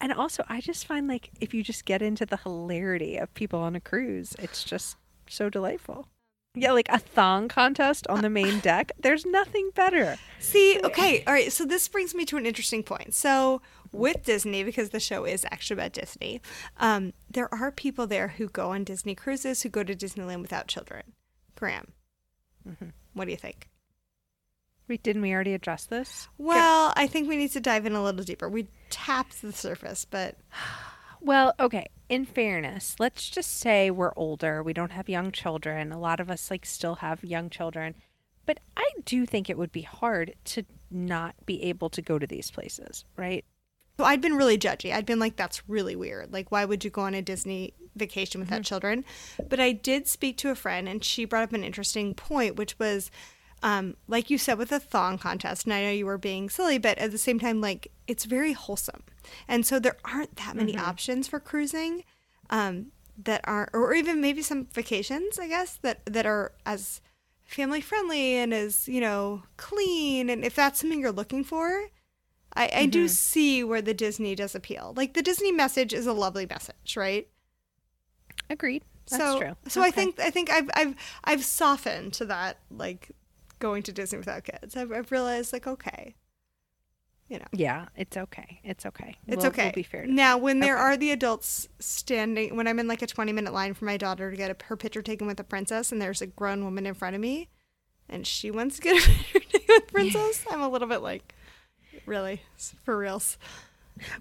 and 0.01 0.13
also 0.13 0.43
I 0.47 0.61
just 0.61 0.87
find 0.87 1.07
like 1.07 1.29
if 1.39 1.53
you 1.53 1.61
just 1.61 1.85
get 1.85 2.01
into 2.01 2.25
the 2.25 2.37
hilarity 2.37 3.17
of 3.17 3.33
people 3.33 3.59
on 3.59 3.75
a 3.75 3.79
cruise, 3.79 4.35
it's 4.39 4.63
just 4.63 4.97
so 5.27 5.49
delightful. 5.49 6.07
Yeah, 6.55 6.71
like 6.71 6.89
a 6.89 6.97
thong 6.97 7.47
contest 7.47 8.07
on 8.07 8.21
the 8.21 8.29
main 8.29 8.59
deck. 8.61 8.91
There's 8.99 9.25
nothing 9.25 9.69
better. 9.75 10.17
See, 10.39 10.79
okay, 10.83 11.23
all 11.27 11.33
right. 11.33 11.51
So 11.51 11.63
this 11.65 11.87
brings 11.87 12.15
me 12.15 12.25
to 12.25 12.37
an 12.37 12.45
interesting 12.45 12.81
point. 12.83 13.13
So 13.13 13.61
with 13.91 14.23
Disney, 14.23 14.63
because 14.63 14.89
the 14.89 14.99
show 14.99 15.25
is 15.25 15.45
actually 15.51 15.75
about 15.79 15.93
Disney, 15.93 16.41
um, 16.77 17.13
there 17.29 17.53
are 17.53 17.71
people 17.71 18.07
there 18.07 18.29
who 18.29 18.47
go 18.49 18.71
on 18.71 18.83
Disney 18.83 19.13
cruises 19.15 19.61
who 19.61 19.69
go 19.69 19.83
to 19.83 19.95
Disneyland 19.95 20.41
without 20.41 20.67
children. 20.67 21.03
Graham, 21.55 21.93
Mhm. 22.67 22.93
what 23.13 23.25
do 23.25 23.31
you 23.31 23.37
think? 23.37 23.69
Wait, 24.87 25.03
didn't 25.03 25.21
we 25.21 25.31
already 25.33 25.53
address 25.53 25.85
this? 25.85 26.29
Well, 26.39 26.93
I 26.95 27.05
think 27.05 27.27
we 27.29 27.37
need 27.37 27.51
to 27.51 27.59
dive 27.59 27.85
in 27.85 27.93
a 27.93 28.01
little 28.03 28.23
deeper. 28.23 28.49
We 28.49 28.69
tapped 28.89 29.41
the 29.43 29.53
surface, 29.53 30.03
but 30.03 30.37
Well, 31.21 31.53
okay. 31.59 31.87
In 32.07 32.25
fairness, 32.25 32.95
let's 32.99 33.29
just 33.29 33.57
say 33.57 33.91
we're 33.91 34.13
older. 34.15 34.63
We 34.63 34.73
don't 34.73 34.91
have 34.91 35.09
young 35.09 35.31
children. 35.31 35.91
A 35.91 35.99
lot 35.99 36.19
of 36.19 36.29
us 36.29 36.49
like 36.49 36.65
still 36.65 36.95
have 36.95 37.23
young 37.23 37.49
children. 37.49 37.95
But 38.45 38.59
I 38.75 38.89
do 39.05 39.27
think 39.27 39.47
it 39.47 39.57
would 39.57 39.71
be 39.71 39.83
hard 39.83 40.33
to 40.45 40.65
not 40.89 41.35
be 41.45 41.61
able 41.63 41.89
to 41.91 42.01
go 42.01 42.17
to 42.17 42.25
these 42.25 42.49
places, 42.49 43.05
right? 43.15 43.45
So 43.97 44.05
I'd 44.05 44.21
been 44.21 44.37
really 44.37 44.57
judgy. 44.57 44.91
I'd 44.93 45.05
been 45.05 45.19
like, 45.19 45.35
that's 45.35 45.61
really 45.69 45.95
weird. 45.95 46.33
Like, 46.33 46.51
why 46.51 46.65
would 46.65 46.83
you 46.83 46.89
go 46.89 47.01
on 47.01 47.13
a 47.13 47.21
Disney 47.21 47.73
vacation 47.95 48.39
without 48.39 48.55
mm-hmm. 48.55 48.63
children? 48.63 49.05
But 49.49 49.59
I 49.59 49.73
did 49.73 50.07
speak 50.07 50.37
to 50.37 50.49
a 50.49 50.55
friend, 50.55 50.87
and 50.87 51.03
she 51.03 51.25
brought 51.25 51.43
up 51.43 51.53
an 51.53 51.63
interesting 51.63 52.15
point, 52.15 52.55
which 52.55 52.79
was, 52.79 53.11
um, 53.63 53.95
like 54.07 54.29
you 54.29 54.37
said, 54.37 54.57
with 54.57 54.69
the 54.69 54.79
thong 54.79 55.17
contest. 55.17 55.65
And 55.65 55.73
I 55.73 55.83
know 55.83 55.91
you 55.91 56.05
were 56.05 56.17
being 56.17 56.49
silly, 56.49 56.77
but 56.77 56.97
at 56.97 57.11
the 57.11 57.17
same 57.17 57.39
time, 57.39 57.61
like, 57.61 57.91
it's 58.07 58.25
very 58.25 58.53
wholesome. 58.53 59.03
And 59.47 59.65
so 59.65 59.79
there 59.79 59.97
aren't 60.05 60.35
that 60.37 60.55
many 60.55 60.77
options 60.77 61.27
for 61.27 61.39
cruising 61.39 62.03
um, 62.49 62.87
that 63.23 63.41
aren't, 63.43 63.69
or 63.73 63.93
even 63.93 64.21
maybe 64.21 64.41
some 64.41 64.67
vacations, 64.73 65.37
I 65.37 65.47
guess, 65.47 65.77
that, 65.81 66.05
that 66.05 66.25
are 66.25 66.53
as 66.65 67.01
family 67.43 67.81
friendly 67.81 68.35
and 68.35 68.53
as, 68.53 68.87
you 68.87 69.01
know, 69.01 69.43
clean. 69.57 70.29
And 70.29 70.43
if 70.43 70.55
that's 70.55 70.79
something 70.79 70.99
you're 70.99 71.11
looking 71.11 71.43
for, 71.43 71.89
I, 72.55 72.71
I 72.73 72.85
do 72.87 73.07
see 73.07 73.63
where 73.63 73.81
the 73.81 73.93
Disney 73.93 74.35
does 74.35 74.55
appeal. 74.55 74.93
Like 74.95 75.13
the 75.13 75.21
Disney 75.21 75.51
message 75.51 75.93
is 75.93 76.07
a 76.07 76.13
lovely 76.13 76.47
message, 76.47 76.97
right? 76.97 77.27
Agreed. 78.49 78.83
That's 79.09 79.23
so, 79.23 79.39
true. 79.39 79.55
So 79.67 79.81
I 79.81 79.91
think 79.91 80.19
I 80.19 80.29
think 80.29 80.49
I've 80.49 80.69
I've 80.73 80.95
I've 81.23 81.43
softened 81.43 82.13
to 82.13 82.25
that, 82.25 82.57
like 82.71 83.11
going 83.59 83.83
to 83.83 83.91
Disney 83.91 84.17
without 84.17 84.43
kids. 84.43 84.75
I've, 84.75 84.91
I've 84.91 85.11
realized 85.11 85.53
like 85.53 85.67
okay, 85.67 86.15
you 87.27 87.37
know, 87.39 87.45
Yeah, 87.51 87.87
it's 87.95 88.17
okay. 88.17 88.59
It's 88.63 88.85
okay. 88.85 89.17
it's 89.27 89.37
We'll- 89.37 89.47
okay. 89.47 89.65
We'll 89.65 89.73
be 89.73 89.83
fair. 89.83 90.05
To 90.05 90.11
now, 90.11 90.37
when 90.37 90.59
there 90.61 90.75
Okay. 90.75 90.83
are 90.83 90.97
the 90.97 91.11
adults 91.11 91.67
standing, 91.79 92.55
when 92.55 92.67
I'm 92.67 92.79
in 92.79 92.87
like 92.87 93.01
a 93.01 93.07
20 93.07 93.31
minute 93.33 93.53
line 93.53 93.73
for 93.75 93.85
my 93.85 93.97
daughter 93.97 94.31
to 94.31 94.37
get 94.37 94.49
a, 94.49 94.65
her 94.65 94.75
picture 94.75 95.01
taken 95.01 95.27
with 95.27 95.39
a 95.39 95.43
princess, 95.43 95.91
and 95.91 96.01
there's 96.01 96.21
a 96.21 96.27
grown 96.27 96.63
woman 96.63 96.85
in 96.87 96.93
front 96.95 97.15
of 97.15 97.21
me, 97.21 97.49
and 98.07 98.25
she 98.25 98.49
wants 98.49 98.77
to 98.77 98.81
get 98.81 98.97
a 99.03 99.07
picture 99.11 99.39
taken 99.59 99.65
with 99.69 99.87
princess, 99.91 100.43
I'm 100.49 100.61
a 100.61 100.69
little 100.69 100.87
bit 100.87 101.01
like, 101.03 101.35
really, 102.07 102.41
for 102.83 102.97
reals. 102.97 103.37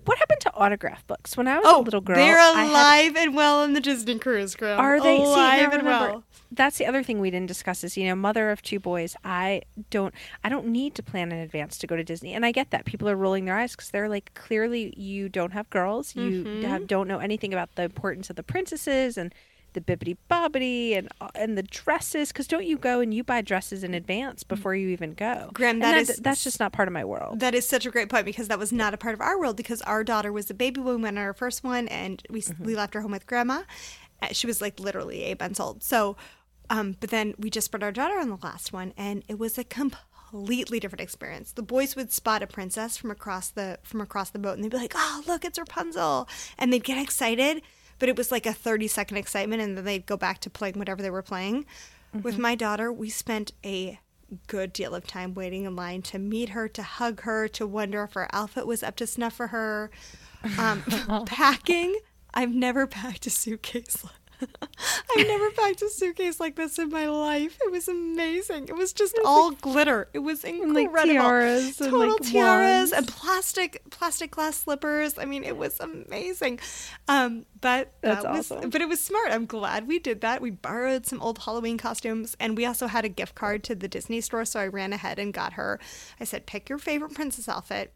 What 0.04 0.18
happened 0.18 0.40
to 0.40 0.54
autograph 0.54 1.06
books? 1.06 1.36
When 1.36 1.46
I 1.48 1.56
was 1.58 1.64
Oh, 1.66 1.80
a 1.80 1.82
little 1.82 2.00
girl, 2.00 2.16
they're 2.16 2.38
I 2.38 2.64
had- 2.64 2.70
alive 2.70 3.16
and 3.16 3.34
well 3.36 3.64
in 3.64 3.72
the 3.74 3.80
Disney 3.80 4.18
cruise, 4.18 4.54
Graham. 4.54 4.78
Are 4.80 5.00
they? 5.00 5.16
alive 5.18 5.58
See, 5.58 5.64
alive 5.64 5.72
and 5.74 5.82
well? 5.86 6.24
That's 6.50 6.78
the 6.78 6.86
other 6.86 7.02
thing 7.02 7.20
we 7.20 7.30
didn't 7.30 7.48
discuss 7.48 7.84
is, 7.84 7.96
you 7.96 8.06
know, 8.06 8.14
mother 8.14 8.50
of 8.50 8.62
two 8.62 8.80
boys. 8.80 9.14
I 9.24 9.62
don't, 9.90 10.14
I 10.42 10.48
don't 10.48 10.66
need 10.68 10.94
to 10.94 11.02
plan 11.02 11.30
in 11.30 11.38
advance 11.38 11.76
to 11.78 11.86
go 11.86 11.94
to 11.96 12.02
Disney, 12.02 12.32
and 12.32 12.44
I 12.46 12.52
get 12.52 12.70
that 12.70 12.84
people 12.86 13.08
are 13.08 13.16
rolling 13.16 13.44
their 13.44 13.56
eyes 13.58 13.72
because 13.72 13.90
they're 13.90 14.08
like, 14.08 14.32
clearly 14.34 14.94
you 14.96 15.28
don't 15.28 15.52
have 15.52 15.68
girls, 15.70 16.16
you 16.16 16.44
Mm-hmm. 16.44 16.62
have, 16.68 16.86
don't 16.86 17.06
know 17.06 17.18
anything 17.18 17.52
about 17.52 17.74
the 17.74 17.82
importance 17.82 18.30
of 18.30 18.36
the 18.36 18.42
princesses 18.42 19.18
and 19.18 19.34
the 19.78 19.96
bibbity 19.96 20.16
bobbity 20.30 20.96
and 20.96 21.08
uh, 21.20 21.28
and 21.34 21.56
the 21.56 21.62
dresses. 21.62 22.28
Because 22.32 22.46
don't 22.46 22.64
you 22.66 22.76
go 22.78 23.00
and 23.00 23.12
you 23.14 23.22
buy 23.24 23.40
dresses 23.40 23.84
in 23.84 23.94
advance 23.94 24.42
before 24.42 24.74
you 24.74 24.88
even 24.88 25.12
go? 25.14 25.50
Graham, 25.54 25.78
that 25.80 25.92
that 25.92 26.00
is- 26.10 26.16
that's 26.18 26.42
just 26.44 26.58
not 26.60 26.72
part 26.72 26.88
of 26.88 26.92
my 26.92 27.04
world. 27.04 27.40
That 27.40 27.54
is 27.54 27.68
such 27.68 27.86
a 27.86 27.90
great 27.90 28.08
point 28.08 28.24
because 28.26 28.48
that 28.48 28.58
was 28.58 28.72
not 28.72 28.94
a 28.94 28.96
part 28.96 29.14
of 29.14 29.20
our 29.20 29.38
world 29.38 29.56
because 29.56 29.80
our 29.82 30.02
daughter 30.04 30.32
was 30.32 30.50
a 30.50 30.54
baby 30.54 30.80
when 30.80 30.96
we 30.96 31.02
went 31.02 31.18
on 31.18 31.24
our 31.24 31.34
first 31.34 31.62
one 31.64 31.88
and 31.88 32.22
we 32.30 32.40
Mm-hmm. 32.42 32.64
we 32.64 32.74
left 32.76 32.94
her 32.94 33.00
home 33.02 33.12
with 33.12 33.26
grandma. 33.26 33.62
Uh, 34.22 34.28
She 34.32 34.46
was 34.46 34.60
like 34.60 34.80
literally 34.80 35.22
eight 35.24 35.38
months 35.40 35.60
old. 35.60 35.82
So, 35.82 36.16
um, 36.70 36.96
but 37.00 37.10
then 37.10 37.34
we 37.38 37.50
just 37.50 37.70
brought 37.70 37.82
our 37.82 37.92
daughter 37.92 38.18
on 38.18 38.28
the 38.28 38.38
last 38.42 38.72
one 38.72 38.92
and 38.96 39.22
it 39.28 39.38
was 39.38 39.56
a 39.58 39.64
completely 39.64 40.80
different 40.80 41.00
experience. 41.00 41.52
The 41.52 41.62
boys 41.62 41.96
would 41.96 42.12
spot 42.12 42.42
a 42.42 42.46
princess 42.46 42.96
from 42.96 43.10
across 43.10 43.48
the 43.50 43.78
from 43.82 44.00
across 44.00 44.30
the 44.30 44.38
boat 44.38 44.54
and 44.54 44.64
they'd 44.64 44.70
be 44.70 44.76
like, 44.76 44.92
"Oh, 44.94 45.22
look, 45.26 45.44
it's 45.44 45.58
Rapunzel," 45.58 46.28
and 46.58 46.72
they'd 46.72 46.84
get 46.84 46.98
excited. 47.02 47.62
But 47.98 48.08
it 48.08 48.16
was 48.16 48.30
like 48.30 48.46
a 48.46 48.52
thirty 48.52 48.88
second 48.88 49.16
excitement, 49.16 49.62
and 49.62 49.76
then 49.76 49.84
they'd 49.84 50.06
go 50.06 50.16
back 50.16 50.40
to 50.40 50.50
playing 50.50 50.78
whatever 50.78 51.02
they 51.02 51.10
were 51.10 51.22
playing. 51.22 51.66
With 52.22 52.38
my 52.38 52.54
daughter, 52.54 52.90
we 52.92 53.10
spent 53.10 53.52
a 53.64 54.00
good 54.46 54.72
deal 54.72 54.94
of 54.94 55.06
time 55.06 55.34
waiting 55.34 55.64
in 55.64 55.76
line 55.76 56.02
to 56.02 56.18
meet 56.18 56.50
her, 56.50 56.68
to 56.68 56.82
hug 56.82 57.22
her, 57.22 57.48
to 57.48 57.66
wonder 57.66 58.02
if 58.04 58.14
her 58.14 58.28
outfit 58.34 58.66
was 58.66 58.82
up 58.82 58.96
to 58.96 59.06
snuff 59.06 59.34
for 59.34 59.48
her. 59.48 59.90
Um, 60.58 60.82
packing, 61.26 61.98
I've 62.34 62.54
never 62.54 62.86
packed 62.86 63.26
a 63.26 63.30
suitcase. 63.30 64.04
I've 65.16 65.26
never 65.26 65.50
packed 65.50 65.82
a 65.82 65.88
suitcase 65.88 66.38
like 66.40 66.56
this 66.56 66.78
in 66.78 66.90
my 66.90 67.08
life. 67.08 67.58
It 67.64 67.72
was 67.72 67.88
amazing. 67.88 68.68
It 68.68 68.76
was 68.76 68.92
just 68.92 69.18
all 69.24 69.50
glitter. 69.52 70.08
It 70.12 70.20
was 70.20 70.44
incredible. 70.44 70.74
like, 70.74 71.06
tiaras 71.06 71.80
and, 71.80 71.90
Total 71.90 72.12
like, 72.12 72.22
tiaras 72.22 72.90
wands. 72.90 72.92
and 72.92 73.08
plastic 73.08 73.82
plastic 73.90 74.30
glass 74.30 74.56
slippers. 74.56 75.18
I 75.18 75.24
mean, 75.24 75.44
it 75.44 75.56
was 75.56 75.80
amazing. 75.80 76.60
Um, 77.08 77.46
but 77.60 77.92
That's 78.00 78.22
that 78.22 78.32
was, 78.32 78.50
awesome. 78.52 78.70
but 78.70 78.80
it 78.80 78.88
was 78.88 79.00
smart. 79.00 79.30
I'm 79.32 79.46
glad 79.46 79.88
we 79.88 79.98
did 79.98 80.20
that. 80.20 80.40
We 80.40 80.50
borrowed 80.50 81.06
some 81.06 81.20
old 81.20 81.38
Halloween 81.38 81.78
costumes, 81.78 82.36
and 82.38 82.56
we 82.56 82.64
also 82.64 82.86
had 82.86 83.04
a 83.04 83.08
gift 83.08 83.34
card 83.34 83.64
to 83.64 83.74
the 83.74 83.88
Disney 83.88 84.20
store. 84.20 84.44
So 84.44 84.60
I 84.60 84.66
ran 84.68 84.92
ahead 84.92 85.18
and 85.18 85.32
got 85.32 85.54
her. 85.54 85.80
I 86.20 86.24
said, 86.24 86.46
"Pick 86.46 86.68
your 86.68 86.78
favorite 86.78 87.14
princess 87.14 87.48
outfit." 87.48 87.92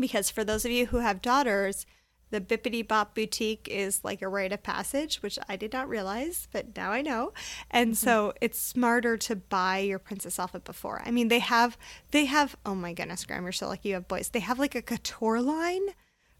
because 0.00 0.30
for 0.30 0.42
those 0.42 0.64
of 0.64 0.70
you 0.70 0.86
who 0.86 0.98
have 0.98 1.20
daughters, 1.20 1.84
the 2.32 2.40
Bippity 2.40 2.86
Bop 2.86 3.14
Boutique 3.14 3.68
is 3.70 4.02
like 4.02 4.22
a 4.22 4.28
rite 4.28 4.52
of 4.52 4.62
passage, 4.62 5.22
which 5.22 5.38
I 5.50 5.56
did 5.56 5.72
not 5.72 5.86
realize, 5.86 6.48
but 6.50 6.74
now 6.74 6.90
I 6.90 7.02
know. 7.02 7.34
And 7.70 7.90
mm-hmm. 7.90 7.94
so 7.94 8.32
it's 8.40 8.58
smarter 8.58 9.18
to 9.18 9.36
buy 9.36 9.78
your 9.78 9.98
princess 9.98 10.40
outfit 10.40 10.64
before. 10.64 11.02
I 11.04 11.10
mean, 11.10 11.28
they 11.28 11.40
have 11.40 11.76
they 12.10 12.24
have 12.24 12.56
oh 12.64 12.74
my 12.74 12.94
goodness, 12.94 13.24
Graham, 13.26 13.42
you're 13.42 13.52
so 13.52 13.68
lucky 13.68 13.90
you 13.90 13.94
have 13.94 14.08
boys. 14.08 14.30
They 14.30 14.40
have 14.40 14.58
like 14.58 14.74
a 14.74 14.82
couture 14.82 15.42
line. 15.42 15.88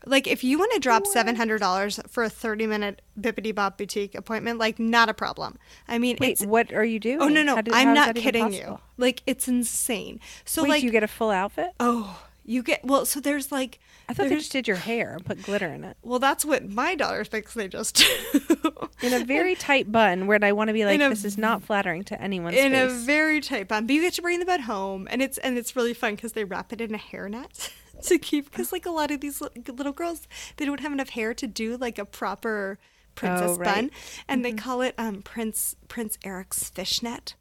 Like 0.07 0.27
if 0.27 0.43
you 0.43 0.59
want 0.59 0.73
to 0.73 0.81
drop 0.81 1.07
seven 1.07 1.37
hundred 1.37 1.59
dollars 1.59 2.01
for 2.09 2.25
a 2.25 2.31
thirty 2.31 2.67
minute 2.67 3.03
Bippity 3.21 3.55
Bop 3.55 3.77
Boutique 3.77 4.15
appointment, 4.15 4.59
like 4.59 4.79
not 4.79 5.11
a 5.11 5.15
problem. 5.15 5.59
I 5.87 5.99
mean, 5.99 6.17
Wait, 6.21 6.33
it's 6.33 6.47
what 6.47 6.73
are 6.73 6.85
you 6.85 6.99
doing? 6.99 7.21
oh 7.21 7.29
no 7.29 7.43
no, 7.43 7.61
did- 7.61 7.75
I'm 7.75 7.93
not 7.93 8.17
kidding 8.17 8.53
you. 8.55 8.79
Like 8.97 9.23
it's 9.27 9.47
insane. 9.47 10.21
So 10.47 10.63
Wait, 10.63 10.69
like 10.71 10.83
you 10.83 10.91
get 10.91 11.03
a 11.03 11.09
full 11.09 11.31
outfit? 11.31 11.73
oh 11.79 12.19
you 12.45 12.63
get 12.63 12.85
well. 12.85 13.05
So 13.07 13.21
there's 13.21 13.53
like 13.53 13.79
I 14.09 14.15
thought 14.15 14.29
they 14.29 14.37
just 14.37 14.53
did 14.53 14.67
your 14.67 14.77
hair 14.77 15.15
and 15.15 15.25
put 15.25 15.43
glitter 15.43 15.69
in 15.69 15.85
it. 15.85 15.97
well, 16.03 16.19
that's 16.19 16.45
what 16.45 16.69
my 16.69 16.95
daughter 16.95 17.25
thinks 17.25 17.55
they 17.55 17.69
just 17.69 17.97
do. 17.97 18.89
In 19.03 19.13
a 19.13 19.25
very 19.25 19.55
tight 19.69 19.91
bun 19.93 20.27
where 20.27 20.39
I 20.43 20.53
want 20.53 20.69
to 20.69 20.75
be 20.75 20.85
like, 20.85 21.01
a 21.01 21.09
this 21.09 21.25
is 21.25 21.39
not 21.39 21.63
flattering 21.63 22.03
to 22.05 22.21
anyone. 22.21 22.55
in 22.55 22.75
a 22.75 22.89
very 22.89 23.41
tight 23.41 23.69
bun. 23.69 23.87
But 23.87 23.95
you 23.95 24.01
get 24.03 24.15
to 24.15 24.23
bring 24.23 24.39
the 24.41 24.47
bun 24.47 24.61
home, 24.63 25.07
and 25.11 25.23
it's 25.23 25.39
and 25.39 25.57
it's 25.57 25.75
really 25.77 25.95
fun 25.95 26.15
because 26.17 26.33
they 26.33 26.45
wrap 26.45 26.73
it 26.73 26.81
in 26.81 26.95
a 26.95 26.99
hairnet 26.99 27.71
to 28.03 28.19
keep. 28.19 28.51
Because 28.51 28.73
like 28.73 28.87
a 28.87 28.91
lot 28.91 29.11
of 29.11 29.21
these 29.21 29.41
little 29.41 29.93
girls, 29.93 30.27
they 30.57 30.65
don't 30.65 30.81
have 30.81 30.93
enough 30.93 31.11
hair 31.11 31.35
to 31.35 31.47
do 31.47 31.77
like 31.77 31.99
a 31.99 32.05
proper 32.05 32.79
princess 33.15 33.51
Oh, 33.53 33.57
right. 33.57 33.69
Mm-hmm. 33.69 33.81
bun, 33.87 33.91
and 34.29 34.45
they 34.45 34.53
call 34.53 34.81
it 34.83 34.95
um 34.99 35.23
Prince 35.23 35.77
Prince 35.89 36.19
Eric's 36.25 36.69
fishnet. 36.71 37.35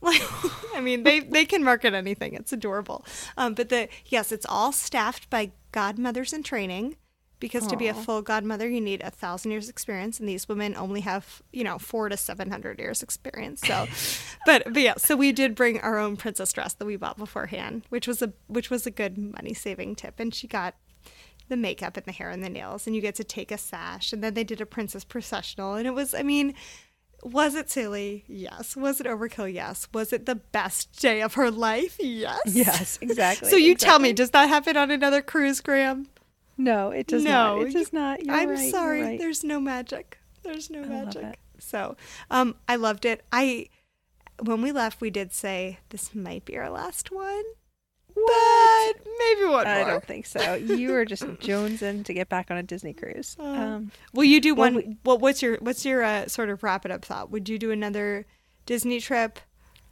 Like, 0.00 0.22
I 0.74 0.80
mean, 0.80 1.02
they 1.02 1.20
they 1.20 1.44
can 1.44 1.64
market 1.64 1.94
anything. 1.94 2.34
It's 2.34 2.52
adorable. 2.52 3.04
Um, 3.36 3.54
but 3.54 3.68
the 3.68 3.88
yes, 4.06 4.32
it's 4.32 4.46
all 4.48 4.72
staffed 4.72 5.30
by 5.30 5.52
godmothers 5.72 6.32
in 6.32 6.42
training. 6.42 6.96
Because 7.38 7.66
to 7.66 7.76
be 7.76 7.88
a 7.88 7.92
full 7.92 8.22
godmother, 8.22 8.66
you 8.66 8.80
need 8.80 9.02
a 9.02 9.10
thousand 9.10 9.50
years 9.50 9.68
experience, 9.68 10.18
and 10.18 10.26
these 10.26 10.48
women 10.48 10.74
only 10.74 11.02
have, 11.02 11.42
you 11.52 11.64
know, 11.64 11.78
four 11.78 12.08
to 12.08 12.16
seven 12.16 12.50
hundred 12.50 12.78
years 12.78 13.02
experience. 13.02 13.60
So, 13.60 13.86
but 14.46 14.64
but 14.64 14.80
yeah, 14.80 14.94
so 14.96 15.16
we 15.16 15.32
did 15.32 15.54
bring 15.54 15.78
our 15.80 15.98
own 15.98 16.16
princess 16.16 16.50
dress 16.50 16.72
that 16.72 16.86
we 16.86 16.96
bought 16.96 17.18
beforehand, 17.18 17.82
which 17.90 18.08
was 18.08 18.22
a 18.22 18.32
which 18.46 18.70
was 18.70 18.86
a 18.86 18.90
good 18.90 19.18
money 19.18 19.52
saving 19.52 19.96
tip. 19.96 20.18
And 20.18 20.34
she 20.34 20.48
got 20.48 20.76
the 21.48 21.56
makeup 21.56 21.96
and 21.96 22.06
the 22.06 22.12
hair 22.12 22.30
and 22.30 22.42
the 22.42 22.50
nails, 22.50 22.86
and 22.86 22.96
you 22.96 23.02
get 23.02 23.14
to 23.16 23.24
take 23.24 23.52
a 23.52 23.58
sash, 23.58 24.12
and 24.12 24.22
then 24.22 24.34
they 24.34 24.44
did 24.44 24.60
a 24.60 24.66
princess 24.66 25.04
processional, 25.04 25.74
and 25.74 25.86
it 25.86 25.94
was, 25.94 26.14
I 26.14 26.22
mean, 26.22 26.54
was 27.22 27.54
it 27.54 27.70
silly? 27.70 28.24
Yes. 28.28 28.76
Was 28.76 29.00
it 29.00 29.06
overkill? 29.06 29.52
Yes. 29.52 29.88
Was 29.92 30.12
it 30.12 30.26
the 30.26 30.36
best 30.36 31.00
day 31.00 31.22
of 31.22 31.34
her 31.34 31.50
life? 31.50 31.96
Yes. 32.00 32.40
Yes, 32.46 32.98
exactly. 33.02 33.50
So 33.50 33.56
you 33.56 33.74
tell 33.74 33.98
me, 33.98 34.12
does 34.12 34.30
that 34.30 34.48
happen 34.48 34.76
on 34.76 34.90
another 34.90 35.22
cruise, 35.22 35.60
Graham? 35.60 36.08
No, 36.58 36.90
it 36.90 37.06
does 37.06 37.24
no, 37.24 37.58
not. 37.58 37.66
It 37.66 37.72
does 37.72 37.92
not. 37.92 38.24
You're 38.24 38.34
I'm 38.34 38.50
right, 38.50 38.70
sorry. 38.70 39.02
right. 39.02 39.18
There's 39.18 39.44
no 39.44 39.60
magic. 39.60 40.18
There's 40.42 40.70
no 40.70 40.80
love 40.80 40.88
magic. 40.88 41.38
So, 41.58 41.96
um, 42.30 42.56
I 42.68 42.76
loved 42.76 43.04
it. 43.04 43.24
I, 43.32 43.68
when 44.42 44.62
we 44.62 44.72
left, 44.72 45.00
we 45.00 45.10
did 45.10 45.32
say 45.32 45.78
this 45.90 46.14
might 46.14 46.44
be 46.44 46.56
our 46.56 46.70
last 46.70 47.10
one, 47.10 47.42
but 48.26 49.06
maybe 49.18 49.44
one 49.44 49.64
more. 49.64 49.66
I 49.66 49.84
don't 49.84 50.04
think 50.04 50.26
so. 50.26 50.54
You 50.54 50.94
are 50.94 51.04
just 51.04 51.22
jonesing 51.40 52.04
to 52.04 52.14
get 52.14 52.28
back 52.28 52.50
on 52.50 52.56
a 52.56 52.62
Disney 52.62 52.92
cruise. 52.92 53.36
Uh, 53.38 53.42
Um, 53.44 53.92
Will 54.12 54.24
you 54.24 54.40
do 54.40 54.54
one? 54.54 54.74
we- 54.74 54.96
what 55.02 55.20
what's 55.20 55.42
your 55.42 55.56
what's 55.58 55.84
your 55.84 56.02
uh, 56.02 56.26
sort 56.28 56.48
of 56.50 56.62
wrap 56.62 56.84
it 56.84 56.90
up 56.90 57.04
thought? 57.04 57.30
Would 57.30 57.48
you 57.48 57.58
do 57.58 57.70
another 57.70 58.26
Disney 58.66 59.00
trip? 59.00 59.38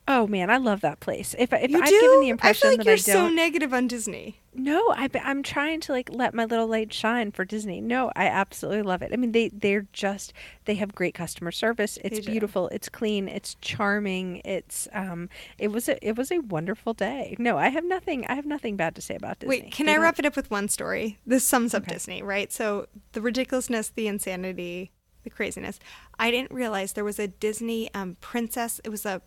Oh 0.07 0.27
man, 0.27 0.51
I 0.51 0.57
love 0.59 0.81
that 0.83 1.01
place. 1.01 1.35
If 1.39 1.53
if 1.53 1.71
you 1.71 1.81
I've 1.81 1.89
do? 1.89 2.01
given 2.01 2.21
the 2.21 2.29
impression 2.29 2.69
I 2.69 2.71
feel 2.71 2.79
like 2.79 2.87
that 2.87 3.07
you're 3.07 3.15
so 3.17 3.29
negative 3.29 3.73
on 3.73 3.89
Disney. 3.89 4.41
no, 4.55 4.91
I 4.91 5.09
I'm 5.23 5.43
trying 5.43 5.81
to 5.81 5.93
like 5.93 6.11
let 6.13 6.35
my 6.35 6.45
little 6.45 6.67
light 6.67 6.93
shine 6.93 7.33
for 7.33 7.45
Disney. 7.45 7.81
No, 7.81 8.11
I 8.15 8.27
absolutely 8.27 8.83
love 8.83 9.03
it. 9.03 9.13
I 9.13 9.17
mean, 9.17 9.33
they 9.33 9.49
they're 9.49 9.87
just 9.93 10.33
they 10.67 10.75
have 10.75 10.95
great 10.95 11.15
customer 11.15 11.51
service. 11.53 11.99
It's 12.05 12.21
do. 12.21 12.31
beautiful. 12.31 12.69
It's 12.69 12.89
clean. 12.89 13.29
It's 13.29 13.57
charming. 13.61 14.43
It's 14.45 14.89
um. 14.93 15.29
It 15.59 15.69
was 15.69 15.89
a 15.89 16.07
it 16.07 16.17
was 16.17 16.31
a 16.31 16.39
wonderful 16.41 16.95
day. 16.95 17.37
No, 17.39 17.57
I 17.57 17.69
have 17.71 17.85
nothing. 17.85 18.27
I 18.27 18.35
have 18.35 18.47
nothing 18.47 18.77
bad 18.77 18.95
to 18.97 19.03
say 19.03 19.15
about 19.17 19.39
Disney. 19.41 19.61
Wait, 19.63 19.73
can 19.73 19.87
They 19.87 19.93
I 19.93 19.95
don't- 19.97 20.03
wrap 20.05 20.19
it 20.19 20.27
up 20.27 20.37
with 20.37 20.51
one 20.51 20.69
story? 20.69 21.19
This 21.27 21.45
sums 21.45 21.73
up 21.75 21.85
Okay. 21.85 21.95
Disney, 21.95 22.23
right? 22.23 22.53
So 22.53 22.87
the 23.13 23.21
ridiculousness, 23.23 23.89
the 23.91 24.07
insanity, 24.09 24.93
the 25.23 25.31
craziness. 25.31 25.79
I 26.19 26.31
didn't 26.31 26.51
realize 26.53 26.93
there 26.93 27.05
was 27.05 27.19
a 27.19 27.27
Disney 27.29 27.93
um, 27.95 28.17
princess. 28.21 28.81
It 28.85 28.91
was 28.91 29.07
a 29.07 29.23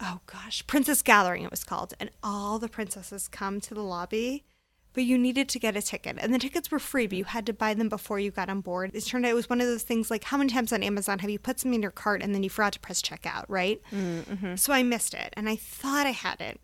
oh 0.00 0.20
gosh, 0.26 0.66
Princess 0.66 1.02
Gathering. 1.02 1.44
It 1.44 1.50
was 1.50 1.64
called, 1.64 1.94
and 2.00 2.10
all 2.22 2.58
the 2.58 2.68
princesses 2.68 3.28
come 3.28 3.60
to 3.62 3.74
the 3.74 3.82
lobby. 3.82 4.44
But 4.92 5.04
you 5.04 5.16
needed 5.18 5.48
to 5.50 5.60
get 5.60 5.76
a 5.76 5.82
ticket, 5.82 6.16
and 6.18 6.34
the 6.34 6.38
tickets 6.38 6.68
were 6.68 6.80
free, 6.80 7.06
but 7.06 7.16
you 7.16 7.22
had 7.22 7.46
to 7.46 7.52
buy 7.52 7.74
them 7.74 7.88
before 7.88 8.18
you 8.18 8.32
got 8.32 8.48
on 8.48 8.60
board. 8.60 8.90
It 8.92 9.06
turned 9.06 9.24
out 9.24 9.30
it 9.30 9.34
was 9.34 9.48
one 9.48 9.60
of 9.60 9.68
those 9.68 9.84
things 9.84 10.10
like 10.10 10.24
how 10.24 10.36
many 10.36 10.50
times 10.50 10.72
on 10.72 10.82
Amazon 10.82 11.20
have 11.20 11.30
you 11.30 11.38
put 11.38 11.60
something 11.60 11.76
in 11.76 11.82
your 11.82 11.92
cart 11.92 12.22
and 12.22 12.34
then 12.34 12.42
you 12.42 12.50
forgot 12.50 12.72
to 12.72 12.80
press 12.80 13.00
checkout, 13.00 13.44
right? 13.46 13.80
Mm-hmm. 13.92 14.56
So 14.56 14.72
I 14.72 14.82
missed 14.82 15.14
it, 15.14 15.32
and 15.36 15.48
I 15.48 15.54
thought 15.54 16.08
I 16.08 16.10
had 16.10 16.40
it. 16.40 16.60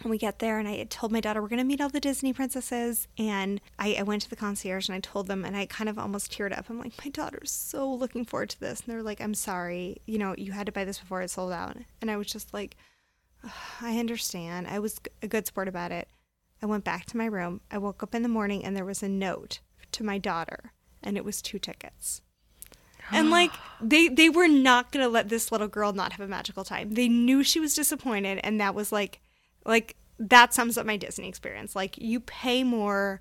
And 0.00 0.10
we 0.10 0.18
get 0.18 0.40
there, 0.40 0.58
and 0.58 0.68
I 0.68 0.84
told 0.84 1.12
my 1.12 1.20
daughter 1.20 1.40
we're 1.40 1.48
going 1.48 1.60
to 1.60 1.64
meet 1.64 1.80
all 1.80 1.88
the 1.88 2.00
Disney 2.00 2.32
princesses. 2.32 3.06
And 3.16 3.60
I, 3.78 3.96
I 3.98 4.02
went 4.02 4.22
to 4.22 4.30
the 4.30 4.36
concierge 4.36 4.88
and 4.88 4.96
I 4.96 5.00
told 5.00 5.28
them, 5.28 5.44
and 5.44 5.56
I 5.56 5.66
kind 5.66 5.88
of 5.88 5.98
almost 5.98 6.32
teared 6.32 6.56
up. 6.56 6.68
I'm 6.68 6.78
like, 6.78 6.92
my 7.04 7.10
daughter's 7.10 7.50
so 7.50 7.90
looking 7.90 8.24
forward 8.24 8.50
to 8.50 8.60
this. 8.60 8.80
And 8.80 8.92
they're 8.92 9.02
like, 9.02 9.20
I'm 9.20 9.34
sorry, 9.34 9.98
you 10.04 10.18
know, 10.18 10.34
you 10.36 10.52
had 10.52 10.66
to 10.66 10.72
buy 10.72 10.84
this 10.84 10.98
before 10.98 11.22
it 11.22 11.30
sold 11.30 11.52
out. 11.52 11.76
And 12.00 12.10
I 12.10 12.16
was 12.16 12.26
just 12.26 12.52
like, 12.52 12.76
"Ugh, 13.44 13.50
I 13.80 13.98
understand. 13.98 14.66
I 14.66 14.78
was 14.78 15.00
a 15.22 15.28
good 15.28 15.46
sport 15.46 15.68
about 15.68 15.92
it. 15.92 16.08
I 16.60 16.66
went 16.66 16.84
back 16.84 17.06
to 17.06 17.16
my 17.16 17.26
room. 17.26 17.60
I 17.70 17.78
woke 17.78 18.02
up 18.02 18.14
in 18.14 18.22
the 18.22 18.28
morning, 18.28 18.64
and 18.64 18.76
there 18.76 18.84
was 18.84 19.02
a 19.02 19.08
note 19.08 19.60
to 19.92 20.04
my 20.04 20.18
daughter, 20.18 20.72
and 21.02 21.16
it 21.16 21.24
was 21.24 21.40
two 21.42 21.58
tickets. 21.58 22.20
And 23.10 23.30
like 23.38 23.52
they 23.80 24.08
they 24.08 24.28
were 24.28 24.48
not 24.48 24.90
gonna 24.90 25.08
let 25.08 25.28
this 25.28 25.52
little 25.52 25.68
girl 25.68 25.92
not 25.92 26.12
have 26.12 26.24
a 26.24 26.28
magical 26.28 26.64
time. 26.64 26.94
They 26.94 27.08
knew 27.08 27.42
she 27.42 27.60
was 27.60 27.74
disappointed, 27.74 28.40
and 28.42 28.60
that 28.60 28.74
was 28.74 28.92
like, 28.92 29.20
like 29.64 29.96
that 30.18 30.54
sums 30.54 30.78
up 30.78 30.86
my 30.86 30.96
Disney 30.96 31.28
experience. 31.28 31.74
Like 31.74 31.98
you 31.98 32.20
pay 32.20 32.64
more, 32.64 33.20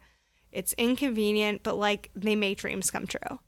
it's 0.51 0.73
inconvenient, 0.73 1.63
but 1.63 1.77
like 1.77 2.11
they 2.15 2.35
make 2.35 2.57
dreams 2.59 2.91
come 2.91 3.07
true. 3.07 3.39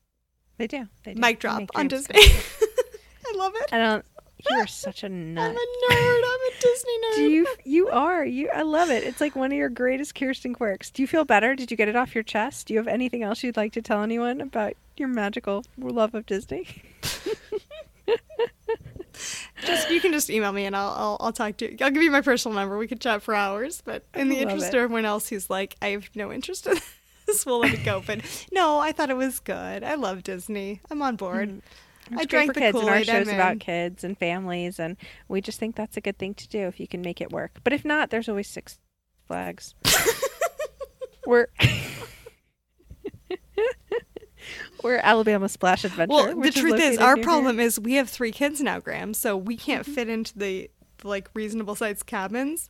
They 0.58 0.68
do. 0.68 0.88
They 1.04 1.14
do. 1.14 1.22
Mic 1.22 1.40
drop 1.40 1.64
on 1.76 1.88
Disney. 1.88 2.16
I 2.20 3.38
love 3.38 3.54
it. 3.56 3.74
I 3.74 3.78
don't. 3.78 4.06
You 4.50 4.58
are 4.58 4.68
such 4.68 5.04
a 5.04 5.10
nut. 5.10 5.44
I'm 5.50 5.56
a 5.56 5.94
nerd. 5.94 6.22
I'm 6.24 6.40
a 6.40 6.52
Disney 6.62 6.94
nerd. 6.94 7.16
Do 7.16 7.30
you? 7.30 7.48
You 7.64 7.90
are. 7.90 8.24
You. 8.24 8.50
I 8.54 8.62
love 8.62 8.90
it. 8.90 9.04
It's 9.04 9.20
like 9.20 9.36
one 9.36 9.52
of 9.52 9.58
your 9.58 9.70
greatest 9.70 10.16
Kirsten 10.16 10.54
quirks. 10.54 10.92
Do 10.92 11.02
you 11.02 11.08
feel 11.08 11.26
better? 11.26 11.56
Did 11.56 11.72
you 11.72 11.78
get 11.78 11.88
it 11.88 11.96
off 11.96 12.14
your 12.16 12.24
chest? 12.24 12.68
Do 12.68 12.74
you 12.74 12.80
have 12.80 12.88
anything 12.88 13.24
else 13.24 13.44
you'd 13.44 13.58
like 13.58 13.74
to 13.74 13.82
tell 13.82 14.02
anyone 14.04 14.42
about 14.42 14.74
your 14.98 15.08
magical 15.08 15.66
love 15.78 16.14
of 16.14 16.26
Disney? 16.26 16.68
Just 19.66 19.90
you 19.90 20.02
can 20.02 20.12
just 20.12 20.30
email 20.30 20.52
me 20.52 20.66
and 20.66 20.76
I'll, 20.76 20.94
I'll 20.96 21.18
I'll 21.20 21.34
talk 21.34 21.58
to 21.58 21.72
you. 21.72 21.78
I'll 21.82 21.92
give 21.92 22.04
you 22.04 22.12
my 22.12 22.22
personal 22.22 22.56
number. 22.56 22.78
We 22.78 22.88
could 22.88 23.02
chat 23.02 23.22
for 23.22 23.36
hours. 23.36 23.82
But 23.84 24.06
in 24.14 24.30
the 24.30 24.36
love 24.36 24.44
interest 24.44 24.68
it. 24.68 24.78
of 24.78 24.84
everyone 24.84 25.06
else 25.06 25.30
who's 25.30 25.50
like, 25.50 25.76
I 25.82 25.90
have 25.90 26.10
no 26.16 26.32
interest 26.32 26.68
in 26.68 26.78
this, 27.26 27.46
we'll 27.46 27.60
let 27.60 27.74
it 27.74 27.84
go. 27.84 28.04
But 28.06 28.22
no, 28.52 28.80
I 28.80 28.92
thought 28.92 29.10
it 29.10 29.18
was 29.18 29.40
good. 29.40 29.84
I 29.84 29.96
love 29.96 30.24
Disney. 30.24 30.82
I'm 30.90 31.02
on 31.02 31.16
board. 31.16 31.50
Mm. 31.50 31.62
I 32.12 32.22
It's 32.22 32.28
drank 32.28 32.50
for 32.50 32.54
the 32.54 32.60
kids, 32.60 32.80
and 32.80 32.90
our 32.90 33.04
show's 33.04 33.28
about 33.28 33.60
kids 33.60 34.04
and 34.04 34.16
families, 34.16 34.80
and 34.80 34.96
we 35.28 35.42
just 35.42 35.60
think 35.60 35.76
that's 35.76 35.98
a 35.98 36.02
good 36.02 36.20
thing 36.20 36.36
to 36.36 36.48
do 36.48 36.60
if 36.68 36.80
you 36.80 36.88
can 36.88 37.02
make 37.02 37.20
it 37.20 37.32
work. 37.32 37.60
But 37.64 37.74
if 37.74 37.84
not, 37.84 38.12
there's 38.12 38.30
always 38.30 38.48
Six 38.48 38.78
Flags. 39.28 39.74
We're 41.26 41.48
we're 44.84 44.98
Alabama 44.98 45.50
Splash 45.50 45.84
Adventure. 45.84 46.14
Well, 46.14 46.36
the 46.40 46.48
is 46.48 46.56
truth 46.56 46.80
is, 46.80 46.98
our 46.98 47.18
problem 47.18 47.60
is 47.60 47.80
we 47.80 47.94
have 47.96 48.10
three 48.10 48.32
kids 48.32 48.62
now, 48.62 48.80
Graham. 48.80 49.14
So 49.14 49.36
we 49.38 49.58
can't 49.58 49.84
Mm-hmm. 49.84 49.94
fit 49.94 50.10
into 50.10 50.38
the, 50.38 50.70
the 51.00 51.08
like 51.08 51.30
reasonable 51.34 51.76
sized 51.76 52.06
cabins. 52.06 52.70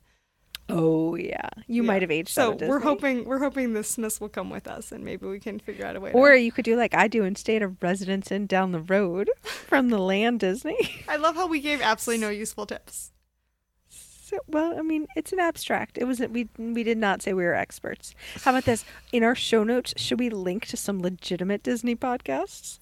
Oh 0.68 1.14
yeah, 1.16 1.48
you 1.68 1.84
Yeah. 1.84 1.88
might 1.88 2.02
have 2.02 2.10
aged 2.10 2.30
So 2.30 2.52
we're 2.60 2.80
hoping 2.80 3.26
we're 3.26 3.38
hoping 3.40 3.74
the 3.74 3.84
Smiths 3.84 4.20
will 4.20 4.30
come 4.30 4.50
with 4.50 4.68
us, 4.68 4.92
and 4.92 5.04
maybe 5.06 5.28
we 5.28 5.40
can 5.40 5.60
figure 5.60 5.86
out 5.86 5.96
a 5.96 6.00
way. 6.00 6.12
Or 6.12 6.32
to... 6.32 6.40
you 6.40 6.52
could 6.52 6.66
do 6.66 6.76
like 6.76 6.96
I 6.96 7.08
do 7.08 7.24
and 7.24 7.38
stay 7.38 7.58
at 7.58 7.62
a 7.62 7.68
residence 7.68 8.32
inn 8.32 8.48
down 8.48 8.72
the 8.72 8.80
road 8.82 9.30
from 9.44 9.90
the 9.90 10.00
land 10.00 10.40
Disney. 10.40 11.04
I 11.08 11.18
love 11.18 11.36
how 11.36 11.46
we 11.48 11.60
gave 11.60 11.82
absolutely 11.82 12.26
no 12.26 12.30
useful 12.46 12.66
tips. 12.66 13.12
So, 14.26 14.40
well, 14.48 14.74
I 14.76 14.82
mean, 14.82 15.06
it's 15.16 15.32
an 15.34 15.40
abstract. 15.40 16.00
It 16.00 16.06
wasn't. 16.06 16.32
We 16.34 16.50
we 16.58 16.82
did 16.82 16.98
not 16.98 17.22
say 17.22 17.34
we 17.34 17.44
were 17.44 17.54
experts. 17.54 18.16
How 18.44 18.50
about 18.50 18.66
this? 18.66 18.84
In 19.12 19.22
our 19.24 19.36
show 19.36 19.64
notes, 19.64 19.94
should 19.98 20.18
we 20.20 20.32
link 20.32 20.66
to 20.66 20.78
some 20.78 21.00
legitimate 21.00 21.62
Disney 21.62 21.96
podcasts? 21.96 22.80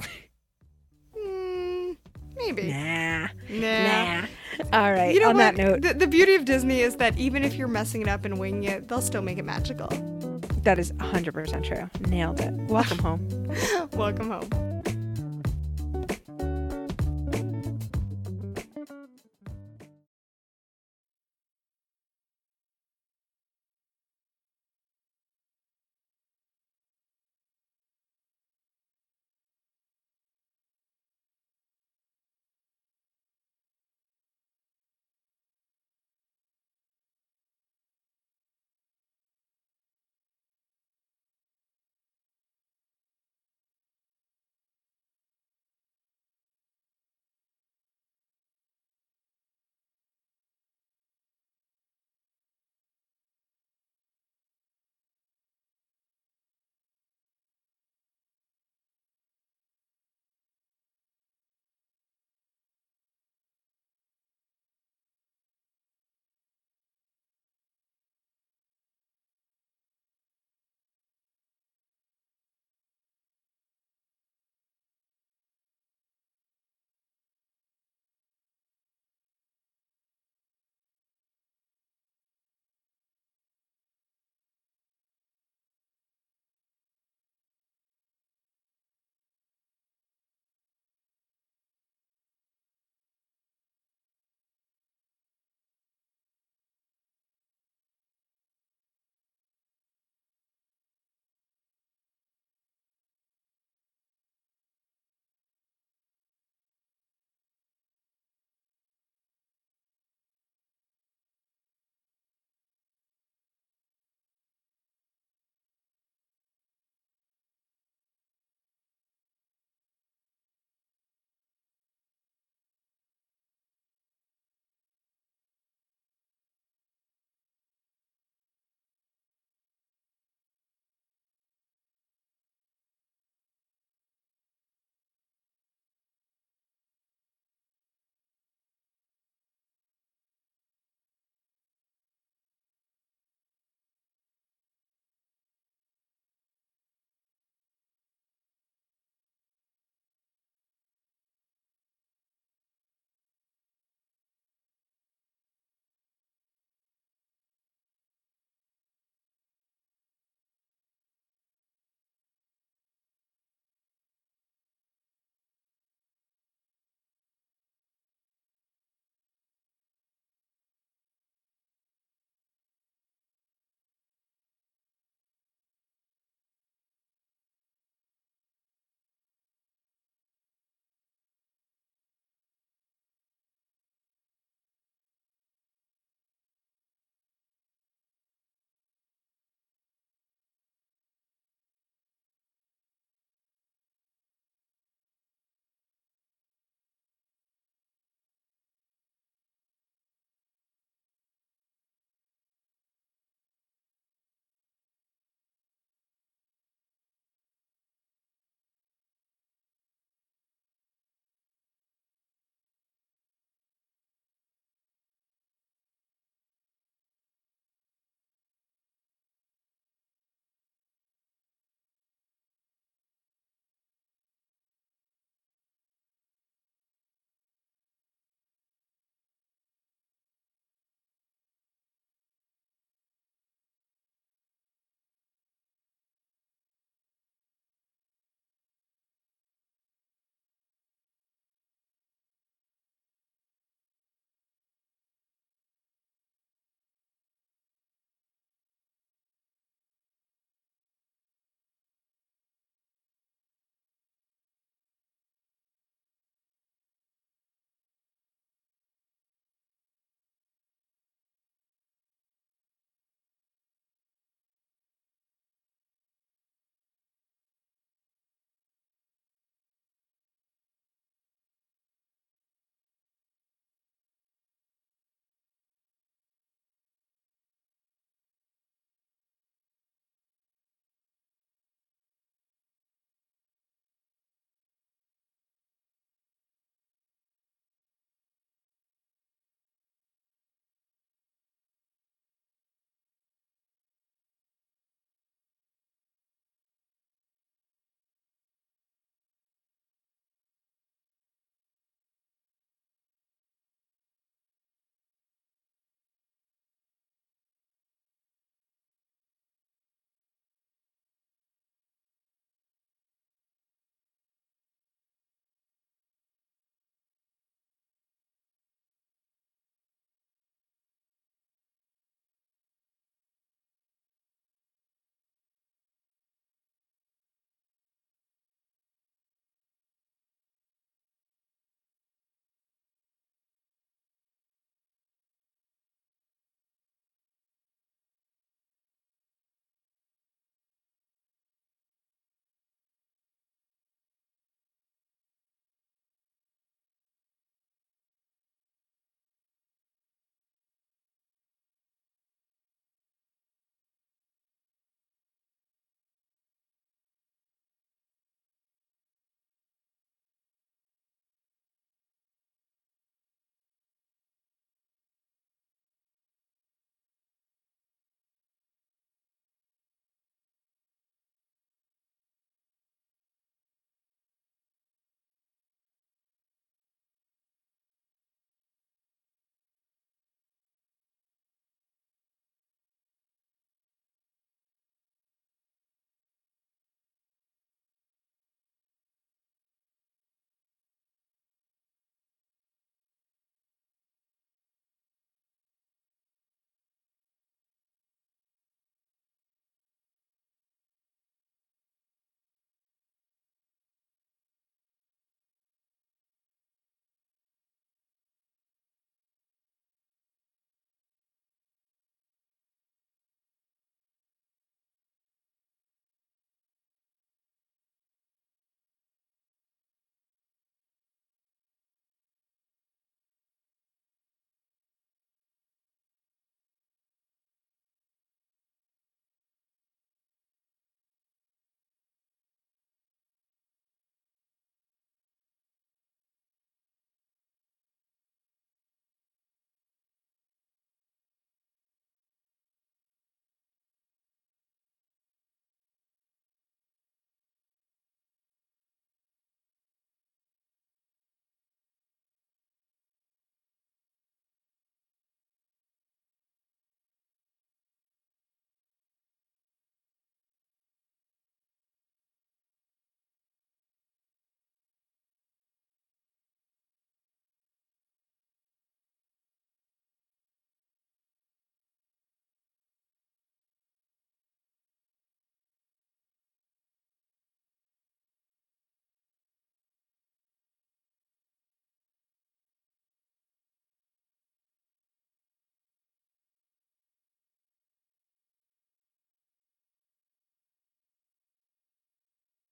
Mm, 1.17 1.97
maybe. 2.37 2.71
Nah, 2.71 3.27
Nah. 3.49 4.21
nah. 4.21 4.27
All 4.71 4.93
right. 4.93 5.13
You 5.13 5.19
know 5.19 5.31
on 5.31 5.35
what? 5.35 5.55
that 5.55 5.57
note, 5.57 5.81
the, 5.81 5.93
the 5.93 6.07
beauty 6.07 6.35
of 6.35 6.45
Disney 6.45 6.79
is 6.79 6.95
that 6.95 7.17
even 7.17 7.43
if 7.43 7.55
you're 7.55 7.67
messing 7.67 8.01
it 8.01 8.07
up 8.07 8.23
and 8.23 8.39
winging 8.39 8.63
it, 8.63 8.87
they'll 8.87 9.01
still 9.01 9.21
make 9.21 9.37
it 9.37 9.43
magical. 9.43 9.89
that 10.63 10.79
is 10.79 10.93
100% 10.93 11.63
true. 11.63 11.89
Nailed 12.09 12.39
it. 12.39 12.53
Welcome 12.69 12.99
home. 12.99 13.27
Welcome 13.93 14.29
home. 14.31 14.49